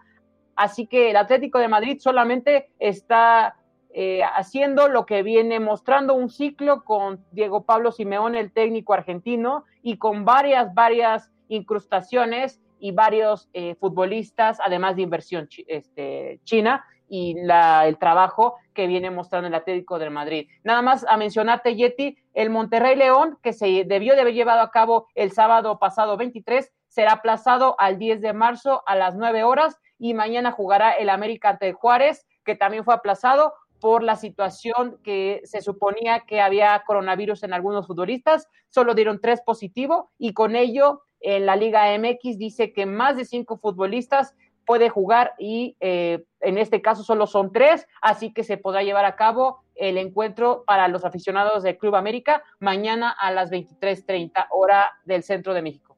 [0.58, 3.54] Así que el Atlético de Madrid solamente está
[3.90, 9.66] eh, haciendo lo que viene mostrando un ciclo con Diego Pablo Simeón, el técnico argentino,
[9.82, 17.36] y con varias, varias incrustaciones y varios eh, futbolistas, además de inversión este, china y
[17.38, 20.48] el trabajo que viene mostrando el Atlético de Madrid.
[20.62, 24.70] Nada más a mencionarte, Yeti, el Monterrey León, que se debió de haber llevado a
[24.70, 29.78] cabo el sábado pasado 23, será aplazado al 10 de marzo a las 9 horas
[29.98, 35.40] y mañana jugará el América ante Juárez, que también fue aplazado por la situación que
[35.44, 41.02] se suponía que había coronavirus en algunos futbolistas, solo dieron tres positivos y con ello
[41.20, 44.36] en la Liga MX dice que más de cinco futbolistas
[44.68, 49.06] puede jugar y eh, en este caso solo son tres, así que se podrá llevar
[49.06, 54.86] a cabo el encuentro para los aficionados del Club América mañana a las 23.30 hora
[55.04, 55.96] del centro de México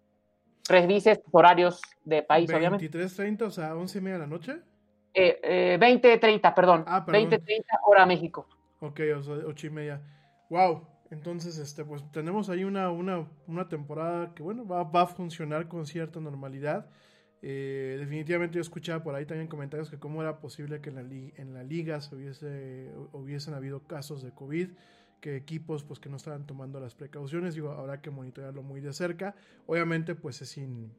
[0.69, 3.45] revises horarios de país, 23, obviamente.
[3.45, 4.61] 23.30, o sea, 11 y media de la noche.
[5.13, 6.85] Eh, eh, 20.30, perdón.
[6.87, 7.31] Ah, perdón.
[7.31, 8.47] 20.30 hora México.
[8.79, 10.01] Ok, o sea, 8 y media.
[10.49, 10.87] Wow.
[11.11, 15.67] Entonces, este, pues tenemos ahí una, una, una temporada que, bueno, va, va, a funcionar
[15.67, 16.87] con cierta normalidad.
[17.43, 21.01] Eh, definitivamente yo escuchaba por ahí también comentarios que cómo era posible que en la,
[21.01, 24.69] en la liga se hubiese, hubiesen habido casos de COVID
[25.21, 28.93] que equipos pues que no estaban tomando las precauciones, digo, habrá que monitorearlo muy de
[28.93, 29.35] cerca.
[29.67, 30.93] Obviamente pues es sin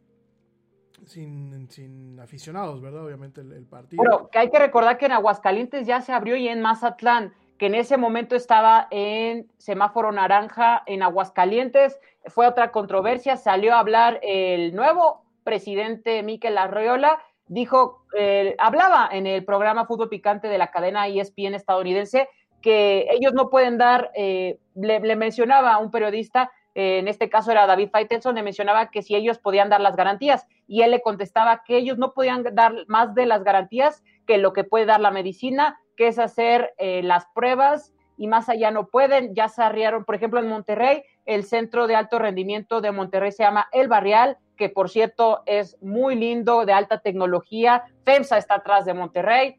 [1.05, 3.05] sin, sin aficionados, ¿verdad?
[3.05, 4.03] Obviamente el, partido.
[4.03, 7.67] Pero que hay que recordar que en Aguascalientes ya se abrió y en Mazatlán, que
[7.67, 14.19] en ese momento estaba en semáforo naranja en Aguascalientes, fue otra controversia, salió a hablar
[14.23, 20.71] el nuevo presidente Miquel Arreola, dijo, eh, hablaba en el programa Fútbol Picante de la
[20.71, 22.29] cadena ESPN estadounidense
[22.61, 27.51] que ellos no pueden dar, eh, le, mencionaba a un periodista, eh, en este caso
[27.51, 31.01] era David Faitelson, le mencionaba que si ellos podían dar las garantías y él le
[31.01, 35.01] contestaba que ellos no podían dar más de las garantías que lo que puede dar
[35.01, 39.63] la medicina, que es hacer eh, las pruebas y más allá no pueden, ya se
[39.63, 43.87] arriaron, por ejemplo, en Monterrey, el centro de alto rendimiento de Monterrey se llama El
[43.87, 49.57] Barrial, que por cierto es muy lindo, de alta tecnología, FEMSA está atrás de Monterrey,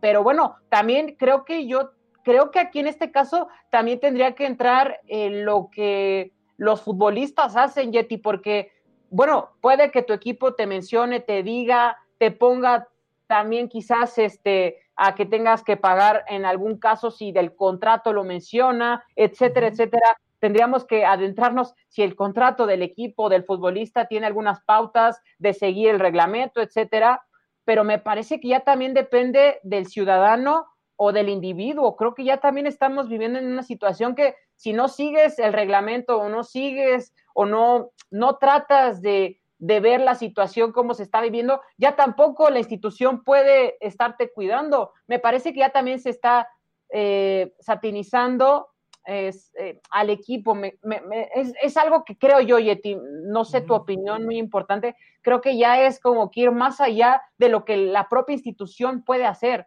[0.00, 1.90] pero bueno, también creo que yo
[2.28, 7.56] creo que aquí en este caso también tendría que entrar en lo que los futbolistas
[7.56, 8.70] hacen, Yeti, porque,
[9.08, 12.88] bueno, puede que tu equipo te mencione, te diga, te ponga
[13.26, 18.24] también quizás este a que tengas que pagar en algún caso si del contrato lo
[18.24, 20.20] menciona, etcétera, etcétera.
[20.40, 25.90] Tendríamos que adentrarnos si el contrato del equipo, del futbolista, tiene algunas pautas de seguir
[25.90, 27.24] el reglamento, etcétera,
[27.64, 30.66] pero me parece que ya también depende del ciudadano
[30.96, 31.96] o del individuo.
[31.96, 36.18] Creo que ya también estamos viviendo en una situación que si no sigues el reglamento
[36.18, 41.20] o no sigues o no, no tratas de, de ver la situación como se está
[41.20, 44.92] viviendo, ya tampoco la institución puede estarte cuidando.
[45.06, 46.48] Me parece que ya también se está
[46.90, 48.68] eh, satinizando
[49.08, 50.54] es, eh, al equipo.
[50.54, 54.36] Me, me, me, es, es, algo que creo yo, Yeti, no sé tu opinión, muy
[54.36, 54.94] importante.
[55.22, 59.02] Creo que ya es como que ir más allá de lo que la propia institución
[59.02, 59.66] puede hacer.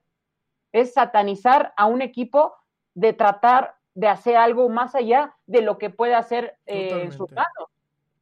[0.72, 2.53] Es satanizar a un equipo
[2.93, 7.27] de tratar de hacer algo más allá de lo que puede hacer eh, su.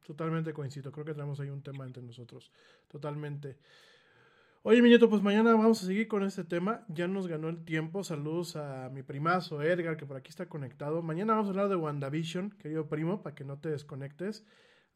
[0.06, 0.90] Totalmente coincido.
[0.90, 2.50] Creo que tenemos ahí un tema entre nosotros.
[2.88, 3.58] Totalmente.
[4.62, 6.84] Oye, mi nieto, pues mañana vamos a seguir con este tema.
[6.88, 8.04] Ya nos ganó el tiempo.
[8.04, 11.00] Saludos a mi primazo Edgar, que por aquí está conectado.
[11.00, 14.44] Mañana vamos a hablar de WandaVision, querido primo, para que no te desconectes.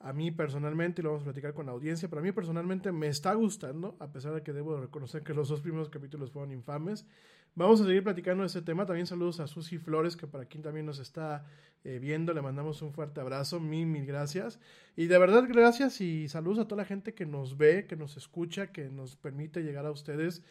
[0.05, 2.93] A mí personalmente, y lo vamos a platicar con la audiencia, pero a mí personalmente
[2.93, 6.53] me está gustando, a pesar de que debo reconocer que los dos primeros capítulos fueron
[6.53, 7.07] infames.
[7.55, 8.85] Vamos a seguir platicando de este tema.
[8.85, 11.47] También saludos a Susi Flores, que por aquí también nos está
[11.85, 12.35] eh, viendo.
[12.35, 13.61] Le mandamos un fuerte abrazo.
[13.61, 14.61] Mil, mil gracias.
[14.95, 18.19] Y de verdad, gracias y saludos a toda la gente que nos ve, que nos
[18.19, 20.43] escucha, que nos permite llegar a ustedes.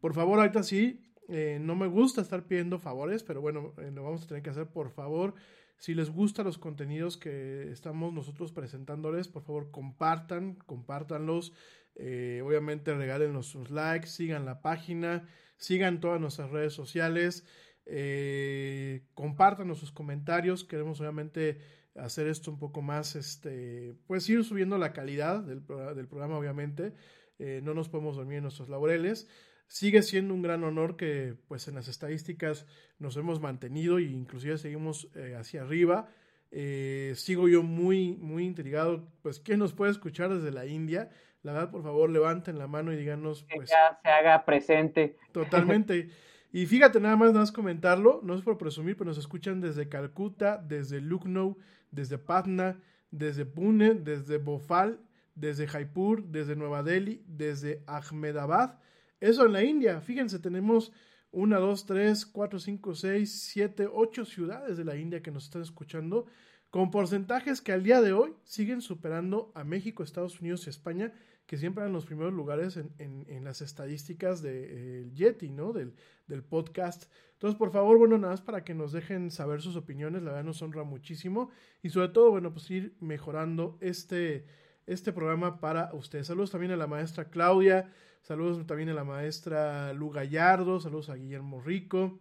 [0.00, 4.02] Por favor, ahorita sí, eh, no me gusta estar pidiendo favores, pero bueno, eh, lo
[4.02, 4.66] vamos a tener que hacer.
[4.66, 5.34] Por favor,
[5.78, 11.52] si les gustan los contenidos que estamos nosotros presentándoles, por favor, compartan, compártanlos.
[11.96, 15.26] obviamente, regálenos sus likes, sigan la página.
[15.56, 17.44] Sigan todas nuestras redes sociales.
[17.86, 20.64] Eh, compártanos sus comentarios.
[20.64, 21.58] Queremos obviamente
[21.94, 26.92] hacer esto un poco más, este, pues ir subiendo la calidad del, del programa, obviamente.
[27.38, 29.28] Eh, no nos podemos dormir en nuestros laureles.
[29.68, 32.66] Sigue siendo un gran honor que, pues, en las estadísticas
[32.98, 36.08] nos hemos mantenido e inclusive seguimos eh, hacia arriba.
[36.50, 41.10] Eh, sigo yo muy, muy intrigado, pues, ¿quién nos puede escuchar desde la India?
[41.42, 43.70] La verdad, por favor, levanten la mano y díganos, pues...
[43.70, 45.16] Que ya se haga presente.
[45.32, 46.10] Totalmente.
[46.52, 49.88] Y fíjate, nada más, nada más comentarlo, no es por presumir, pero nos escuchan desde
[49.88, 51.58] Calcuta, desde Lucknow,
[51.90, 52.80] desde Patna,
[53.10, 55.00] desde Pune, desde Bhopal,
[55.34, 58.78] desde Jaipur, desde Nueva Delhi, desde Ahmedabad.
[59.20, 60.00] Eso en la India.
[60.00, 60.92] Fíjense, tenemos
[61.30, 65.62] una, dos, tres, cuatro, cinco, seis, siete, ocho ciudades de la India que nos están
[65.62, 66.26] escuchando,
[66.70, 71.12] con porcentajes que al día de hoy siguen superando a México, Estados Unidos y España
[71.46, 75.72] que siempre eran los primeros lugares en, en, en las estadísticas del de, Yeti, ¿no?
[75.72, 75.94] Del,
[76.26, 77.10] del, podcast.
[77.34, 80.44] Entonces, por favor, bueno, nada más para que nos dejen saber sus opiniones, la verdad
[80.44, 81.50] nos honra muchísimo.
[81.82, 84.44] Y sobre todo, bueno, pues ir mejorando este,
[84.86, 86.26] este programa para ustedes.
[86.26, 87.92] Saludos también a la maestra Claudia,
[88.26, 92.18] saludos también a la maestra Lu Gallardo, saludos a Guillermo Rico,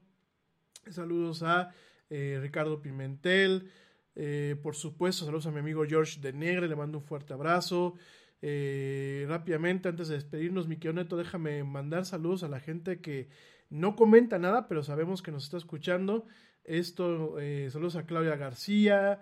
[0.87, 1.73] saludos a
[2.11, 3.71] eh, Ricardo Pimentel.
[4.13, 7.95] Eh, por supuesto, saludos a mi amigo George de Negre, le mando un fuerte abrazo.
[8.39, 13.29] Eh, rápidamente, antes de despedirnos, mi Neto, déjame mandar saludos a la gente que
[13.71, 16.27] no comenta nada, pero sabemos que nos está escuchando.
[16.63, 19.21] Esto, eh, saludos a Claudia García,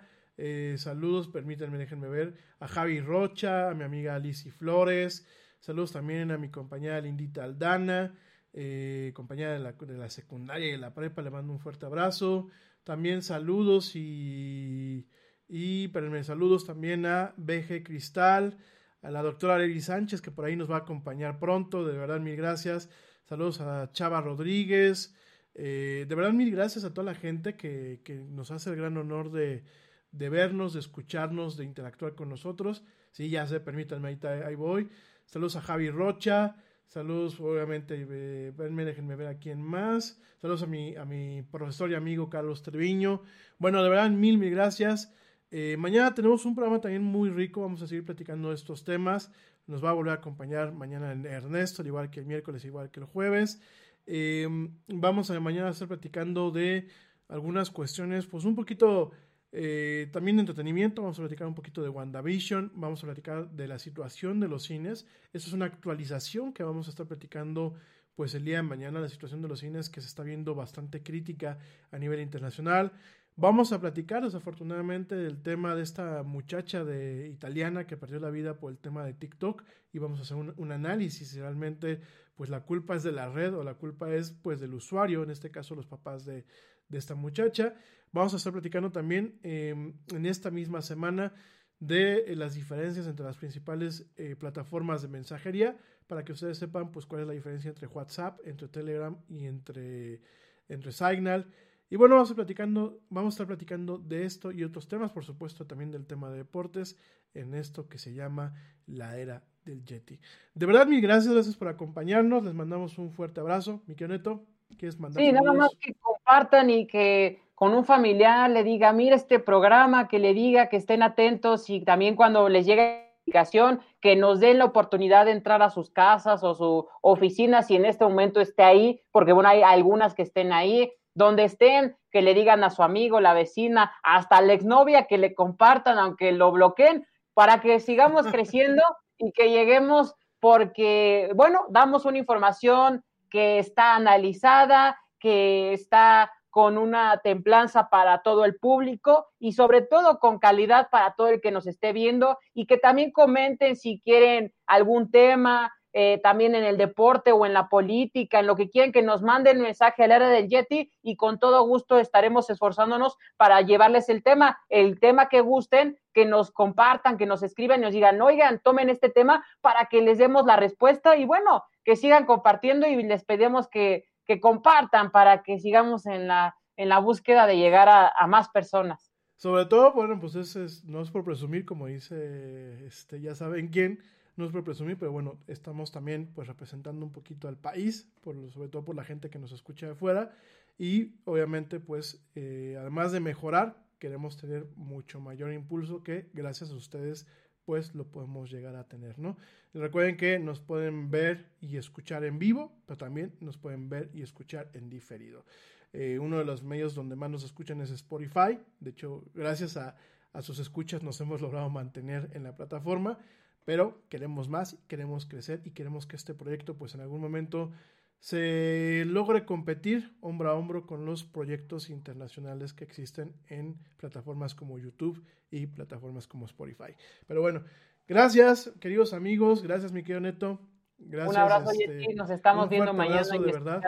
[0.76, 5.26] saludos, permítanme, déjenme ver, a Javi Rocha, a mi amiga Alicia Flores,
[5.64, 8.14] saludos también a mi compañera Lindita Aldana,
[8.52, 11.86] eh, compañera de la, de la secundaria y de la prepa, le mando un fuerte
[11.86, 12.48] abrazo.
[12.84, 15.08] También saludos y,
[15.48, 18.58] y, perdónme, saludos también a BG Cristal,
[19.00, 21.86] a la doctora Lely Sánchez, que por ahí nos va a acompañar pronto.
[21.86, 22.90] De verdad, mil gracias.
[23.24, 25.16] Saludos a Chava Rodríguez.
[25.54, 28.98] Eh, de verdad, mil gracias a toda la gente que, que nos hace el gran
[28.98, 29.64] honor de,
[30.12, 32.84] de, vernos, de escucharnos, de interactuar con nosotros.
[33.12, 34.90] Sí, ya sé, permítanme, ahí, ahí voy.
[35.26, 36.56] Saludos a Javi Rocha.
[36.86, 38.06] Saludos, obviamente,
[38.54, 40.20] déjenme ver a quién más.
[40.40, 43.22] Saludos a mi, a mi profesor y amigo Carlos Treviño.
[43.58, 45.12] Bueno, de verdad, mil, mil gracias.
[45.50, 49.32] Eh, mañana tenemos un programa también muy rico, vamos a seguir platicando estos temas.
[49.66, 53.00] Nos va a volver a acompañar mañana Ernesto, al igual que el miércoles, igual que
[53.00, 53.60] el jueves.
[54.06, 54.46] Eh,
[54.88, 56.88] vamos a mañana a estar platicando de
[57.28, 59.12] algunas cuestiones, pues un poquito
[59.56, 61.02] eh, también de entretenimiento.
[61.02, 64.64] Vamos a platicar un poquito de WandaVision, vamos a platicar de la situación de los
[64.64, 65.06] cines.
[65.32, 67.74] Eso es una actualización que vamos a estar platicando
[68.16, 71.04] pues el día de mañana, la situación de los cines que se está viendo bastante
[71.04, 71.58] crítica
[71.92, 72.92] a nivel internacional.
[73.36, 78.58] Vamos a platicar desafortunadamente del tema de esta muchacha de italiana que perdió la vida
[78.58, 79.62] por el tema de TikTok
[79.92, 82.00] y vamos a hacer un, análisis si realmente
[82.34, 85.30] pues la culpa es de la red o la culpa es pues del usuario, en
[85.30, 86.44] este caso los papás de,
[86.88, 87.74] de esta muchacha.
[88.14, 89.74] Vamos a estar platicando también eh,
[90.14, 91.32] en esta misma semana
[91.80, 95.76] de eh, las diferencias entre las principales eh, plataformas de mensajería
[96.06, 100.20] para que ustedes sepan pues cuál es la diferencia entre WhatsApp, entre Telegram y entre,
[100.68, 101.50] entre Signal.
[101.90, 105.24] Y bueno, vamos a, platicando, vamos a estar platicando de esto y otros temas, por
[105.24, 106.96] supuesto también del tema de deportes,
[107.34, 108.54] en esto que se llama
[108.86, 110.20] la era del Yeti.
[110.54, 113.82] De verdad, mil gracias, gracias por acompañarnos, les mandamos un fuerte abrazo.
[113.88, 114.46] Mi Neto,
[114.78, 115.20] ¿quieres mandar?
[115.20, 120.08] Sí, nada más que compartan y que con un familiar le diga, mira este programa,
[120.08, 124.58] que le diga que estén atentos y también cuando les llegue indicación, que nos den
[124.58, 128.62] la oportunidad de entrar a sus casas o su oficina si en este momento esté
[128.62, 132.82] ahí, porque bueno, hay algunas que estén ahí, donde estén, que le digan a su
[132.82, 138.26] amigo, la vecina, hasta la exnovia, que le compartan, aunque lo bloqueen, para que sigamos
[138.32, 138.82] creciendo
[139.16, 147.18] y que lleguemos, porque, bueno, damos una información que está analizada, que está con una
[147.18, 151.66] templanza para todo el público y sobre todo con calidad para todo el que nos
[151.66, 157.32] esté viendo y que también comenten si quieren algún tema, eh, también en el deporte
[157.32, 160.48] o en la política, en lo que quieran, que nos manden mensaje al área del
[160.48, 165.98] Yeti y con todo gusto estaremos esforzándonos para llevarles el tema, el tema que gusten,
[166.12, 170.02] que nos compartan, que nos escriban y nos digan, oigan, tomen este tema para que
[170.02, 175.10] les demos la respuesta y bueno, que sigan compartiendo y les pedimos que, que compartan
[175.10, 179.12] para que sigamos en la, en la búsqueda de llegar a, más personas.
[179.36, 184.00] Sobre todo, bueno, pues es, no es por presumir, como dice, este, ya saben quién,
[184.36, 188.34] no es por presumir, pero bueno, estamos también pues representando un poquito al país, por,
[188.52, 190.32] sobre todo por la gente que nos escucha de fuera
[190.78, 196.74] y obviamente pues eh, además de mejorar, queremos tener mucho mayor impulso que gracias a
[196.74, 197.26] ustedes
[197.64, 199.36] pues lo podemos llegar a tener, ¿no?
[199.72, 204.22] recuerden que nos pueden ver y escuchar en vivo, pero también nos pueden ver y
[204.22, 205.44] escuchar en diferido.
[205.92, 208.58] Eh, uno de los medios donde más nos escuchan es Spotify.
[208.80, 209.96] De hecho, gracias a,
[210.32, 213.18] a sus escuchas nos hemos logrado mantener en la plataforma
[213.64, 217.72] pero queremos más, queremos crecer y queremos que este proyecto pues en algún momento
[218.18, 224.78] se logre competir hombro a hombro con los proyectos internacionales que existen en plataformas como
[224.78, 226.94] YouTube y plataformas como Spotify.
[227.26, 227.62] Pero bueno,
[228.08, 230.60] gracias queridos amigos, gracias mi querido Neto.
[230.98, 233.22] Gracias, un abrazo este, nos estamos viendo mañana.
[233.22, 233.82] de verdad.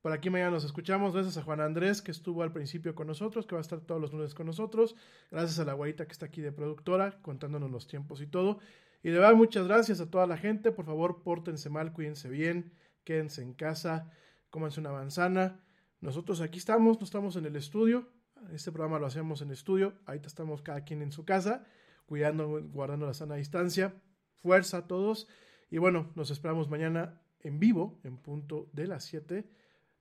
[0.00, 1.12] Por aquí mañana nos escuchamos.
[1.12, 4.00] Gracias a Juan Andrés, que estuvo al principio con nosotros, que va a estar todos
[4.00, 4.94] los lunes con nosotros.
[5.30, 8.60] Gracias a la guaita que está aquí de productora, contándonos los tiempos y todo.
[9.02, 10.70] Y de verdad, muchas gracias a toda la gente.
[10.70, 12.72] Por favor, pórtense mal, cuídense bien,
[13.08, 14.12] quédense en casa,
[14.50, 15.64] cómanse una manzana.
[16.02, 18.06] Nosotros aquí estamos, no estamos en el estudio.
[18.52, 19.94] Este programa lo hacemos en estudio.
[20.04, 21.64] Ahorita estamos cada quien en su casa,
[22.04, 23.94] cuidando, guardando la sana distancia.
[24.42, 25.26] Fuerza a todos.
[25.70, 29.50] Y bueno, nos esperamos mañana en vivo, en punto de las 7,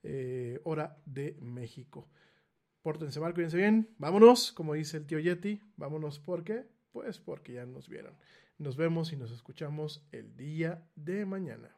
[0.03, 2.09] eh, hora de México.
[2.81, 3.95] Pórtense mal, cuídense bien.
[3.99, 5.61] Vámonos, como dice el tío Yeti.
[5.77, 8.17] Vámonos porque, pues porque ya nos vieron.
[8.57, 11.77] Nos vemos y nos escuchamos el día de mañana.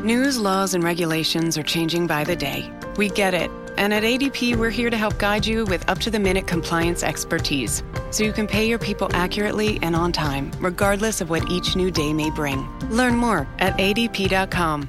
[0.00, 2.70] News, laws, and regulations are changing by the day.
[2.96, 3.50] We get it.
[3.76, 7.02] And at ADP, we're here to help guide you with up to the minute compliance
[7.02, 11.74] expertise so you can pay your people accurately and on time, regardless of what each
[11.74, 12.68] new day may bring.
[12.90, 14.88] Learn more at adp.com.